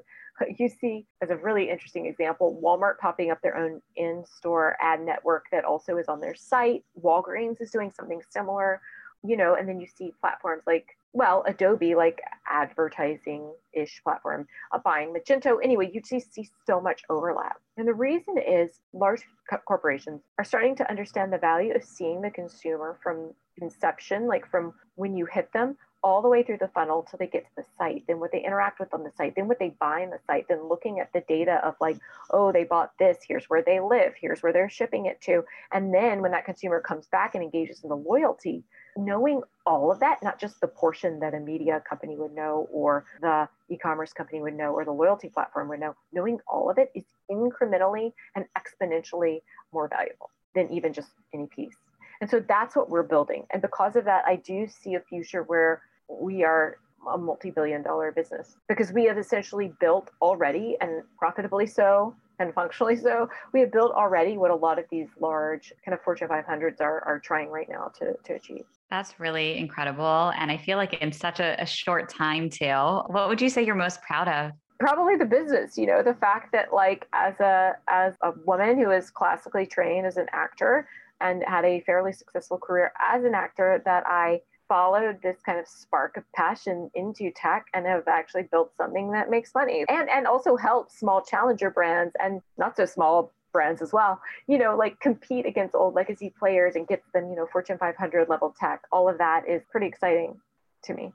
you 0.58 0.70
see 0.70 1.06
as 1.22 1.30
a 1.30 1.38
really 1.38 1.70
interesting 1.70 2.06
example 2.06 2.60
walmart 2.64 2.98
popping 2.98 3.32
up 3.32 3.42
their 3.42 3.58
own 3.58 3.82
in-store 3.96 4.76
ad 4.82 5.02
network 5.02 5.46
that 5.52 5.66
also 5.66 5.98
is 5.98 6.08
on 6.08 6.20
their 6.20 6.36
site. 6.36 6.84
Walgreens 7.02 7.62
is 7.62 7.72
doing 7.72 7.92
something 7.92 8.22
similar 8.30 8.82
you 9.24 9.36
know 9.36 9.56
and 9.56 9.68
then 9.68 9.80
you 9.80 9.88
see 9.88 10.14
platforms 10.22 10.64
like 10.66 10.96
well 11.12 11.44
adobe 11.48 11.96
like 11.96 12.22
advertising 12.48 13.52
ish 13.74 14.02
platform 14.04 14.48
a 14.74 14.80
buying 14.80 15.14
magento. 15.14 15.58
Anyway 15.64 15.90
you 15.92 16.02
just 16.02 16.34
see 16.34 16.48
so 16.66 16.80
much 16.80 17.02
overlap. 17.10 17.58
And 17.78 17.88
the 17.88 17.94
reason 17.94 18.36
is 18.38 18.82
large 18.94 19.22
corporations 19.66 20.22
are 20.38 20.44
starting 20.44 20.76
to 20.78 20.90
understand 20.90 21.34
the 21.34 21.38
value 21.38 21.74
of 21.74 21.84
seeing 21.84 22.22
the 22.22 22.30
consumer 22.30 22.98
from 23.04 23.34
inception 23.62 24.28
like 24.28 24.50
from 24.50 24.74
when 24.96 25.16
you 25.16 25.26
hit 25.26 25.52
them 25.52 25.76
all 26.04 26.22
the 26.22 26.30
way 26.30 26.44
through 26.44 26.58
the 26.58 26.68
funnel 26.70 27.06
till 27.10 27.18
they 27.18 27.28
get 27.28 27.44
to 27.44 27.52
the 27.58 27.66
site, 27.78 28.04
then 28.08 28.20
what 28.20 28.32
they 28.32 28.44
interact 28.44 28.80
with 28.80 28.94
on 28.94 29.04
the 29.04 29.12
site, 29.18 29.36
then 29.36 29.48
what 29.48 29.60
they 29.60 29.76
buy 29.80 30.02
in 30.02 30.10
the 30.10 30.20
site, 30.26 30.48
then 30.48 30.68
looking 30.68 31.00
at 31.00 31.12
the 31.14 31.24
data 31.28 31.60
of 31.66 31.76
like, 31.82 31.98
oh, 32.32 32.52
they 32.52 32.64
bought 32.64 32.92
this, 32.98 33.18
here's 33.28 33.46
where 33.46 33.62
they 33.62 33.80
live, 33.80 34.14
here's 34.20 34.42
where 34.42 34.54
they're 34.54 34.70
shipping 34.70 35.06
it 35.06 35.20
to. 35.22 35.44
And 35.74 35.94
then 35.94 36.22
when 36.22 36.32
that 36.32 36.46
consumer 36.46 36.80
comes 36.80 37.08
back 37.08 37.36
and 37.36 37.44
engages 37.44 37.84
in 37.84 37.90
the 37.90 37.98
loyalty, 37.98 38.64
knowing 38.96 39.42
all 39.66 39.92
of 39.92 40.00
that, 40.00 40.24
not 40.24 40.40
just 40.40 40.62
the 40.62 40.68
portion 40.68 41.20
that 41.20 41.34
a 41.34 41.40
media 41.40 41.82
company 41.88 42.16
would 42.16 42.34
know 42.34 42.68
or 42.72 43.06
the 43.22 43.48
e-commerce 43.70 44.14
company 44.14 44.42
would 44.42 44.56
know 44.56 44.72
or 44.72 44.86
the 44.86 44.92
loyalty 44.92 45.30
platform 45.30 45.70
would 45.70 45.80
know, 45.80 45.96
knowing 46.14 46.40
all 46.48 46.70
of 46.70 46.78
it 46.78 46.92
is 46.96 47.04
incrementally 47.30 48.14
and 48.36 48.46
exponentially 48.58 49.42
more 49.74 49.88
valuable 49.88 50.32
than 50.56 50.70
even 50.72 50.94
just 50.94 51.10
any 51.34 51.48
piece. 51.48 51.76
And 52.22 52.30
so 52.30 52.40
that's 52.40 52.76
what 52.76 52.90
we're 52.90 53.04
building. 53.04 53.46
And 53.52 53.62
because 53.62 53.96
of 53.96 54.06
that, 54.06 54.26
I 54.26 54.36
do 54.38 54.68
see 54.68 54.96
a 54.96 55.00
future 55.00 55.44
where 55.44 55.82
we 56.10 56.44
are 56.44 56.78
a 57.14 57.18
multi-billion 57.18 57.82
dollar 57.82 58.12
business 58.12 58.58
because 58.68 58.92
we 58.92 59.06
have 59.06 59.18
essentially 59.18 59.74
built 59.80 60.12
already 60.22 60.76
and 60.82 61.02
profitably 61.18 61.66
so 61.66 62.14
and 62.40 62.54
functionally 62.54 62.96
so 62.96 63.30
we 63.54 63.60
have 63.62 63.72
built 63.72 63.92
already 63.94 64.38
what 64.38 64.52
a 64.52 64.56
lot 64.56 64.78
of 64.78 64.86
these 64.92 65.08
large 65.20 65.74
kind 65.84 65.94
of 65.94 66.02
fortune 66.02 66.28
500s 66.28 66.82
are, 66.82 67.02
are 67.06 67.20
trying 67.20 67.50
right 67.50 67.68
now 67.70 67.92
to, 68.00 68.14
to 68.24 68.34
achieve. 68.34 68.66
That's 68.90 69.20
really 69.20 69.58
incredible. 69.58 70.34
And 70.38 70.52
i 70.52 70.58
feel 70.58 70.78
like 70.78 70.96
in 70.96 71.12
such 71.12 71.40
a, 71.40 71.62
a 71.62 71.66
short 71.66 72.10
time 72.10 72.50
too 72.50 73.02
what 73.08 73.30
would 73.30 73.42
you 73.42 73.50
say 73.50 73.64
you're 73.66 73.76
most 73.76 74.02
proud 74.02 74.28
of? 74.28 74.52
Probably 74.80 75.16
the 75.16 75.26
business 75.26 75.78
you 75.78 75.86
know 75.86 76.04
the 76.04 76.14
fact 76.16 76.52
that 76.54 76.74
like 76.74 77.08
as 77.14 77.40
a 77.40 77.74
as 77.88 78.14
a 78.22 78.32
woman 78.46 78.78
who 78.78 78.92
is 78.92 79.10
classically 79.10 79.66
trained 79.66 80.06
as 80.06 80.18
an 80.18 80.28
actor 80.32 80.88
and 81.22 81.44
had 81.46 81.66
a 81.66 81.82
fairly 81.82 82.14
successful 82.14 82.58
career 82.58 82.94
as 82.98 83.26
an 83.26 83.36
actor 83.36 83.82
that 83.84 84.04
i 84.08 84.40
followed 84.70 85.20
this 85.22 85.38
kind 85.46 85.60
of 85.60 85.68
spark 85.68 86.16
of 86.16 86.24
passion 86.34 86.90
into 86.94 87.32
tech 87.36 87.66
and 87.74 87.86
have 87.86 88.08
actually 88.08 88.44
built 88.44 88.72
something 88.78 89.12
that 89.12 89.30
makes 89.30 89.54
money 89.54 89.84
and 89.90 90.10
and 90.10 90.28
also 90.28 90.56
help 90.56 90.90
small 90.92 91.22
challenger 91.22 91.70
brands 91.72 92.14
and 92.24 92.42
not 92.58 92.78
so 92.78 92.86
small 92.86 93.34
brands 93.52 93.82
as 93.82 93.92
well 93.92 94.22
you 94.48 94.60
know 94.60 94.78
like 94.78 94.98
compete 95.00 95.46
against 95.46 95.74
old 95.74 95.96
legacy 95.96 96.32
players 96.38 96.76
and 96.76 96.88
get 96.88 97.02
them 97.14 97.30
you 97.30 97.36
know 97.36 97.48
fortune 97.52 97.78
500 97.80 98.30
level 98.30 98.56
tech 98.58 98.84
all 98.92 99.10
of 99.10 99.18
that 99.18 99.50
is 99.50 99.64
pretty 99.72 99.88
exciting 99.88 100.40
to 100.84 100.94
me 100.94 101.12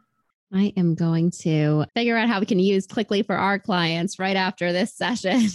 I 0.52 0.72
am 0.76 0.94
going 0.94 1.32
to 1.42 1.84
figure 1.94 2.16
out 2.16 2.28
how 2.28 2.38
we 2.38 2.46
can 2.46 2.60
use 2.60 2.86
Klickly 2.86 3.26
for 3.26 3.34
our 3.34 3.58
clients 3.58 4.20
right 4.20 4.36
after 4.36 4.72
this 4.72 4.94
session. 4.94 5.48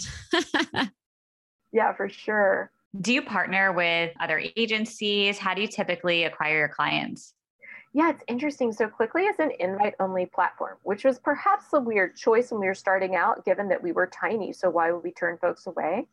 yeah, 1.72 1.94
for 1.94 2.10
sure. 2.10 2.70
Do 3.00 3.14
you 3.14 3.22
partner 3.22 3.72
with 3.72 4.12
other 4.20 4.42
agencies? 4.56 5.38
How 5.38 5.54
do 5.54 5.62
you 5.62 5.68
typically 5.68 6.24
acquire 6.24 6.58
your 6.58 6.68
clients? 6.68 7.32
Yeah, 7.92 8.10
it's 8.10 8.22
interesting. 8.28 8.72
So 8.72 8.88
Klickly 8.88 9.28
is 9.28 9.40
an 9.40 9.50
invite 9.58 9.94
only 9.98 10.26
platform, 10.26 10.76
which 10.84 11.04
was 11.04 11.18
perhaps 11.18 11.72
a 11.72 11.80
weird 11.80 12.16
choice 12.16 12.50
when 12.50 12.60
we 12.60 12.66
were 12.66 12.74
starting 12.74 13.16
out, 13.16 13.44
given 13.44 13.68
that 13.68 13.82
we 13.82 13.90
were 13.90 14.06
tiny. 14.06 14.52
So 14.52 14.70
why 14.70 14.92
would 14.92 15.02
we 15.02 15.10
turn 15.10 15.38
folks 15.38 15.66
away? 15.66 16.06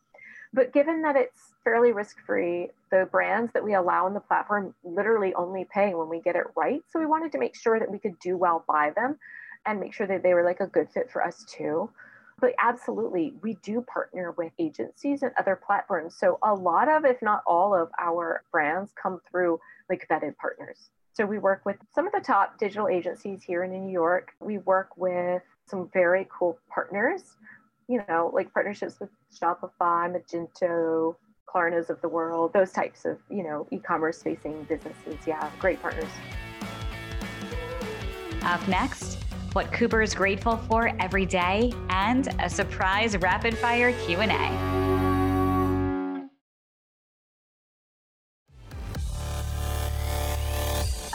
But 0.53 0.73
given 0.73 1.03
that 1.03 1.15
it's 1.15 1.53
fairly 1.63 1.91
risk 1.91 2.17
free, 2.25 2.69
the 2.89 3.07
brands 3.11 3.53
that 3.53 3.63
we 3.63 3.75
allow 3.75 4.05
on 4.05 4.15
the 4.15 4.19
platform 4.19 4.73
literally 4.83 5.35
only 5.35 5.65
pay 5.65 5.93
when 5.93 6.09
we 6.09 6.19
get 6.19 6.35
it 6.35 6.45
right. 6.55 6.81
So 6.89 6.99
we 6.99 7.05
wanted 7.05 7.31
to 7.33 7.37
make 7.37 7.55
sure 7.55 7.79
that 7.79 7.91
we 7.91 7.99
could 7.99 8.17
do 8.19 8.37
well 8.37 8.63
by 8.67 8.91
them 8.95 9.19
and 9.65 9.79
make 9.79 9.93
sure 9.93 10.07
that 10.07 10.23
they 10.23 10.33
were 10.33 10.43
like 10.43 10.61
a 10.61 10.67
good 10.67 10.89
fit 10.89 11.11
for 11.11 11.23
us 11.23 11.45
too. 11.47 11.91
But 12.39 12.53
absolutely, 12.59 13.33
we 13.41 13.55
do 13.61 13.81
partner 13.81 14.31
with 14.31 14.51
agencies 14.57 15.21
and 15.21 15.31
other 15.37 15.55
platforms. 15.55 16.15
So 16.15 16.39
a 16.41 16.53
lot 16.53 16.87
of, 16.87 17.03
if 17.03 17.21
not 17.21 17.43
all 17.45 17.75
of 17.75 17.89
our 17.99 18.43
brands 18.51 18.91
come 18.99 19.19
through 19.29 19.59
like 19.89 20.07
vetted 20.09 20.35
partners. 20.37 20.89
So 21.13 21.25
we 21.25 21.39
work 21.39 21.65
with 21.65 21.77
some 21.95 22.05
of 22.05 22.13
the 22.13 22.19
top 22.19 22.59
digital 22.59 22.87
agencies 22.87 23.41
here 23.43 23.63
in 23.63 23.71
New 23.71 23.91
York. 23.91 24.33
We 24.39 24.59
work 24.59 24.89
with 24.97 25.41
some 25.65 25.89
very 25.91 26.27
cool 26.29 26.59
partners, 26.69 27.35
you 27.87 28.01
know, 28.07 28.31
like 28.33 28.53
partnerships 28.53 28.99
with 28.99 29.09
Shopify, 29.33 30.13
Magento, 30.13 31.15
Klarnas 31.47 31.89
of 31.89 31.99
the 32.01 32.09
world, 32.09 32.53
those 32.53 32.71
types 32.71 33.05
of, 33.05 33.17
you 33.29 33.43
know, 33.43 33.67
e-commerce 33.71 34.21
facing 34.21 34.63
businesses. 34.63 35.15
Yeah, 35.25 35.49
great 35.59 35.81
partners. 35.81 36.11
Up 38.43 38.65
next, 38.67 39.17
what 39.53 39.71
Cooper 39.73 40.01
is 40.01 40.13
grateful 40.13 40.57
for 40.57 40.91
every 40.99 41.25
day, 41.25 41.73
and 41.89 42.27
a 42.39 42.49
surprise 42.49 43.17
rapid 43.17 43.57
fire 43.57 43.91
Q&A. 44.05 44.66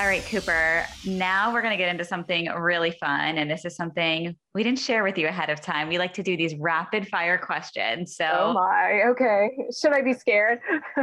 All 0.03 0.09
right, 0.09 0.25
Cooper. 0.25 0.85
Now 1.07 1.53
we're 1.53 1.62
going 1.62 1.71
to 1.71 1.77
get 1.77 1.88
into 1.88 2.05
something 2.05 2.49
really 2.49 2.91
fun. 2.91 3.38
And 3.38 3.49
this 3.49 3.65
is 3.65 3.77
something 3.77 4.35
we 4.53 4.65
didn't 4.65 4.81
share 4.81 5.05
with 5.05 5.17
you 5.17 5.29
ahead 5.29 5.49
of 5.49 5.61
time. 5.61 5.87
We 5.87 5.97
like 5.97 6.12
to 6.15 6.25
do 6.25 6.37
these 6.37 6.57
rapid 6.57 7.07
fire 7.07 7.38
questions. 7.38 8.17
So, 8.17 8.25
oh 8.29 8.53
my, 8.53 9.03
okay. 9.11 9.51
Should 9.81 9.93
I 9.93 10.03
be 10.03 10.12
scared? 10.12 10.59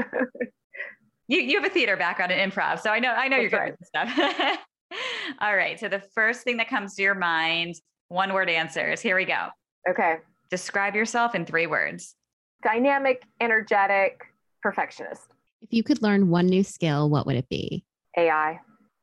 you, 1.29 1.39
you 1.39 1.61
have 1.61 1.63
a 1.63 1.73
theater 1.73 1.95
background 1.95 2.33
in 2.33 2.51
improv. 2.51 2.81
So 2.81 2.89
I 2.89 2.99
know, 2.99 3.11
I 3.11 3.29
know 3.29 3.41
That's 3.41 3.51
you're 3.53 3.61
good 3.61 3.69
with 3.69 3.79
this 3.79 3.87
stuff. 3.87 4.59
All 5.39 5.55
right. 5.55 5.79
So 5.79 5.87
the 5.87 6.03
first 6.13 6.41
thing 6.41 6.57
that 6.57 6.67
comes 6.67 6.95
to 6.95 7.01
your 7.01 7.15
mind, 7.15 7.75
one 8.09 8.33
word 8.33 8.49
answers. 8.49 8.99
Here 8.99 9.15
we 9.15 9.23
go. 9.23 9.47
Okay. 9.89 10.17
Describe 10.51 10.93
yourself 10.93 11.35
in 11.35 11.45
three 11.45 11.67
words 11.67 12.15
dynamic, 12.63 13.23
energetic, 13.39 14.23
perfectionist. 14.61 15.35
If 15.61 15.71
you 15.71 15.83
could 15.83 16.01
learn 16.01 16.27
one 16.27 16.47
new 16.47 16.65
skill, 16.65 17.09
what 17.09 17.25
would 17.25 17.37
it 17.37 17.47
be? 17.47 17.85
AI 18.17 18.59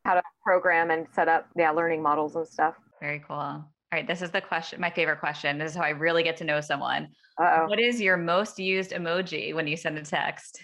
how 0.07 0.15
to 0.15 0.23
program 0.45 0.91
and 0.91 1.07
set 1.13 1.29
up 1.29 1.49
yeah 1.57 1.71
learning 1.71 2.01
models 2.01 2.37
and 2.37 2.47
stuff. 2.47 2.75
Very 3.01 3.23
cool. 3.27 3.37
All 3.37 3.65
right 3.93 4.07
this 4.07 4.23
is 4.23 4.31
the 4.31 4.41
question 4.41 4.81
my 4.81 4.91
favorite 4.91 5.21
question. 5.21 5.59
This 5.59 5.73
is 5.73 5.77
how 5.77 5.83
i 5.83 5.91
really 5.91 6.23
get 6.23 6.37
to 6.39 6.45
know 6.45 6.61
someone. 6.61 7.09
Uh-oh. 7.39 7.67
what 7.67 7.79
is 7.79 8.01
your 8.01 8.17
most 8.17 8.59
used 8.59 8.93
emoji 8.93 9.55
when 9.55 9.67
you 9.67 9.77
send 9.77 9.99
a 9.99 10.03
text? 10.03 10.61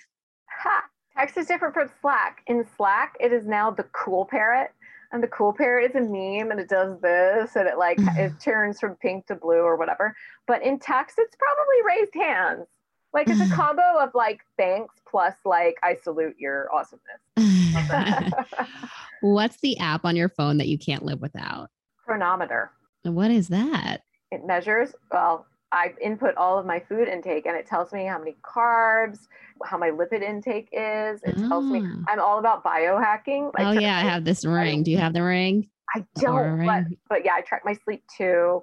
Ha! 0.62 0.84
text 1.18 1.36
is 1.36 1.46
different 1.46 1.74
from 1.74 1.90
slack. 2.00 2.42
In 2.46 2.64
slack 2.76 3.16
it 3.20 3.32
is 3.32 3.46
now 3.46 3.70
the 3.70 3.84
cool 3.92 4.24
parrot 4.24 4.70
and 5.10 5.22
the 5.22 5.28
cool 5.28 5.52
parrot 5.52 5.90
is 5.90 5.96
a 5.96 6.00
meme 6.00 6.50
and 6.50 6.60
it 6.60 6.68
does 6.68 6.98
this 7.00 7.56
and 7.56 7.68
it 7.68 7.76
like 7.78 7.98
it 8.00 8.32
turns 8.40 8.78
from 8.78 8.94
pink 8.96 9.26
to 9.26 9.34
blue 9.34 9.60
or 9.60 9.76
whatever. 9.76 10.14
But 10.46 10.62
in 10.62 10.78
text 10.78 11.16
it's 11.18 11.36
probably 11.36 11.96
raised 11.96 12.14
hands. 12.14 12.68
Like 13.12 13.28
it's 13.28 13.40
a 13.40 13.54
combo 13.54 13.98
of 14.00 14.10
like 14.14 14.40
thanks 14.56 14.94
plus 15.10 15.34
like 15.44 15.76
I 15.82 15.96
salute 16.02 16.36
your 16.38 16.68
awesomeness. 16.72 17.58
What's 19.20 19.58
the 19.60 19.78
app 19.78 20.04
on 20.04 20.16
your 20.16 20.28
phone 20.28 20.58
that 20.58 20.68
you 20.68 20.78
can't 20.78 21.04
live 21.04 21.20
without? 21.20 21.68
Cronometer. 22.04 22.70
What 23.04 23.30
is 23.30 23.48
that? 23.48 24.02
It 24.30 24.46
measures, 24.46 24.94
well, 25.10 25.46
I 25.70 25.94
input 26.02 26.36
all 26.36 26.58
of 26.58 26.66
my 26.66 26.80
food 26.80 27.08
intake 27.08 27.46
and 27.46 27.56
it 27.56 27.66
tells 27.66 27.92
me 27.92 28.04
how 28.04 28.18
many 28.18 28.36
carbs, 28.42 29.20
how 29.64 29.78
my 29.78 29.90
lipid 29.90 30.22
intake 30.22 30.68
is. 30.72 31.22
It 31.22 31.34
oh. 31.38 31.48
tells 31.48 31.64
me 31.64 31.82
ah. 31.84 32.04
I'm 32.08 32.20
all 32.20 32.38
about 32.38 32.64
biohacking. 32.64 33.50
I 33.56 33.64
oh 33.64 33.72
yeah, 33.72 33.96
I 33.96 34.00
have 34.00 34.24
this 34.24 34.44
ring. 34.44 34.82
Do 34.82 34.90
you 34.90 34.98
have 34.98 35.14
the 35.14 35.22
ring? 35.22 35.68
I 35.94 36.04
don't, 36.16 36.64
but, 36.64 36.84
but 37.08 37.24
yeah, 37.24 37.34
I 37.34 37.42
track 37.42 37.62
my 37.64 37.74
sleep 37.84 38.02
too 38.16 38.62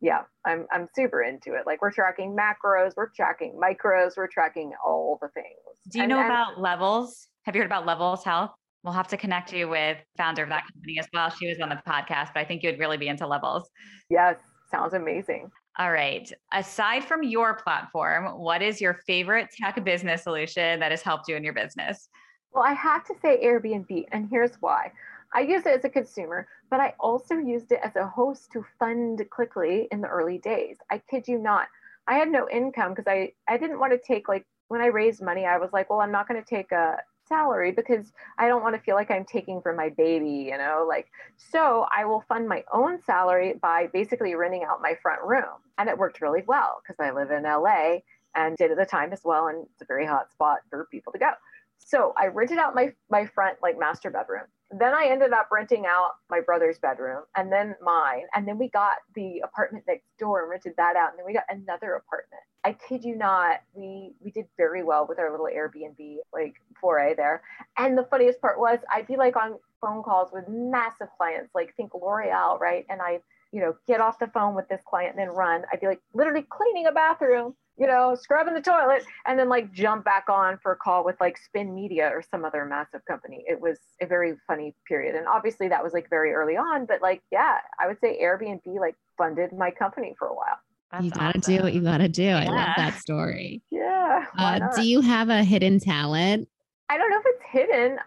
yeah, 0.00 0.22
I'm 0.44 0.66
I'm 0.70 0.86
super 0.94 1.22
into 1.22 1.54
it. 1.54 1.66
Like 1.66 1.82
we're 1.82 1.90
tracking 1.90 2.36
macros, 2.36 2.92
we're 2.96 3.08
tracking 3.08 3.58
micros, 3.60 4.16
we're 4.16 4.28
tracking 4.28 4.72
all 4.84 5.18
the 5.20 5.28
things. 5.28 5.46
Do 5.90 5.98
you 5.98 6.04
and, 6.04 6.10
know 6.10 6.18
and, 6.18 6.26
about 6.26 6.60
levels? 6.60 7.28
Have 7.48 7.56
you 7.56 7.62
heard 7.62 7.68
about 7.68 7.86
levels 7.86 8.24
health? 8.24 8.50
We'll 8.84 8.92
have 8.92 9.08
to 9.08 9.16
connect 9.16 9.54
you 9.54 9.70
with 9.70 9.96
founder 10.18 10.42
of 10.42 10.50
that 10.50 10.64
company 10.70 10.98
as 10.98 11.08
well. 11.14 11.30
She 11.30 11.48
was 11.48 11.58
on 11.60 11.70
the 11.70 11.80
podcast, 11.88 12.34
but 12.34 12.40
I 12.40 12.44
think 12.44 12.62
you'd 12.62 12.78
really 12.78 12.98
be 12.98 13.08
into 13.08 13.26
levels. 13.26 13.70
Yes, 14.10 14.36
sounds 14.70 14.92
amazing. 14.92 15.50
All 15.78 15.90
right. 15.90 16.30
Aside 16.52 17.06
from 17.06 17.22
your 17.22 17.54
platform, 17.54 18.38
what 18.38 18.60
is 18.60 18.82
your 18.82 18.98
favorite 19.06 19.48
tech 19.58 19.82
business 19.82 20.24
solution 20.24 20.78
that 20.80 20.90
has 20.90 21.00
helped 21.00 21.26
you 21.26 21.36
in 21.36 21.42
your 21.42 21.54
business? 21.54 22.10
Well, 22.52 22.64
I 22.64 22.74
have 22.74 23.06
to 23.06 23.14
say 23.22 23.42
Airbnb, 23.42 24.08
and 24.12 24.28
here's 24.28 24.56
why. 24.60 24.92
I 25.32 25.40
use 25.40 25.64
it 25.64 25.78
as 25.78 25.86
a 25.86 25.88
consumer, 25.88 26.48
but 26.68 26.80
I 26.80 26.92
also 27.00 27.38
used 27.38 27.72
it 27.72 27.80
as 27.82 27.96
a 27.96 28.06
host 28.06 28.52
to 28.52 28.66
fund 28.78 29.22
Klickly 29.30 29.88
in 29.90 30.02
the 30.02 30.08
early 30.08 30.36
days. 30.36 30.76
I 30.90 31.00
kid 31.10 31.26
you 31.26 31.38
not. 31.38 31.68
I 32.08 32.16
had 32.16 32.28
no 32.28 32.46
income 32.50 32.92
because 32.92 33.08
I, 33.08 33.32
I 33.48 33.56
didn't 33.56 33.80
want 33.80 33.94
to 33.94 33.98
take 34.06 34.28
like 34.28 34.44
when 34.66 34.82
I 34.82 34.88
raised 34.88 35.22
money, 35.22 35.46
I 35.46 35.56
was 35.56 35.72
like, 35.72 35.88
well, 35.88 36.02
I'm 36.02 36.12
not 36.12 36.28
going 36.28 36.42
to 36.42 36.46
take 36.46 36.72
a 36.72 36.98
salary 37.28 37.72
because 37.72 38.12
I 38.38 38.48
don't 38.48 38.62
want 38.62 38.74
to 38.74 38.80
feel 38.80 38.94
like 38.94 39.10
I'm 39.10 39.24
taking 39.24 39.60
from 39.60 39.76
my 39.76 39.90
baby, 39.90 40.48
you 40.50 40.58
know, 40.58 40.86
like, 40.88 41.06
so 41.36 41.86
I 41.96 42.04
will 42.04 42.24
fund 42.28 42.48
my 42.48 42.64
own 42.72 43.00
salary 43.02 43.54
by 43.60 43.88
basically 43.92 44.34
renting 44.34 44.64
out 44.64 44.82
my 44.82 44.94
front 45.02 45.22
room. 45.22 45.62
And 45.76 45.88
it 45.88 45.98
worked 45.98 46.20
really 46.20 46.42
well 46.46 46.80
because 46.82 46.98
I 46.98 47.12
live 47.12 47.30
in 47.30 47.44
LA 47.44 47.98
and 48.34 48.56
did 48.56 48.70
at 48.70 48.78
the 48.78 48.86
time 48.86 49.12
as 49.12 49.20
well. 49.24 49.48
And 49.48 49.66
it's 49.72 49.82
a 49.82 49.86
very 49.86 50.06
hot 50.06 50.32
spot 50.32 50.58
for 50.70 50.88
people 50.90 51.12
to 51.12 51.18
go. 51.18 51.30
So 51.78 52.12
I 52.16 52.26
rented 52.26 52.58
out 52.58 52.74
my, 52.74 52.92
my 53.10 53.26
front 53.26 53.58
like 53.62 53.78
master 53.78 54.10
bedroom 54.10 54.46
then 54.70 54.92
I 54.92 55.06
ended 55.06 55.32
up 55.32 55.48
renting 55.50 55.86
out 55.86 56.16
my 56.28 56.40
brother's 56.40 56.78
bedroom 56.78 57.22
and 57.36 57.50
then 57.50 57.74
mine. 57.82 58.24
And 58.34 58.46
then 58.46 58.58
we 58.58 58.68
got 58.68 58.96
the 59.14 59.40
apartment 59.40 59.84
next 59.88 60.04
door 60.18 60.42
and 60.42 60.50
rented 60.50 60.74
that 60.76 60.94
out. 60.94 61.10
And 61.10 61.18
then 61.18 61.26
we 61.26 61.32
got 61.32 61.44
another 61.48 61.94
apartment. 61.94 62.42
I 62.64 62.74
kid 62.74 63.02
you 63.02 63.16
not, 63.16 63.60
we 63.72 64.12
we 64.20 64.30
did 64.30 64.46
very 64.58 64.82
well 64.84 65.06
with 65.08 65.18
our 65.18 65.30
little 65.30 65.46
Airbnb 65.46 66.16
like 66.34 66.56
foray 66.80 67.14
there. 67.14 67.42
And 67.78 67.96
the 67.96 68.04
funniest 68.04 68.40
part 68.42 68.58
was 68.58 68.78
I'd 68.92 69.06
be 69.06 69.16
like 69.16 69.36
on 69.36 69.58
phone 69.80 70.02
calls 70.02 70.30
with 70.32 70.44
massive 70.48 71.08
clients, 71.16 71.54
like 71.54 71.74
think 71.76 71.94
L'Oreal, 71.94 72.60
right? 72.60 72.84
And 72.90 73.00
I, 73.00 73.20
you 73.52 73.60
know, 73.60 73.74
get 73.86 74.00
off 74.00 74.18
the 74.18 74.26
phone 74.26 74.54
with 74.54 74.68
this 74.68 74.80
client 74.86 75.16
and 75.16 75.28
then 75.28 75.34
run. 75.34 75.62
I'd 75.72 75.80
be 75.80 75.86
like 75.86 76.00
literally 76.12 76.46
cleaning 76.50 76.86
a 76.86 76.92
bathroom 76.92 77.54
you 77.78 77.86
know, 77.86 78.16
scrubbing 78.20 78.54
the 78.54 78.60
toilet 78.60 79.04
and 79.26 79.38
then 79.38 79.48
like 79.48 79.72
jump 79.72 80.04
back 80.04 80.24
on 80.28 80.58
for 80.62 80.72
a 80.72 80.76
call 80.76 81.04
with 81.04 81.16
like 81.20 81.38
Spin 81.38 81.74
Media 81.74 82.10
or 82.12 82.22
some 82.22 82.44
other 82.44 82.64
massive 82.64 83.04
company. 83.06 83.44
It 83.46 83.60
was 83.60 83.78
a 84.02 84.06
very 84.06 84.34
funny 84.46 84.74
period. 84.86 85.14
And 85.14 85.26
obviously 85.28 85.68
that 85.68 85.82
was 85.82 85.92
like 85.92 86.10
very 86.10 86.32
early 86.32 86.56
on, 86.56 86.86
but 86.86 87.00
like, 87.00 87.22
yeah, 87.30 87.58
I 87.80 87.86
would 87.86 88.00
say 88.00 88.18
Airbnb 88.20 88.66
like 88.80 88.96
funded 89.16 89.52
my 89.52 89.70
company 89.70 90.14
for 90.18 90.26
a 90.28 90.34
while. 90.34 90.58
That's 90.90 91.04
you 91.04 91.10
gotta 91.10 91.38
awesome. 91.38 91.56
do 91.56 91.62
what 91.62 91.74
you 91.74 91.82
gotta 91.82 92.08
do. 92.08 92.22
Yeah. 92.22 92.38
I 92.38 92.44
love 92.46 92.76
that 92.76 92.94
story. 92.98 93.62
Yeah. 93.70 94.24
Uh, 94.36 94.60
do 94.74 94.82
you 94.82 95.00
have 95.00 95.28
a 95.28 95.44
hidden 95.44 95.78
talent? 95.78 96.48
I 96.88 96.96
don't 96.96 97.10
know 97.10 97.18
if 97.18 97.26
it's 97.26 97.44
hidden. 97.52 97.98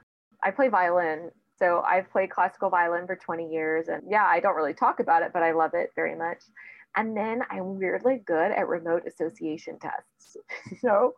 I 0.44 0.52
play 0.52 0.68
violin. 0.68 1.30
So 1.58 1.82
I've 1.88 2.10
played 2.12 2.32
classical 2.32 2.72
violin 2.72 3.06
for 3.06 3.16
20 3.16 3.48
years. 3.50 3.88
And 3.88 4.02
yeah, 4.10 4.26
I 4.26 4.40
don't 4.40 4.56
really 4.56 4.74
talk 4.74 5.00
about 5.00 5.22
it, 5.22 5.32
but 5.32 5.44
I 5.44 5.52
love 5.52 5.72
it 5.76 5.92
very 5.96 6.16
much. 6.16 6.40
And 6.96 7.16
then 7.16 7.44
I'm 7.50 7.78
weirdly 7.78 8.22
good 8.26 8.52
at 8.52 8.68
remote 8.68 9.04
association 9.08 9.80
tests. 9.80 10.38
so, 10.82 11.16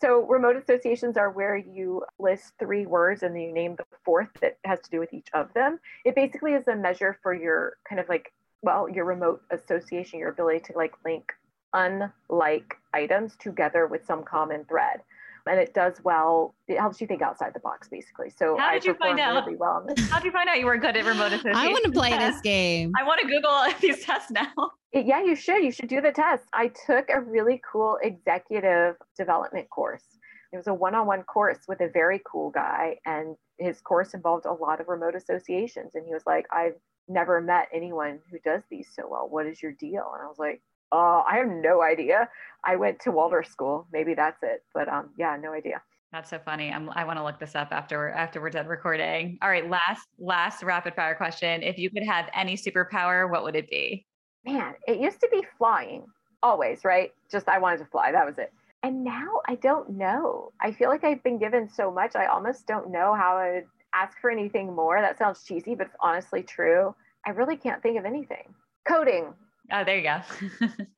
so 0.00 0.26
remote 0.26 0.56
associations 0.56 1.16
are 1.16 1.30
where 1.30 1.56
you 1.56 2.04
list 2.18 2.54
three 2.58 2.86
words 2.86 3.22
and 3.22 3.34
then 3.34 3.42
you 3.42 3.52
name 3.52 3.76
the 3.76 3.84
fourth 4.04 4.30
that 4.40 4.58
has 4.64 4.80
to 4.80 4.90
do 4.90 5.00
with 5.00 5.12
each 5.12 5.28
of 5.34 5.52
them. 5.54 5.78
It 6.04 6.14
basically 6.14 6.54
is 6.54 6.66
a 6.68 6.76
measure 6.76 7.18
for 7.22 7.34
your 7.34 7.76
kind 7.88 8.00
of 8.00 8.08
like, 8.08 8.32
well, 8.62 8.88
your 8.88 9.04
remote 9.04 9.42
association, 9.50 10.18
your 10.18 10.30
ability 10.30 10.60
to 10.60 10.72
like 10.76 10.94
link 11.04 11.32
unlike 11.72 12.76
items 12.92 13.36
together 13.36 13.86
with 13.86 14.04
some 14.04 14.24
common 14.24 14.64
thread 14.64 15.02
and 15.50 15.58
it 15.58 15.74
does 15.74 15.94
well. 16.04 16.54
It 16.68 16.78
helps 16.78 17.00
you 17.00 17.08
think 17.08 17.22
outside 17.22 17.54
the 17.54 17.60
box, 17.60 17.88
basically. 17.88 18.30
So 18.30 18.56
how 18.56 18.72
did 18.72 18.84
I 18.84 18.86
you 18.86 18.94
find 18.94 19.18
out? 19.18 19.44
Really 19.44 19.56
well 19.56 19.84
how 20.08 20.18
did 20.18 20.26
you 20.26 20.30
find 20.30 20.48
out 20.48 20.60
you 20.60 20.66
were 20.66 20.76
good 20.76 20.96
at 20.96 21.04
remote 21.04 21.32
association? 21.32 21.56
I 21.56 21.68
want 21.68 21.84
to 21.84 21.90
play 21.90 22.16
this 22.16 22.40
game. 22.42 22.92
I 22.98 23.02
want 23.02 23.20
to 23.20 23.26
Google 23.26 23.64
these 23.80 24.04
tests 24.04 24.30
now. 24.30 24.52
It, 24.92 25.06
yeah, 25.06 25.22
you 25.22 25.34
should. 25.34 25.64
You 25.64 25.72
should 25.72 25.88
do 25.88 26.00
the 26.00 26.12
test. 26.12 26.44
I 26.52 26.70
took 26.86 27.10
a 27.10 27.20
really 27.20 27.60
cool 27.70 27.98
executive 28.00 28.94
development 29.16 29.68
course. 29.70 30.04
It 30.52 30.56
was 30.56 30.68
a 30.68 30.74
one-on-one 30.74 31.24
course 31.24 31.58
with 31.68 31.80
a 31.80 31.88
very 31.88 32.20
cool 32.24 32.50
guy, 32.50 32.98
and 33.04 33.36
his 33.58 33.80
course 33.80 34.14
involved 34.14 34.46
a 34.46 34.52
lot 34.52 34.80
of 34.80 34.88
remote 34.88 35.14
associations. 35.14 35.94
And 35.94 36.04
he 36.06 36.12
was 36.12 36.24
like, 36.26 36.46
"I've 36.52 36.74
never 37.08 37.40
met 37.40 37.68
anyone 37.72 38.20
who 38.30 38.38
does 38.44 38.62
these 38.70 38.88
so 38.94 39.08
well. 39.08 39.28
What 39.28 39.46
is 39.46 39.62
your 39.62 39.72
deal?" 39.72 40.10
And 40.14 40.24
I 40.24 40.26
was 40.26 40.38
like, 40.38 40.60
uh, 40.92 41.22
I 41.26 41.36
have 41.36 41.48
no 41.48 41.82
idea. 41.82 42.28
I 42.64 42.76
went 42.76 43.00
to 43.00 43.10
Waldorf 43.10 43.46
school. 43.46 43.86
Maybe 43.92 44.14
that's 44.14 44.42
it. 44.42 44.62
But 44.74 44.88
um, 44.88 45.10
yeah, 45.18 45.36
no 45.40 45.52
idea. 45.52 45.82
That's 46.12 46.28
so 46.28 46.40
funny. 46.44 46.72
I'm, 46.72 46.90
I 46.90 47.04
want 47.04 47.18
to 47.18 47.24
look 47.24 47.38
this 47.38 47.54
up 47.54 47.68
after 47.70 48.10
after 48.10 48.40
we're 48.40 48.50
done 48.50 48.66
recording. 48.66 49.38
All 49.42 49.48
right, 49.48 49.68
last 49.70 50.08
last 50.18 50.62
rapid 50.62 50.94
fire 50.94 51.14
question. 51.14 51.62
If 51.62 51.78
you 51.78 51.88
could 51.90 52.02
have 52.02 52.28
any 52.34 52.56
superpower, 52.56 53.30
what 53.30 53.44
would 53.44 53.54
it 53.54 53.70
be? 53.70 54.06
Man, 54.44 54.74
it 54.88 54.98
used 54.98 55.20
to 55.20 55.28
be 55.30 55.42
flying. 55.56 56.04
Always, 56.42 56.84
right? 56.84 57.12
Just 57.30 57.48
I 57.48 57.58
wanted 57.58 57.78
to 57.78 57.84
fly. 57.84 58.10
That 58.10 58.26
was 58.26 58.38
it. 58.38 58.52
And 58.82 59.04
now 59.04 59.40
I 59.46 59.54
don't 59.56 59.90
know. 59.90 60.52
I 60.60 60.72
feel 60.72 60.88
like 60.88 61.04
I've 61.04 61.22
been 61.22 61.38
given 61.38 61.68
so 61.68 61.92
much. 61.92 62.16
I 62.16 62.26
almost 62.26 62.66
don't 62.66 62.90
know 62.90 63.14
how 63.14 63.36
I 63.36 63.52
would 63.52 63.66
ask 63.94 64.18
for 64.20 64.30
anything 64.30 64.74
more. 64.74 65.00
That 65.00 65.18
sounds 65.18 65.44
cheesy, 65.44 65.74
but 65.74 65.88
it's 65.88 65.96
honestly 66.00 66.42
true. 66.42 66.94
I 67.26 67.30
really 67.30 67.56
can't 67.56 67.82
think 67.82 67.98
of 67.98 68.04
anything. 68.04 68.54
Coding. 68.88 69.34
Oh, 69.72 69.84
there 69.84 69.98
you 69.98 70.02
go. 70.02 70.20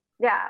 yeah. 0.19 0.49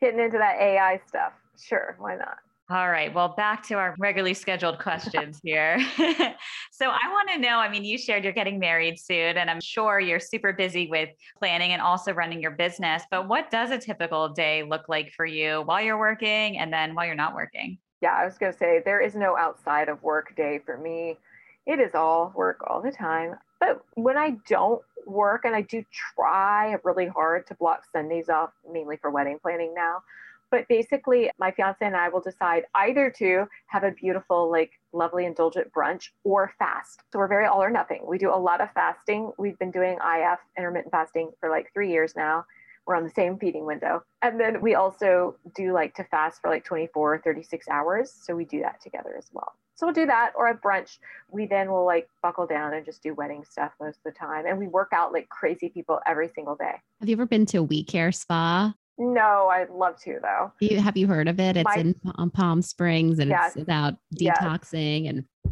Getting 0.00 0.20
into 0.20 0.38
that 0.38 0.56
AI 0.60 1.00
stuff. 1.06 1.32
Sure. 1.58 1.96
Why 1.98 2.16
not? 2.16 2.38
All 2.70 2.88
right. 2.88 3.12
Well, 3.12 3.34
back 3.36 3.66
to 3.66 3.74
our 3.74 3.96
regularly 3.98 4.32
scheduled 4.32 4.78
questions 4.78 5.40
here. 5.42 5.80
so, 6.70 6.86
I 6.86 7.10
want 7.10 7.28
to 7.30 7.38
know 7.38 7.58
I 7.58 7.68
mean, 7.68 7.84
you 7.84 7.98
shared 7.98 8.22
you're 8.22 8.32
getting 8.32 8.60
married 8.60 8.96
soon, 8.96 9.38
and 9.38 9.50
I'm 9.50 9.60
sure 9.60 9.98
you're 9.98 10.20
super 10.20 10.52
busy 10.52 10.86
with 10.86 11.08
planning 11.36 11.72
and 11.72 11.82
also 11.82 12.12
running 12.12 12.40
your 12.40 12.52
business. 12.52 13.02
But 13.10 13.26
what 13.26 13.50
does 13.50 13.72
a 13.72 13.78
typical 13.78 14.28
day 14.28 14.62
look 14.62 14.88
like 14.88 15.12
for 15.16 15.26
you 15.26 15.62
while 15.64 15.82
you're 15.82 15.98
working 15.98 16.58
and 16.58 16.72
then 16.72 16.94
while 16.94 17.06
you're 17.06 17.16
not 17.16 17.34
working? 17.34 17.78
Yeah, 18.02 18.12
I 18.12 18.24
was 18.24 18.38
going 18.38 18.52
to 18.52 18.58
say 18.58 18.80
there 18.84 19.00
is 19.00 19.16
no 19.16 19.36
outside 19.36 19.88
of 19.88 20.00
work 20.04 20.36
day 20.36 20.60
for 20.64 20.78
me. 20.78 21.18
It 21.66 21.80
is 21.80 21.96
all 21.96 22.32
work 22.36 22.62
all 22.68 22.80
the 22.80 22.92
time. 22.92 23.34
But 23.58 23.82
when 23.94 24.16
I 24.16 24.36
don't 24.48 24.80
work, 25.10 25.44
and 25.44 25.54
I 25.54 25.62
do 25.62 25.84
try 25.90 26.76
really 26.84 27.06
hard 27.06 27.46
to 27.48 27.54
block 27.54 27.84
Sundays 27.92 28.28
off, 28.28 28.50
mainly 28.70 28.96
for 28.96 29.10
wedding 29.10 29.38
planning 29.40 29.74
now. 29.74 30.02
But 30.50 30.66
basically, 30.68 31.30
my 31.38 31.52
fiance 31.52 31.84
and 31.84 31.96
I 31.96 32.08
will 32.08 32.20
decide 32.20 32.64
either 32.74 33.08
to 33.18 33.46
have 33.66 33.84
a 33.84 33.92
beautiful, 33.92 34.50
like, 34.50 34.72
lovely, 34.92 35.24
indulgent 35.24 35.72
brunch 35.72 36.08
or 36.24 36.52
fast. 36.58 37.02
So 37.12 37.20
we're 37.20 37.28
very 37.28 37.46
all 37.46 37.62
or 37.62 37.70
nothing. 37.70 38.00
We 38.04 38.18
do 38.18 38.30
a 38.30 38.36
lot 38.36 38.60
of 38.60 38.72
fasting. 38.72 39.30
We've 39.38 39.58
been 39.60 39.70
doing 39.70 39.98
IF, 40.04 40.40
intermittent 40.58 40.90
fasting, 40.90 41.30
for 41.38 41.50
like 41.50 41.72
three 41.72 41.92
years 41.92 42.16
now. 42.16 42.44
We're 42.86 42.96
on 42.96 43.04
the 43.04 43.10
same 43.10 43.38
feeding 43.38 43.66
window. 43.66 44.02
And 44.22 44.40
then 44.40 44.60
we 44.60 44.74
also 44.74 45.36
do 45.54 45.72
like 45.72 45.94
to 45.94 46.04
fast 46.04 46.40
for 46.40 46.50
like 46.50 46.64
24 46.64 47.14
or 47.14 47.18
36 47.18 47.68
hours. 47.68 48.10
So 48.10 48.34
we 48.34 48.44
do 48.44 48.60
that 48.62 48.80
together 48.80 49.14
as 49.16 49.28
well. 49.32 49.52
So 49.74 49.86
we'll 49.86 49.94
do 49.94 50.06
that 50.06 50.32
or 50.36 50.46
at 50.48 50.60
brunch. 50.60 50.98
We 51.30 51.46
then 51.46 51.70
will 51.70 51.86
like 51.86 52.08
buckle 52.22 52.46
down 52.46 52.74
and 52.74 52.84
just 52.84 53.02
do 53.02 53.14
wedding 53.14 53.44
stuff 53.48 53.72
most 53.80 53.98
of 54.04 54.12
the 54.12 54.18
time. 54.18 54.44
And 54.46 54.58
we 54.58 54.66
work 54.66 54.90
out 54.92 55.12
like 55.12 55.28
crazy 55.30 55.70
people 55.70 56.00
every 56.06 56.28
single 56.34 56.54
day. 56.54 56.74
Have 57.00 57.08
you 57.08 57.14
ever 57.14 57.24
been 57.24 57.46
to 57.46 57.58
a 57.58 57.62
We 57.62 57.82
Care 57.82 58.12
Spa? 58.12 58.74
No, 58.98 59.48
I'd 59.48 59.70
love 59.70 59.98
to 60.02 60.18
though. 60.20 60.52
You, 60.60 60.80
have 60.80 60.98
you 60.98 61.06
heard 61.06 61.28
of 61.28 61.40
it? 61.40 61.56
It's 61.56 61.64
My, 61.64 61.76
in 61.76 62.30
Palm 62.34 62.60
Springs 62.60 63.18
and 63.18 63.30
yes, 63.30 63.56
it's 63.56 63.62
about 63.62 63.94
detoxing 64.14 65.04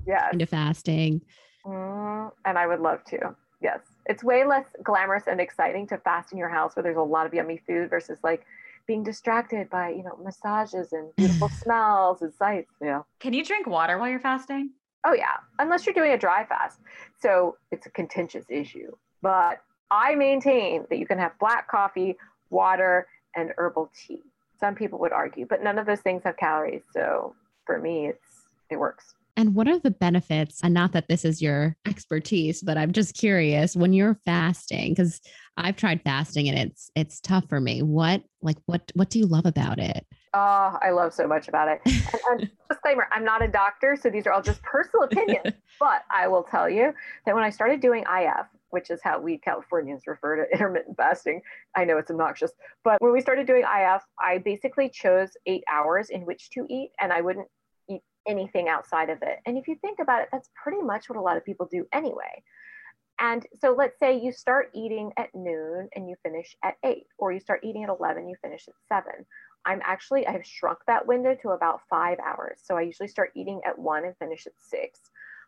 yes, 0.06 0.28
and 0.32 0.40
yes. 0.40 0.50
fasting. 0.50 1.22
Mm, 1.64 2.30
and 2.44 2.58
I 2.58 2.66
would 2.66 2.80
love 2.80 3.02
to. 3.04 3.34
Yes. 3.62 3.80
It's 4.08 4.24
way 4.24 4.44
less 4.44 4.64
glamorous 4.82 5.24
and 5.26 5.40
exciting 5.40 5.86
to 5.88 5.98
fast 5.98 6.32
in 6.32 6.38
your 6.38 6.48
house 6.48 6.74
where 6.74 6.82
there's 6.82 6.96
a 6.96 7.02
lot 7.02 7.26
of 7.26 7.34
yummy 7.34 7.60
food 7.66 7.90
versus 7.90 8.18
like 8.24 8.46
being 8.86 9.04
distracted 9.04 9.68
by 9.68 9.90
you 9.90 10.02
know 10.02 10.18
massages 10.22 10.92
and 10.92 11.14
beautiful 11.16 11.48
smells 11.62 12.22
and 12.22 12.32
sights 12.32 12.72
you 12.80 12.86
know. 12.86 13.06
Can 13.20 13.34
you 13.34 13.44
drink 13.44 13.66
water 13.66 13.98
while 13.98 14.08
you're 14.08 14.18
fasting? 14.18 14.70
Oh 15.06 15.12
yeah. 15.12 15.36
Unless 15.58 15.86
you're 15.86 15.94
doing 15.94 16.12
a 16.12 16.18
dry 16.18 16.44
fast. 16.44 16.80
So 17.20 17.56
it's 17.70 17.86
a 17.86 17.90
contentious 17.90 18.46
issue. 18.48 18.90
But 19.22 19.62
i 19.90 20.14
maintain 20.14 20.84
that 20.90 20.98
you 20.98 21.06
can 21.06 21.18
have 21.18 21.38
black 21.38 21.68
coffee 21.68 22.16
water 22.50 23.06
and 23.36 23.52
herbal 23.56 23.90
tea. 23.94 24.22
Some 24.58 24.74
people 24.74 24.98
would 25.00 25.12
argue 25.12 25.46
but 25.46 25.62
none 25.62 25.78
of 25.78 25.86
those 25.86 26.00
things 26.00 26.22
have 26.24 26.36
calories. 26.38 26.82
So 26.92 27.34
for 27.66 27.78
me 27.78 28.06
it's 28.06 28.46
it 28.70 28.76
works 28.78 29.14
and 29.38 29.54
what 29.54 29.68
are 29.68 29.78
the 29.78 29.92
benefits? 29.92 30.58
And 30.64 30.74
not 30.74 30.90
that 30.92 31.06
this 31.06 31.24
is 31.24 31.40
your 31.40 31.76
expertise, 31.86 32.60
but 32.60 32.76
I'm 32.76 32.90
just 32.90 33.14
curious 33.14 33.76
when 33.76 33.92
you're 33.92 34.18
fasting, 34.26 34.90
because 34.90 35.20
I've 35.56 35.76
tried 35.76 36.02
fasting 36.02 36.48
and 36.48 36.58
it's 36.58 36.90
it's 36.96 37.20
tough 37.20 37.44
for 37.48 37.60
me. 37.60 37.82
What 37.82 38.24
like 38.42 38.56
what 38.66 38.82
what 38.94 39.10
do 39.10 39.20
you 39.20 39.26
love 39.26 39.46
about 39.46 39.78
it? 39.78 40.04
Oh, 40.34 40.76
I 40.82 40.90
love 40.90 41.14
so 41.14 41.26
much 41.28 41.48
about 41.48 41.68
it. 41.68 41.80
And, 42.30 42.40
and 42.40 42.50
disclaimer, 42.68 43.06
I'm 43.12 43.24
not 43.24 43.42
a 43.42 43.48
doctor, 43.48 43.96
so 44.00 44.10
these 44.10 44.26
are 44.26 44.32
all 44.32 44.42
just 44.42 44.60
personal 44.62 45.04
opinions. 45.04 45.54
but 45.80 46.02
I 46.10 46.26
will 46.26 46.42
tell 46.42 46.68
you 46.68 46.92
that 47.24 47.34
when 47.34 47.44
I 47.44 47.50
started 47.50 47.80
doing 47.80 48.02
IF, 48.02 48.46
which 48.70 48.90
is 48.90 49.00
how 49.02 49.20
we 49.20 49.38
Californians 49.38 50.02
refer 50.06 50.44
to 50.44 50.50
intermittent 50.52 50.96
fasting. 50.96 51.42
I 51.76 51.84
know 51.84 51.96
it's 51.96 52.10
obnoxious, 52.10 52.50
but 52.82 53.00
when 53.00 53.12
we 53.12 53.20
started 53.20 53.46
doing 53.46 53.62
IF, 53.62 54.02
I 54.20 54.38
basically 54.38 54.88
chose 54.88 55.30
eight 55.46 55.62
hours 55.70 56.10
in 56.10 56.22
which 56.26 56.50
to 56.50 56.66
eat, 56.68 56.90
and 57.00 57.12
I 57.12 57.20
wouldn't 57.20 57.48
anything 58.28 58.68
outside 58.68 59.10
of 59.10 59.22
it. 59.22 59.38
And 59.46 59.56
if 59.56 59.66
you 59.66 59.76
think 59.76 59.98
about 59.98 60.22
it, 60.22 60.28
that's 60.30 60.50
pretty 60.54 60.82
much 60.82 61.08
what 61.08 61.18
a 61.18 61.22
lot 61.22 61.36
of 61.36 61.44
people 61.44 61.66
do 61.70 61.86
anyway. 61.92 62.42
And 63.20 63.44
so 63.60 63.74
let's 63.76 63.98
say 63.98 64.16
you 64.16 64.30
start 64.30 64.70
eating 64.74 65.12
at 65.16 65.34
noon 65.34 65.88
and 65.96 66.08
you 66.08 66.14
finish 66.22 66.56
at 66.62 66.76
eight, 66.84 67.06
or 67.18 67.32
you 67.32 67.40
start 67.40 67.64
eating 67.64 67.82
at 67.82 67.90
11, 67.90 68.28
you 68.28 68.36
finish 68.40 68.68
at 68.68 68.74
seven. 68.88 69.26
I'm 69.64 69.80
actually, 69.84 70.26
I've 70.26 70.46
shrunk 70.46 70.78
that 70.86 71.06
window 71.06 71.34
to 71.42 71.50
about 71.50 71.80
five 71.90 72.18
hours. 72.24 72.60
So 72.62 72.76
I 72.76 72.82
usually 72.82 73.08
start 73.08 73.32
eating 73.34 73.60
at 73.66 73.78
one 73.78 74.04
and 74.04 74.16
finish 74.18 74.46
at 74.46 74.52
six. 74.58 75.00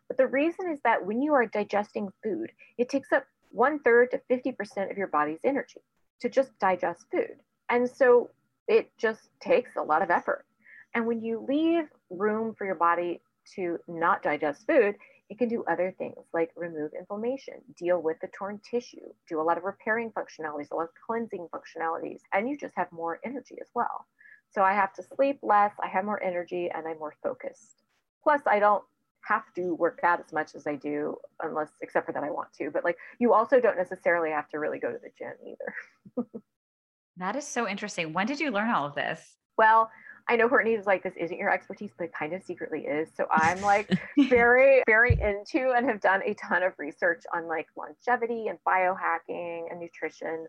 But 0.09 0.17
the 0.17 0.27
reason 0.27 0.69
is 0.69 0.79
that 0.83 1.05
when 1.05 1.21
you 1.21 1.33
are 1.33 1.45
digesting 1.45 2.09
food, 2.21 2.51
it 2.77 2.89
takes 2.89 3.13
up 3.13 3.23
one 3.51 3.79
third 3.79 4.11
to 4.11 4.21
50% 4.29 4.91
of 4.91 4.97
your 4.97 5.07
body's 5.07 5.39
energy 5.45 5.79
to 6.19 6.29
just 6.29 6.57
digest 6.59 7.05
food. 7.11 7.37
And 7.69 7.89
so 7.89 8.29
it 8.67 8.91
just 8.97 9.29
takes 9.39 9.71
a 9.77 9.81
lot 9.81 10.01
of 10.01 10.11
effort. 10.11 10.45
And 10.93 11.07
when 11.07 11.23
you 11.23 11.45
leave 11.47 11.85
room 12.11 12.53
for 12.55 12.65
your 12.65 12.75
body 12.75 13.21
to 13.55 13.79
not 13.87 14.21
digest 14.21 14.67
food, 14.67 14.95
it 15.29 15.37
can 15.37 15.47
do 15.47 15.63
other 15.69 15.95
things 15.97 16.25
like 16.33 16.51
remove 16.57 16.91
inflammation, 16.97 17.55
deal 17.77 18.01
with 18.01 18.17
the 18.21 18.27
torn 18.37 18.59
tissue, 18.69 19.13
do 19.29 19.39
a 19.39 19.43
lot 19.43 19.57
of 19.57 19.63
repairing 19.63 20.11
functionalities, 20.11 20.71
a 20.71 20.75
lot 20.75 20.83
of 20.83 20.89
cleansing 21.07 21.47
functionalities, 21.53 22.19
and 22.33 22.49
you 22.49 22.57
just 22.57 22.75
have 22.75 22.91
more 22.91 23.19
energy 23.23 23.55
as 23.61 23.69
well. 23.73 24.05
So 24.49 24.61
I 24.61 24.73
have 24.73 24.93
to 24.95 25.03
sleep 25.15 25.39
less, 25.41 25.71
I 25.81 25.87
have 25.87 26.03
more 26.03 26.21
energy, 26.21 26.69
and 26.69 26.85
I'm 26.85 26.99
more 26.99 27.15
focused. 27.23 27.83
Plus, 28.21 28.41
I 28.45 28.59
don't 28.59 28.83
have 29.21 29.43
to 29.55 29.73
work 29.75 30.01
out 30.03 30.19
as 30.19 30.33
much 30.33 30.53
as 30.55 30.67
I 30.67 30.75
do, 30.75 31.15
unless, 31.41 31.69
except 31.81 32.07
for 32.07 32.11
that 32.11 32.23
I 32.23 32.29
want 32.29 32.51
to. 32.57 32.69
But 32.69 32.83
like, 32.83 32.97
you 33.17 33.33
also 33.33 33.61
don't 33.61 33.77
necessarily 33.77 34.31
have 34.31 34.49
to 34.49 34.59
really 34.59 34.79
go 34.79 34.91
to 34.91 34.97
the 34.97 35.11
gym 35.17 35.33
either. 35.45 36.27
that 37.17 37.37
is 37.37 37.47
so 37.47 37.67
interesting. 37.67 38.11
When 38.11 38.27
did 38.27 38.41
you 38.41 38.51
learn 38.51 38.69
all 38.69 38.85
of 38.85 38.95
this? 38.95 39.37
Well, 39.57 39.89
I 40.27 40.35
know 40.35 40.49
Courtney 40.49 40.73
is 40.73 40.85
like, 40.85 41.03
this 41.03 41.15
isn't 41.17 41.37
your 41.37 41.49
expertise, 41.49 41.91
but 41.97 42.05
it 42.05 42.13
kind 42.13 42.33
of 42.33 42.43
secretly 42.43 42.81
is. 42.81 43.09
So 43.15 43.27
I'm 43.31 43.61
like 43.61 43.89
very, 44.29 44.83
very 44.87 45.13
into 45.13 45.73
and 45.75 45.85
have 45.85 46.01
done 46.01 46.21
a 46.25 46.33
ton 46.35 46.63
of 46.63 46.73
research 46.77 47.23
on 47.33 47.47
like 47.47 47.67
longevity 47.77 48.47
and 48.47 48.57
biohacking 48.67 49.71
and 49.71 49.79
nutrition 49.79 50.47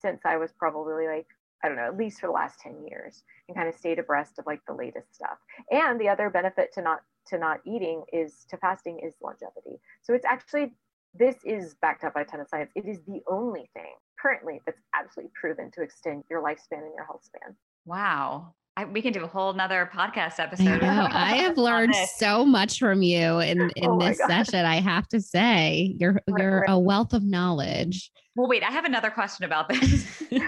since 0.00 0.20
I 0.24 0.36
was 0.36 0.52
probably 0.52 1.06
like, 1.06 1.26
I 1.62 1.68
don't 1.68 1.76
know, 1.76 1.86
at 1.86 1.96
least 1.96 2.20
for 2.20 2.26
the 2.26 2.32
last 2.32 2.60
10 2.60 2.86
years 2.86 3.22
and 3.48 3.56
kind 3.56 3.68
of 3.68 3.74
stayed 3.74 3.98
abreast 3.98 4.38
of 4.38 4.46
like 4.46 4.60
the 4.66 4.74
latest 4.74 5.14
stuff. 5.14 5.38
And 5.70 6.00
the 6.00 6.08
other 6.08 6.28
benefit 6.30 6.72
to 6.74 6.82
not 6.82 7.00
to 7.28 7.38
not 7.38 7.60
eating 7.66 8.04
is 8.12 8.44
to 8.50 8.58
fasting 8.58 9.00
is 9.02 9.14
longevity. 9.22 9.80
So 10.02 10.12
it's 10.12 10.26
actually 10.26 10.74
this 11.14 11.36
is 11.44 11.74
backed 11.80 12.04
up 12.04 12.14
by 12.14 12.22
a 12.22 12.24
ton 12.24 12.40
of 12.40 12.48
science. 12.48 12.70
It 12.74 12.86
is 12.86 12.98
the 13.06 13.22
only 13.28 13.70
thing 13.72 13.94
currently 14.20 14.60
that's 14.66 14.80
absolutely 14.94 15.30
proven 15.40 15.70
to 15.72 15.82
extend 15.82 16.24
your 16.28 16.42
lifespan 16.42 16.82
and 16.82 16.92
your 16.94 17.04
health 17.04 17.24
span. 17.24 17.54
Wow. 17.86 18.54
I, 18.76 18.84
we 18.86 19.02
can 19.02 19.12
do 19.12 19.22
a 19.22 19.28
whole 19.28 19.52
nother 19.52 19.88
podcast 19.94 20.40
episode. 20.40 20.82
I, 20.82 21.06
I 21.12 21.36
have 21.36 21.56
learned 21.56 21.94
so 22.16 22.44
much 22.44 22.78
from 22.80 23.02
you 23.02 23.38
in, 23.38 23.62
oh 23.62 23.70
in 23.76 23.90
oh 23.90 23.98
this 24.00 24.18
session. 24.18 24.64
I 24.64 24.80
have 24.80 25.06
to 25.08 25.20
say, 25.20 25.94
you're 25.98 26.20
you're 26.36 26.64
a 26.64 26.78
wealth 26.78 27.12
of 27.12 27.22
knowledge. 27.22 28.10
Well, 28.34 28.48
wait, 28.48 28.64
I 28.64 28.70
have 28.70 28.84
another 28.84 29.10
question 29.10 29.44
about 29.44 29.68
this. 29.68 30.22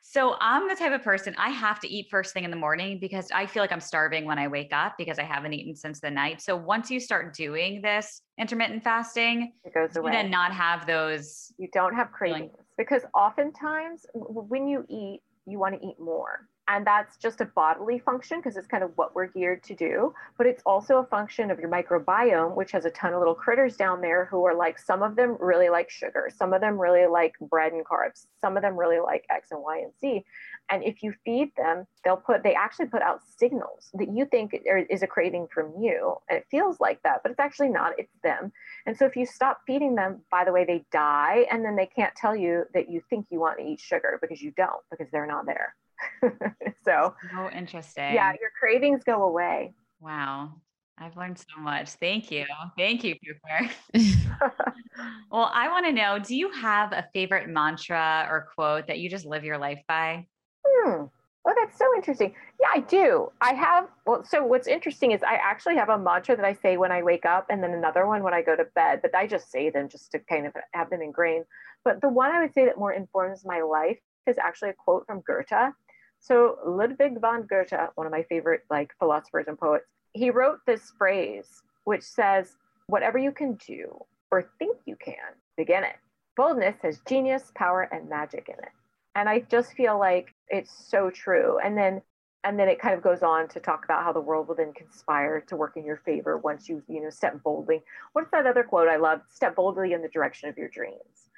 so 0.00 0.36
I'm 0.40 0.68
the 0.68 0.74
type 0.74 0.92
of 0.92 1.02
person 1.02 1.34
I 1.36 1.50
have 1.50 1.80
to 1.80 1.88
eat 1.88 2.06
first 2.10 2.32
thing 2.32 2.44
in 2.44 2.50
the 2.50 2.56
morning 2.56 2.98
because 2.98 3.30
I 3.30 3.44
feel 3.44 3.62
like 3.62 3.72
I'm 3.72 3.80
starving 3.80 4.24
when 4.24 4.38
I 4.38 4.48
wake 4.48 4.72
up 4.72 4.94
because 4.96 5.18
I 5.18 5.24
haven't 5.24 5.52
eaten 5.52 5.76
since 5.76 6.00
the 6.00 6.10
night. 6.10 6.40
So 6.40 6.56
once 6.56 6.90
you 6.90 6.98
start 6.98 7.34
doing 7.34 7.82
this 7.82 8.22
intermittent 8.38 8.84
fasting, 8.84 9.52
it 9.64 9.74
goes 9.74 9.96
away. 9.96 10.12
Then 10.12 10.30
not 10.30 10.54
have 10.54 10.86
those. 10.86 11.52
You 11.58 11.68
don't 11.74 11.94
have 11.94 12.10
cravings 12.10 12.52
because 12.78 13.02
oftentimes 13.12 14.06
when 14.14 14.66
you 14.66 14.86
eat, 14.88 15.20
you 15.46 15.58
want 15.58 15.78
to 15.78 15.86
eat 15.86 15.96
more 16.00 16.48
and 16.70 16.86
that's 16.86 17.16
just 17.16 17.40
a 17.40 17.46
bodily 17.46 17.98
function 17.98 18.38
because 18.38 18.56
it's 18.56 18.68
kind 18.68 18.84
of 18.84 18.92
what 18.94 19.12
we're 19.12 19.26
geared 19.26 19.60
to 19.64 19.74
do. 19.74 20.14
But 20.38 20.46
it's 20.46 20.62
also 20.64 20.98
a 20.98 21.04
function 21.04 21.50
of 21.50 21.58
your 21.58 21.68
microbiome, 21.68 22.54
which 22.54 22.70
has 22.70 22.84
a 22.84 22.90
ton 22.90 23.12
of 23.12 23.18
little 23.18 23.34
critters 23.34 23.76
down 23.76 24.00
there 24.00 24.26
who 24.26 24.46
are 24.46 24.54
like, 24.54 24.78
some 24.78 25.02
of 25.02 25.16
them 25.16 25.36
really 25.40 25.68
like 25.68 25.90
sugar, 25.90 26.30
some 26.32 26.52
of 26.52 26.60
them 26.60 26.80
really 26.80 27.08
like 27.08 27.34
bread 27.40 27.72
and 27.72 27.84
carbs, 27.84 28.26
some 28.40 28.56
of 28.56 28.62
them 28.62 28.78
really 28.78 29.00
like 29.00 29.24
X 29.30 29.48
and 29.50 29.60
Y 29.60 29.78
and 29.78 29.92
Z. 30.00 30.24
And 30.70 30.84
if 30.84 31.02
you 31.02 31.12
feed 31.24 31.50
them, 31.56 31.88
they'll 32.04 32.16
put, 32.16 32.44
they 32.44 32.54
actually 32.54 32.86
put 32.86 33.02
out 33.02 33.20
signals 33.36 33.90
that 33.94 34.14
you 34.14 34.24
think 34.26 34.54
is 34.88 35.02
a 35.02 35.08
craving 35.08 35.48
from 35.52 35.72
you. 35.80 36.14
And 36.28 36.38
it 36.38 36.46
feels 36.52 36.78
like 36.78 37.02
that, 37.02 37.24
but 37.24 37.32
it's 37.32 37.40
actually 37.40 37.70
not, 37.70 37.94
it's 37.98 38.14
them. 38.22 38.52
And 38.86 38.96
so 38.96 39.06
if 39.06 39.16
you 39.16 39.26
stop 39.26 39.62
feeding 39.66 39.96
them, 39.96 40.20
by 40.30 40.44
the 40.44 40.52
way, 40.52 40.64
they 40.64 40.84
die. 40.92 41.46
And 41.50 41.64
then 41.64 41.74
they 41.74 41.86
can't 41.86 42.14
tell 42.14 42.36
you 42.36 42.62
that 42.74 42.88
you 42.88 43.02
think 43.10 43.26
you 43.30 43.40
want 43.40 43.58
to 43.58 43.64
eat 43.64 43.80
sugar 43.80 44.20
because 44.22 44.40
you 44.40 44.52
don't, 44.52 44.82
because 44.88 45.08
they're 45.10 45.26
not 45.26 45.46
there. 45.46 45.74
so, 46.84 47.14
so 47.30 47.50
interesting. 47.50 48.14
Yeah, 48.14 48.32
your 48.40 48.50
cravings 48.58 49.04
go 49.04 49.24
away. 49.24 49.74
Wow. 50.00 50.54
I've 51.00 51.16
learned 51.16 51.38
so 51.38 51.60
much. 51.60 51.90
Thank 51.92 52.30
you. 52.30 52.44
Thank 52.76 53.02
you, 53.04 53.14
Cooper. 53.14 53.70
well, 55.32 55.50
I 55.52 55.68
want 55.68 55.86
to 55.86 55.92
know 55.92 56.18
do 56.18 56.36
you 56.36 56.50
have 56.52 56.92
a 56.92 57.08
favorite 57.14 57.48
mantra 57.48 58.26
or 58.28 58.48
quote 58.54 58.86
that 58.86 58.98
you 58.98 59.08
just 59.08 59.24
live 59.24 59.42
your 59.42 59.56
life 59.56 59.80
by? 59.88 60.26
Hmm. 60.66 61.04
Oh, 61.46 61.54
that's 61.58 61.78
so 61.78 61.86
interesting. 61.96 62.34
Yeah, 62.60 62.68
I 62.74 62.80
do. 62.80 63.32
I 63.40 63.54
have, 63.54 63.88
well, 64.06 64.22
so 64.24 64.44
what's 64.44 64.68
interesting 64.68 65.12
is 65.12 65.22
I 65.22 65.36
actually 65.36 65.76
have 65.76 65.88
a 65.88 65.98
mantra 65.98 66.36
that 66.36 66.44
I 66.44 66.52
say 66.52 66.76
when 66.76 66.92
I 66.92 67.02
wake 67.02 67.24
up 67.24 67.46
and 67.48 67.62
then 67.62 67.72
another 67.72 68.06
one 68.06 68.22
when 68.22 68.34
I 68.34 68.42
go 68.42 68.54
to 68.54 68.64
bed, 68.74 69.00
but 69.00 69.14
I 69.14 69.26
just 69.26 69.50
say 69.50 69.70
them 69.70 69.88
just 69.88 70.12
to 70.12 70.18
kind 70.18 70.46
of 70.46 70.52
have 70.74 70.90
them 70.90 71.00
ingrained. 71.00 71.46
But 71.82 72.02
the 72.02 72.10
one 72.10 72.30
I 72.30 72.42
would 72.42 72.52
say 72.52 72.66
that 72.66 72.76
more 72.76 72.92
informs 72.92 73.42
my 73.42 73.62
life 73.62 73.98
is 74.26 74.36
actually 74.36 74.70
a 74.70 74.74
quote 74.74 75.06
from 75.06 75.22
Goethe. 75.22 75.72
So 76.20 76.58
Ludwig 76.66 77.20
von 77.20 77.46
Goethe, 77.46 77.90
one 77.94 78.06
of 78.06 78.12
my 78.12 78.22
favorite 78.24 78.62
like 78.70 78.92
philosophers 78.98 79.46
and 79.48 79.58
poets, 79.58 79.86
he 80.12 80.30
wrote 80.30 80.58
this 80.66 80.92
phrase 80.98 81.62
which 81.84 82.02
says, 82.02 82.56
"Whatever 82.86 83.18
you 83.18 83.32
can 83.32 83.54
do 83.54 84.04
or 84.30 84.50
think 84.58 84.76
you 84.84 84.96
can, 84.96 85.34
begin 85.56 85.82
it. 85.82 85.96
Boldness 86.36 86.76
has 86.82 87.00
genius, 87.08 87.50
power, 87.54 87.88
and 87.90 88.08
magic 88.08 88.48
in 88.48 88.62
it." 88.62 88.72
And 89.14 89.28
I 89.28 89.40
just 89.40 89.72
feel 89.72 89.98
like 89.98 90.34
it's 90.48 90.70
so 90.88 91.10
true. 91.10 91.58
And 91.58 91.76
then 91.76 92.02
and 92.44 92.58
then 92.58 92.68
it 92.68 92.80
kind 92.80 92.94
of 92.94 93.02
goes 93.02 93.22
on 93.22 93.48
to 93.48 93.60
talk 93.60 93.84
about 93.84 94.02
how 94.02 94.12
the 94.12 94.20
world 94.20 94.48
will 94.48 94.54
then 94.54 94.72
conspire 94.72 95.40
to 95.40 95.56
work 95.56 95.76
in 95.76 95.84
your 95.84 95.98
favor 96.04 96.38
once 96.38 96.68
you 96.68 96.82
you 96.88 97.02
know 97.02 97.10
step 97.10 97.42
boldly 97.42 97.82
what's 98.12 98.30
that 98.30 98.46
other 98.46 98.62
quote 98.62 98.88
i 98.88 98.96
love 98.96 99.20
step 99.30 99.54
boldly 99.54 99.92
in 99.92 100.02
the 100.02 100.08
direction 100.08 100.48
of 100.48 100.56
your 100.56 100.68
dreams 100.68 101.28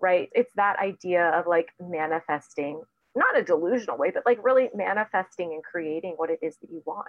right 0.00 0.30
it's 0.34 0.52
that 0.54 0.78
idea 0.78 1.30
of 1.30 1.46
like 1.46 1.70
manifesting 1.80 2.80
not 3.14 3.38
a 3.38 3.42
delusional 3.42 3.98
way, 3.98 4.10
but 4.10 4.24
like 4.24 4.42
really 4.44 4.70
manifesting 4.74 5.52
and 5.52 5.62
creating 5.62 6.14
what 6.16 6.30
it 6.30 6.38
is 6.42 6.56
that 6.58 6.70
you 6.70 6.82
want. 6.86 7.08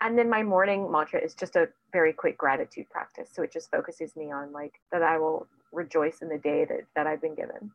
And 0.00 0.18
then 0.18 0.28
my 0.28 0.42
morning 0.42 0.90
mantra 0.90 1.20
is 1.20 1.34
just 1.34 1.56
a 1.56 1.68
very 1.92 2.12
quick 2.12 2.36
gratitude 2.36 2.90
practice. 2.90 3.30
So 3.32 3.42
it 3.42 3.52
just 3.52 3.70
focuses 3.70 4.16
me 4.16 4.32
on 4.32 4.52
like 4.52 4.74
that 4.92 5.02
I 5.02 5.18
will 5.18 5.46
rejoice 5.72 6.18
in 6.20 6.28
the 6.28 6.38
day 6.38 6.64
that, 6.64 6.80
that 6.96 7.06
I've 7.06 7.20
been 7.20 7.34
given. 7.34 7.70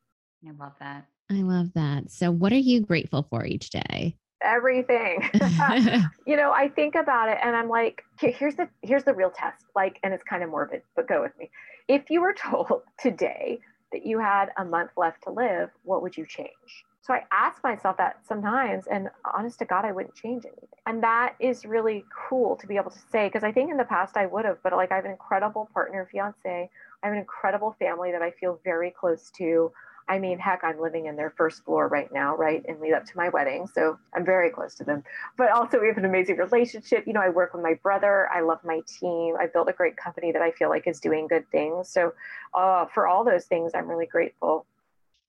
I 0.47 0.51
love 0.51 0.73
that. 0.79 1.05
I 1.31 1.41
love 1.41 1.73
that. 1.73 2.11
So 2.11 2.31
what 2.31 2.51
are 2.51 2.57
you 2.57 2.81
grateful 2.81 3.25
for 3.29 3.45
each 3.45 3.69
day? 3.69 4.15
Everything. 4.41 5.29
you 6.25 6.35
know, 6.35 6.51
I 6.51 6.69
think 6.69 6.95
about 6.95 7.29
it 7.29 7.37
and 7.41 7.55
I'm 7.55 7.69
like, 7.69 8.03
here's 8.19 8.55
the 8.55 8.67
here's 8.81 9.03
the 9.03 9.13
real 9.13 9.31
test. 9.31 9.63
Like, 9.75 9.99
and 10.03 10.13
it's 10.13 10.23
kind 10.23 10.43
of 10.43 10.49
morbid, 10.49 10.81
but 10.95 11.07
go 11.07 11.21
with 11.21 11.37
me. 11.37 11.49
If 11.87 12.09
you 12.09 12.21
were 12.21 12.33
told 12.49 12.83
today 12.99 13.59
that 13.91 14.05
you 14.05 14.19
had 14.19 14.49
a 14.57 14.65
month 14.65 14.91
left 14.97 15.23
to 15.23 15.31
live, 15.31 15.69
what 15.83 16.01
would 16.03 16.17
you 16.17 16.25
change? 16.25 16.85
So 17.01 17.13
I 17.13 17.23
ask 17.31 17.63
myself 17.63 17.97
that 17.97 18.17
sometimes, 18.27 18.85
and 18.87 19.09
honest 19.33 19.59
to 19.59 19.65
God, 19.65 19.85
I 19.85 19.91
wouldn't 19.91 20.15
change 20.15 20.45
anything. 20.45 20.67
And 20.85 21.01
that 21.01 21.35
is 21.39 21.65
really 21.65 22.03
cool 22.29 22.55
to 22.57 22.67
be 22.67 22.75
able 22.75 22.91
to 22.91 22.99
say, 23.11 23.27
because 23.27 23.43
I 23.43 23.51
think 23.51 23.71
in 23.71 23.77
the 23.77 23.85
past 23.85 24.17
I 24.17 24.25
would 24.25 24.45
have, 24.45 24.57
but 24.63 24.73
like 24.73 24.91
I 24.91 24.95
have 24.95 25.05
an 25.05 25.11
incredible 25.11 25.69
partner, 25.73 26.07
fiance, 26.11 26.69
I 27.01 27.05
have 27.05 27.13
an 27.13 27.19
incredible 27.19 27.75
family 27.79 28.11
that 28.11 28.21
I 28.21 28.31
feel 28.31 28.59
very 28.63 28.91
close 28.91 29.31
to. 29.37 29.71
I 30.09 30.17
mean, 30.17 30.39
heck, 30.39 30.63
I'm 30.63 30.81
living 30.81 31.05
in 31.05 31.15
their 31.15 31.29
first 31.29 31.63
floor 31.63 31.87
right 31.87 32.11
now, 32.11 32.35
right? 32.35 32.65
And 32.67 32.79
lead 32.79 32.93
up 32.93 33.05
to 33.05 33.15
my 33.15 33.29
wedding. 33.29 33.67
So 33.67 33.99
I'm 34.15 34.25
very 34.25 34.49
close 34.49 34.73
to 34.75 34.83
them. 34.83 35.03
But 35.37 35.51
also, 35.51 35.79
we 35.79 35.87
have 35.87 35.97
an 35.97 36.05
amazing 36.05 36.37
relationship. 36.37 37.05
You 37.05 37.13
know, 37.13 37.21
I 37.21 37.29
work 37.29 37.53
with 37.53 37.61
my 37.61 37.75
brother. 37.75 38.27
I 38.33 38.41
love 38.41 38.59
my 38.63 38.81
team. 38.87 39.35
I 39.39 39.45
built 39.45 39.69
a 39.69 39.73
great 39.73 39.97
company 39.97 40.31
that 40.31 40.41
I 40.41 40.49
feel 40.51 40.69
like 40.69 40.87
is 40.87 40.99
doing 40.99 41.27
good 41.27 41.49
things. 41.51 41.89
So, 41.89 42.13
uh, 42.55 42.87
for 42.87 43.07
all 43.07 43.23
those 43.23 43.45
things, 43.45 43.73
I'm 43.75 43.87
really 43.87 44.07
grateful. 44.07 44.65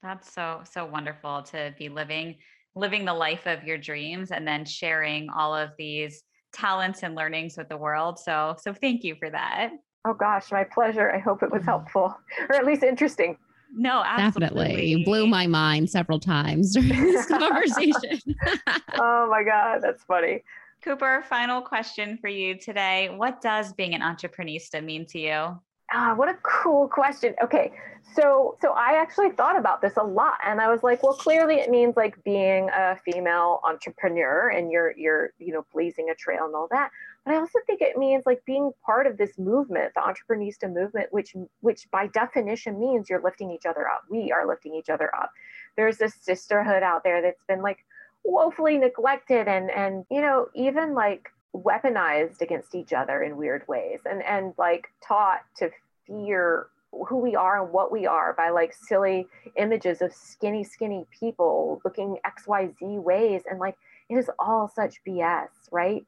That's 0.03 0.33
so 0.33 0.63
so 0.65 0.87
wonderful 0.87 1.43
to 1.45 1.75
be 1.79 1.89
living 1.89 2.37
living 2.75 3.05
the 3.05 3.15
life 3.15 3.47
of 3.47 3.65
your 3.65 3.79
dreams 3.79 4.31
and 4.31 4.47
then 4.47 4.65
sharing 4.65 5.29
all 5.31 5.55
of 5.55 5.71
these 5.77 6.23
talents 6.53 7.03
and 7.03 7.15
learnings 7.15 7.57
with 7.57 7.69
the 7.69 7.77
world. 7.77 8.19
So 8.19 8.57
so 8.61 8.73
thank 8.73 9.05
you 9.05 9.17
for 9.17 9.31
that. 9.31 9.71
Oh 10.07 10.15
gosh, 10.15 10.51
my 10.51 10.65
pleasure. 10.65 11.13
I 11.13 11.19
hope 11.19 11.43
it 11.43 11.51
was 11.51 11.63
mm-hmm. 11.63 11.71
helpful 11.71 12.17
or 12.49 12.55
at 12.55 12.65
least 12.65 12.83
interesting. 12.83 13.37
No, 13.73 14.03
absolutely. 14.05 14.65
Definitely. 14.65 14.87
You 14.87 15.05
blew 15.05 15.27
my 15.27 15.47
mind 15.47 15.91
several 15.91 16.19
times 16.19 16.75
during 16.75 16.89
this 16.89 17.27
conversation. 17.27 18.21
oh 18.95 19.29
my 19.31 19.45
God, 19.45 19.81
that's 19.83 20.03
funny. 20.05 20.43
Cooper, 20.83 21.23
final 21.29 21.61
question 21.61 22.19
for 22.21 22.29
you 22.29 22.59
today. 22.59 23.11
What 23.15 23.41
does 23.41 23.73
being 23.75 23.95
an 23.95 24.01
entreprenista 24.01 24.83
mean 24.83 25.07
to 25.09 25.19
you? 25.21 25.61
Ah, 25.93 26.15
what 26.15 26.29
a 26.29 26.39
cool 26.45 26.87
question. 26.87 27.35
Okay, 27.43 27.73
so 28.15 28.57
so 28.61 28.73
I 28.73 28.93
actually 29.01 29.31
thought 29.31 29.59
about 29.59 29.83
this 29.83 29.97
a 29.97 30.03
lot, 30.05 30.35
and 30.45 30.61
I 30.61 30.71
was 30.71 30.85
like, 30.85 31.03
well, 31.03 31.15
clearly 31.15 31.57
it 31.57 31.69
means 31.69 31.97
like 31.97 32.23
being 32.23 32.69
a 32.71 32.97
female 33.05 33.61
entrepreneur, 33.65 34.51
and 34.51 34.71
you're 34.71 34.93
you're 34.97 35.33
you 35.39 35.53
know 35.53 35.67
blazing 35.73 36.09
a 36.11 36.15
trail 36.15 36.45
and 36.47 36.55
all 36.55 36.69
that. 36.71 36.91
But 37.25 37.35
I 37.35 37.39
also 37.39 37.59
think 37.67 37.81
it 37.81 37.97
means 37.99 38.25
like 38.25 38.45
being 38.47 38.71
part 38.87 39.09
of 39.09 39.19
this 39.19 39.37
movement, 39.37 39.93
the 39.95 40.01
entreprenista 40.01 40.73
movement, 40.73 41.09
which 41.13 41.35
which 41.61 41.91
by 41.91 42.07
definition 42.07 42.79
means 42.79 43.11
you're 43.11 43.23
lifting 43.23 43.51
each 43.51 43.67
other 43.67 43.89
up. 43.89 44.03
We 44.09 44.31
are 44.31 44.47
lifting 44.47 44.75
each 44.75 44.91
other 44.91 45.13
up. 45.15 45.33
There's 45.77 45.99
this 45.99 46.15
sisterhood 46.15 46.85
out 46.85 47.03
there 47.03 47.21
that's 47.21 47.43
been 47.49 47.63
like 47.63 47.85
woefully 48.25 48.79
neglected, 48.79 49.49
and 49.49 49.71
and 49.73 50.05
you 50.09 50.21
know 50.21 50.47
even 50.55 50.95
like 50.95 51.31
weaponized 51.55 52.41
against 52.41 52.75
each 52.75 52.93
other 52.93 53.23
in 53.23 53.37
weird 53.37 53.67
ways 53.67 54.01
and 54.09 54.23
and 54.23 54.55
like 54.57 54.87
taught 55.03 55.41
to 55.57 55.69
fear 56.07 56.69
who 56.93 57.17
we 57.19 57.37
are 57.37 57.63
and 57.63 57.73
what 57.73 57.93
we 57.93 58.07
are 58.07 58.33
by 58.35 58.51
like 58.51 58.73
silly 58.73 59.27
images 59.57 60.03
of 60.03 60.13
skinny, 60.13 60.65
skinny 60.65 61.07
people 61.19 61.81
looking 61.85 62.17
XYZ 62.27 63.03
ways. 63.03 63.43
And 63.49 63.59
like, 63.59 63.77
it 64.09 64.17
is 64.17 64.31
all 64.39 64.69
such 64.75 64.97
BS, 65.07 65.49
right? 65.71 66.05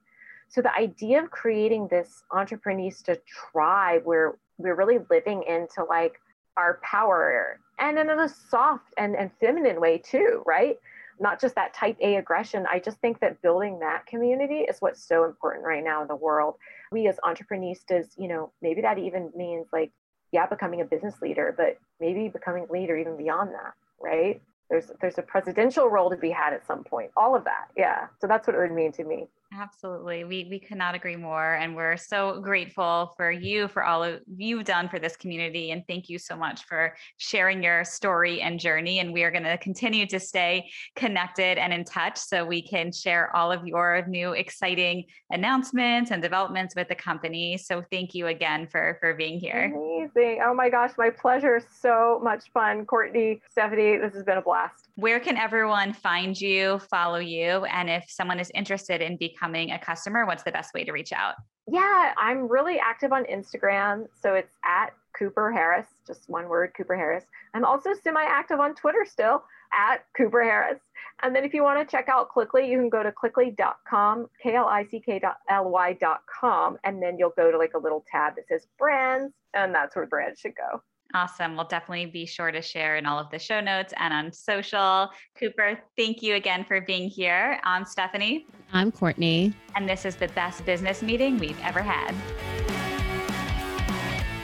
So 0.49 0.61
the 0.61 0.75
idea 0.75 1.23
of 1.23 1.31
creating 1.31 1.89
this 1.89 2.25
entreprenista 2.31 3.17
tribe 3.27 4.03
where 4.05 4.35
we're 4.59 4.75
really 4.75 4.99
living 5.09 5.45
into 5.45 5.85
like 5.89 6.21
our 6.57 6.79
power 6.83 7.59
and 7.79 7.99
in 7.99 8.11
a 8.11 8.29
soft 8.29 8.93
and, 8.99 9.17
and 9.17 9.31
feminine 9.41 9.81
way 9.81 9.99
too, 9.99 10.43
right? 10.45 10.79
Not 11.23 11.41
just 11.41 11.55
that 11.55 11.73
type 11.73 11.97
A 12.01 12.17
aggression. 12.17 12.67
I 12.69 12.81
just 12.81 12.99
think 12.99 13.21
that 13.21 13.41
building 13.43 13.79
that 13.79 14.07
community 14.07 14.67
is 14.69 14.79
what's 14.81 15.07
so 15.07 15.25
important 15.25 15.65
right 15.65 15.85
now 15.85 16.03
in 16.03 16.09
the 16.09 16.17
world. 16.17 16.57
We 16.91 17.07
as 17.07 17.17
entreprenistas, 17.25 18.09
you 18.19 18.27
know, 18.27 18.53
maybe 18.61 18.81
that 18.83 18.99
even 18.99 19.31
means 19.37 19.69
like, 19.73 19.93
yeah, 20.33 20.47
becoming 20.47 20.81
a 20.81 20.85
business 20.85 21.15
leader, 21.23 21.55
but 21.57 21.79
maybe 22.01 22.29
becoming 22.29 22.67
a 22.69 22.73
leader 22.73 22.97
even 22.97 23.17
beyond 23.17 23.51
that, 23.51 23.75
right? 24.01 24.43
There's 24.69 24.91
there's 25.01 25.19
a 25.19 25.23
presidential 25.23 25.89
role 25.89 26.11
to 26.11 26.17
be 26.17 26.31
had 26.31 26.55
at 26.55 26.67
some 26.67 26.83
point. 26.83 27.13
All 27.17 27.37
of 27.37 27.45
that. 27.45 27.69
Yeah. 27.77 28.09
So 28.21 28.27
that's 28.27 28.47
what 28.49 28.57
it 28.57 28.59
would 28.59 28.73
mean 28.73 28.91
to 28.93 29.05
me. 29.05 29.29
Absolutely. 29.55 30.25
We 30.25 30.47
we 30.49 30.59
could 30.59 30.79
not 30.79 30.95
agree 30.95 31.17
more. 31.17 31.55
And 31.55 31.77
we're 31.77 31.97
so 31.97 32.41
grateful 32.41 33.13
for 33.17 33.31
you, 33.31 33.69
for 33.69 33.85
all 33.85 34.03
of 34.03 34.21
you've 34.37 34.65
done 34.65 34.89
for 34.89 34.99
this 34.99 35.17
community. 35.17 35.73
And 35.73 35.83
thank 35.87 36.09
you 36.09 36.19
so 36.19 36.37
much 36.37 36.65
for 36.65 36.97
sharing 37.19 37.63
your 37.63 37.85
story 37.85 38.41
and 38.41 38.59
journey. 38.59 39.01
And 39.01 39.13
we 39.13 39.25
are 39.25 39.31
going 39.31 39.45
to 39.45 39.59
continue 39.59 40.07
to 40.07 40.19
stay 40.19 40.71
connected 40.97 41.59
and 41.59 41.73
in 41.73 41.85
touch 41.85 42.19
so 42.19 42.45
we 42.45 42.63
can 42.63 42.93
share 42.93 43.35
all 43.37 43.53
of 43.53 43.67
your 43.67 44.05
new 44.09 44.33
exciting 44.33 45.05
announcements 45.31 46.11
and 46.11 46.23
developments 46.23 46.75
with 46.75 46.89
the 46.89 46.95
company. 46.95 47.59
So 47.59 47.83
thank 47.91 48.15
you 48.15 48.29
again 48.29 48.67
for 48.69 48.97
for 49.01 49.15
being 49.15 49.39
here. 49.39 49.71
Amazing. 49.75 50.41
Oh 50.45 50.55
my 50.55 50.71
gosh, 50.71 50.93
my 50.97 51.11
pleasure. 51.11 51.61
So 51.81 52.21
much 52.23 52.51
fun. 52.53 52.87
Courtney, 52.87 53.43
Stephanie, 53.51 53.99
this 53.99 54.15
has 54.15 54.25
been 54.25 54.39
a 54.39 54.43
blast. 54.43 54.89
Where 54.95 55.21
can 55.21 55.37
everyone 55.37 55.93
find 55.93 56.39
you, 56.41 56.79
follow 56.91 57.19
you? 57.19 57.65
And 57.65 57.91
if 57.91 58.07
someone 58.09 58.41
is 58.41 58.51
interested 58.55 59.03
in 59.03 59.17
becoming 59.17 59.42
becoming 59.43 59.73
a 59.73 59.79
customer, 59.79 60.25
what's 60.27 60.43
the 60.43 60.53
best 60.53 60.73
way 60.75 60.85
to 60.85 60.93
reach 60.93 61.13
out? 61.13 61.35
Yeah, 61.71 62.13
I'm 62.17 62.49
really 62.49 62.79
active 62.79 63.13
on 63.13 63.25
Instagram. 63.25 64.07
So 64.21 64.35
it's 64.35 64.57
at 64.65 64.91
Cooper 65.19 65.53
Harris, 65.53 65.87
just 66.07 66.29
one 66.29 66.49
word, 66.49 66.73
Cooper 66.77 66.97
Harris. 66.97 67.25
I'm 67.55 67.65
also 67.65 67.91
semi 68.03 68.23
active 68.23 68.61
on 68.61 68.75
Twitter 68.75 69.05
still 69.05 69.45
at 69.73 70.05
Cooper 70.17 70.43
Harris. 70.43 70.81
And 71.23 71.35
then 71.35 71.45
if 71.45 71.55
you 71.55 71.63
want 71.63 71.79
to 71.79 71.91
check 71.91 72.09
out 72.09 72.29
Klickly, 72.35 72.69
you 72.69 72.79
can 72.79 72.89
go 72.89 73.03
to 73.03 73.13
klickly.com 73.13 74.29
K 74.43 74.55
L 74.55 74.67
I 74.67 74.85
C 74.85 75.01
K 75.01 75.21
L 75.49 75.71
Y.com, 75.71 76.79
and 76.85 77.03
then 77.03 77.19
you'll 77.19 77.35
go 77.37 77.51
to 77.51 77.59
like 77.59 77.75
a 77.75 77.79
little 77.79 78.05
tab 78.11 78.37
that 78.37 78.49
says 78.49 78.67
brands, 78.79 79.33
and 79.55 79.75
that's 79.75 79.95
where 79.97 80.07
brands 80.07 80.41
should 80.41 80.55
go. 80.57 80.83
Awesome. 81.15 81.57
We'll 81.57 81.67
definitely 81.67 82.07
be 82.07 82.25
sure 82.25 82.51
to 82.51 82.63
share 82.63 82.97
in 82.97 83.05
all 83.05 83.19
of 83.19 83.31
the 83.31 83.39
show 83.39 83.61
notes 83.61 83.93
and 83.99 84.15
on 84.15 84.33
social. 84.33 85.11
Cooper, 85.39 85.79
thank 85.97 86.23
you 86.23 86.37
again 86.37 86.65
for 86.65 86.81
being 86.81 87.09
here. 87.09 87.61
I'm 87.65 87.85
Stephanie. 87.85 88.47
I'm 88.73 88.91
Courtney. 88.91 89.55
And 89.77 89.87
this 89.89 90.07
is 90.07 90.17
the 90.17 90.29
best 90.29 90.65
business 90.65 91.03
meeting 91.03 91.39
we've 91.39 91.61
ever 91.63 91.83
had. 91.83 92.13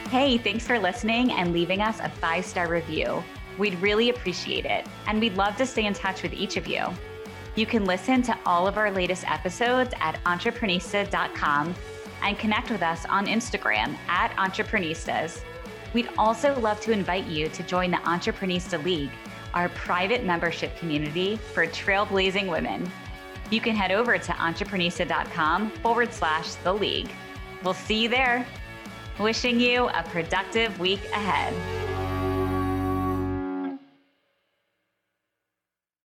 Hey, 0.09 0.37
thanks 0.37 0.65
for 0.65 0.77
listening 0.79 1.31
and 1.31 1.53
leaving 1.53 1.81
us 1.81 1.99
a 1.99 2.09
five 2.09 2.45
star 2.45 2.67
review. 2.69 3.23
We'd 3.57 3.79
really 3.81 4.09
appreciate 4.09 4.65
it. 4.65 4.85
And 5.07 5.19
we'd 5.19 5.35
love 5.35 5.55
to 5.57 5.65
stay 5.65 5.85
in 5.85 5.93
touch 5.93 6.23
with 6.23 6.33
each 6.33 6.55
of 6.55 6.67
you. 6.67 6.85
You 7.55 7.65
can 7.65 7.85
listen 7.85 8.21
to 8.23 8.37
all 8.45 8.67
of 8.67 8.77
our 8.77 8.91
latest 8.91 9.29
episodes 9.29 9.93
at 9.99 10.23
entreprenista.com 10.23 11.75
and 12.21 12.37
connect 12.37 12.69
with 12.69 12.81
us 12.81 13.05
on 13.05 13.25
Instagram 13.25 13.97
at 14.07 14.31
entreprenistas. 14.35 15.41
We'd 15.93 16.09
also 16.17 16.57
love 16.59 16.79
to 16.81 16.91
invite 16.91 17.25
you 17.25 17.49
to 17.49 17.63
join 17.63 17.91
the 17.91 17.97
Entreprenista 17.97 18.83
League, 18.83 19.11
our 19.53 19.69
private 19.69 20.23
membership 20.23 20.77
community 20.77 21.37
for 21.37 21.65
trailblazing 21.65 22.49
women. 22.49 22.89
You 23.49 23.61
can 23.61 23.75
head 23.75 23.91
over 23.91 24.17
to 24.17 24.31
entreprenista.com 24.33 25.71
forward 25.71 26.13
slash 26.13 26.53
the 26.55 26.73
league. 26.73 27.09
We'll 27.63 27.73
see 27.73 28.03
you 28.03 28.09
there. 28.09 28.45
Wishing 29.19 29.59
you 29.59 29.87
a 29.89 30.03
productive 30.03 30.79
week 30.79 31.03
ahead. 31.11 31.53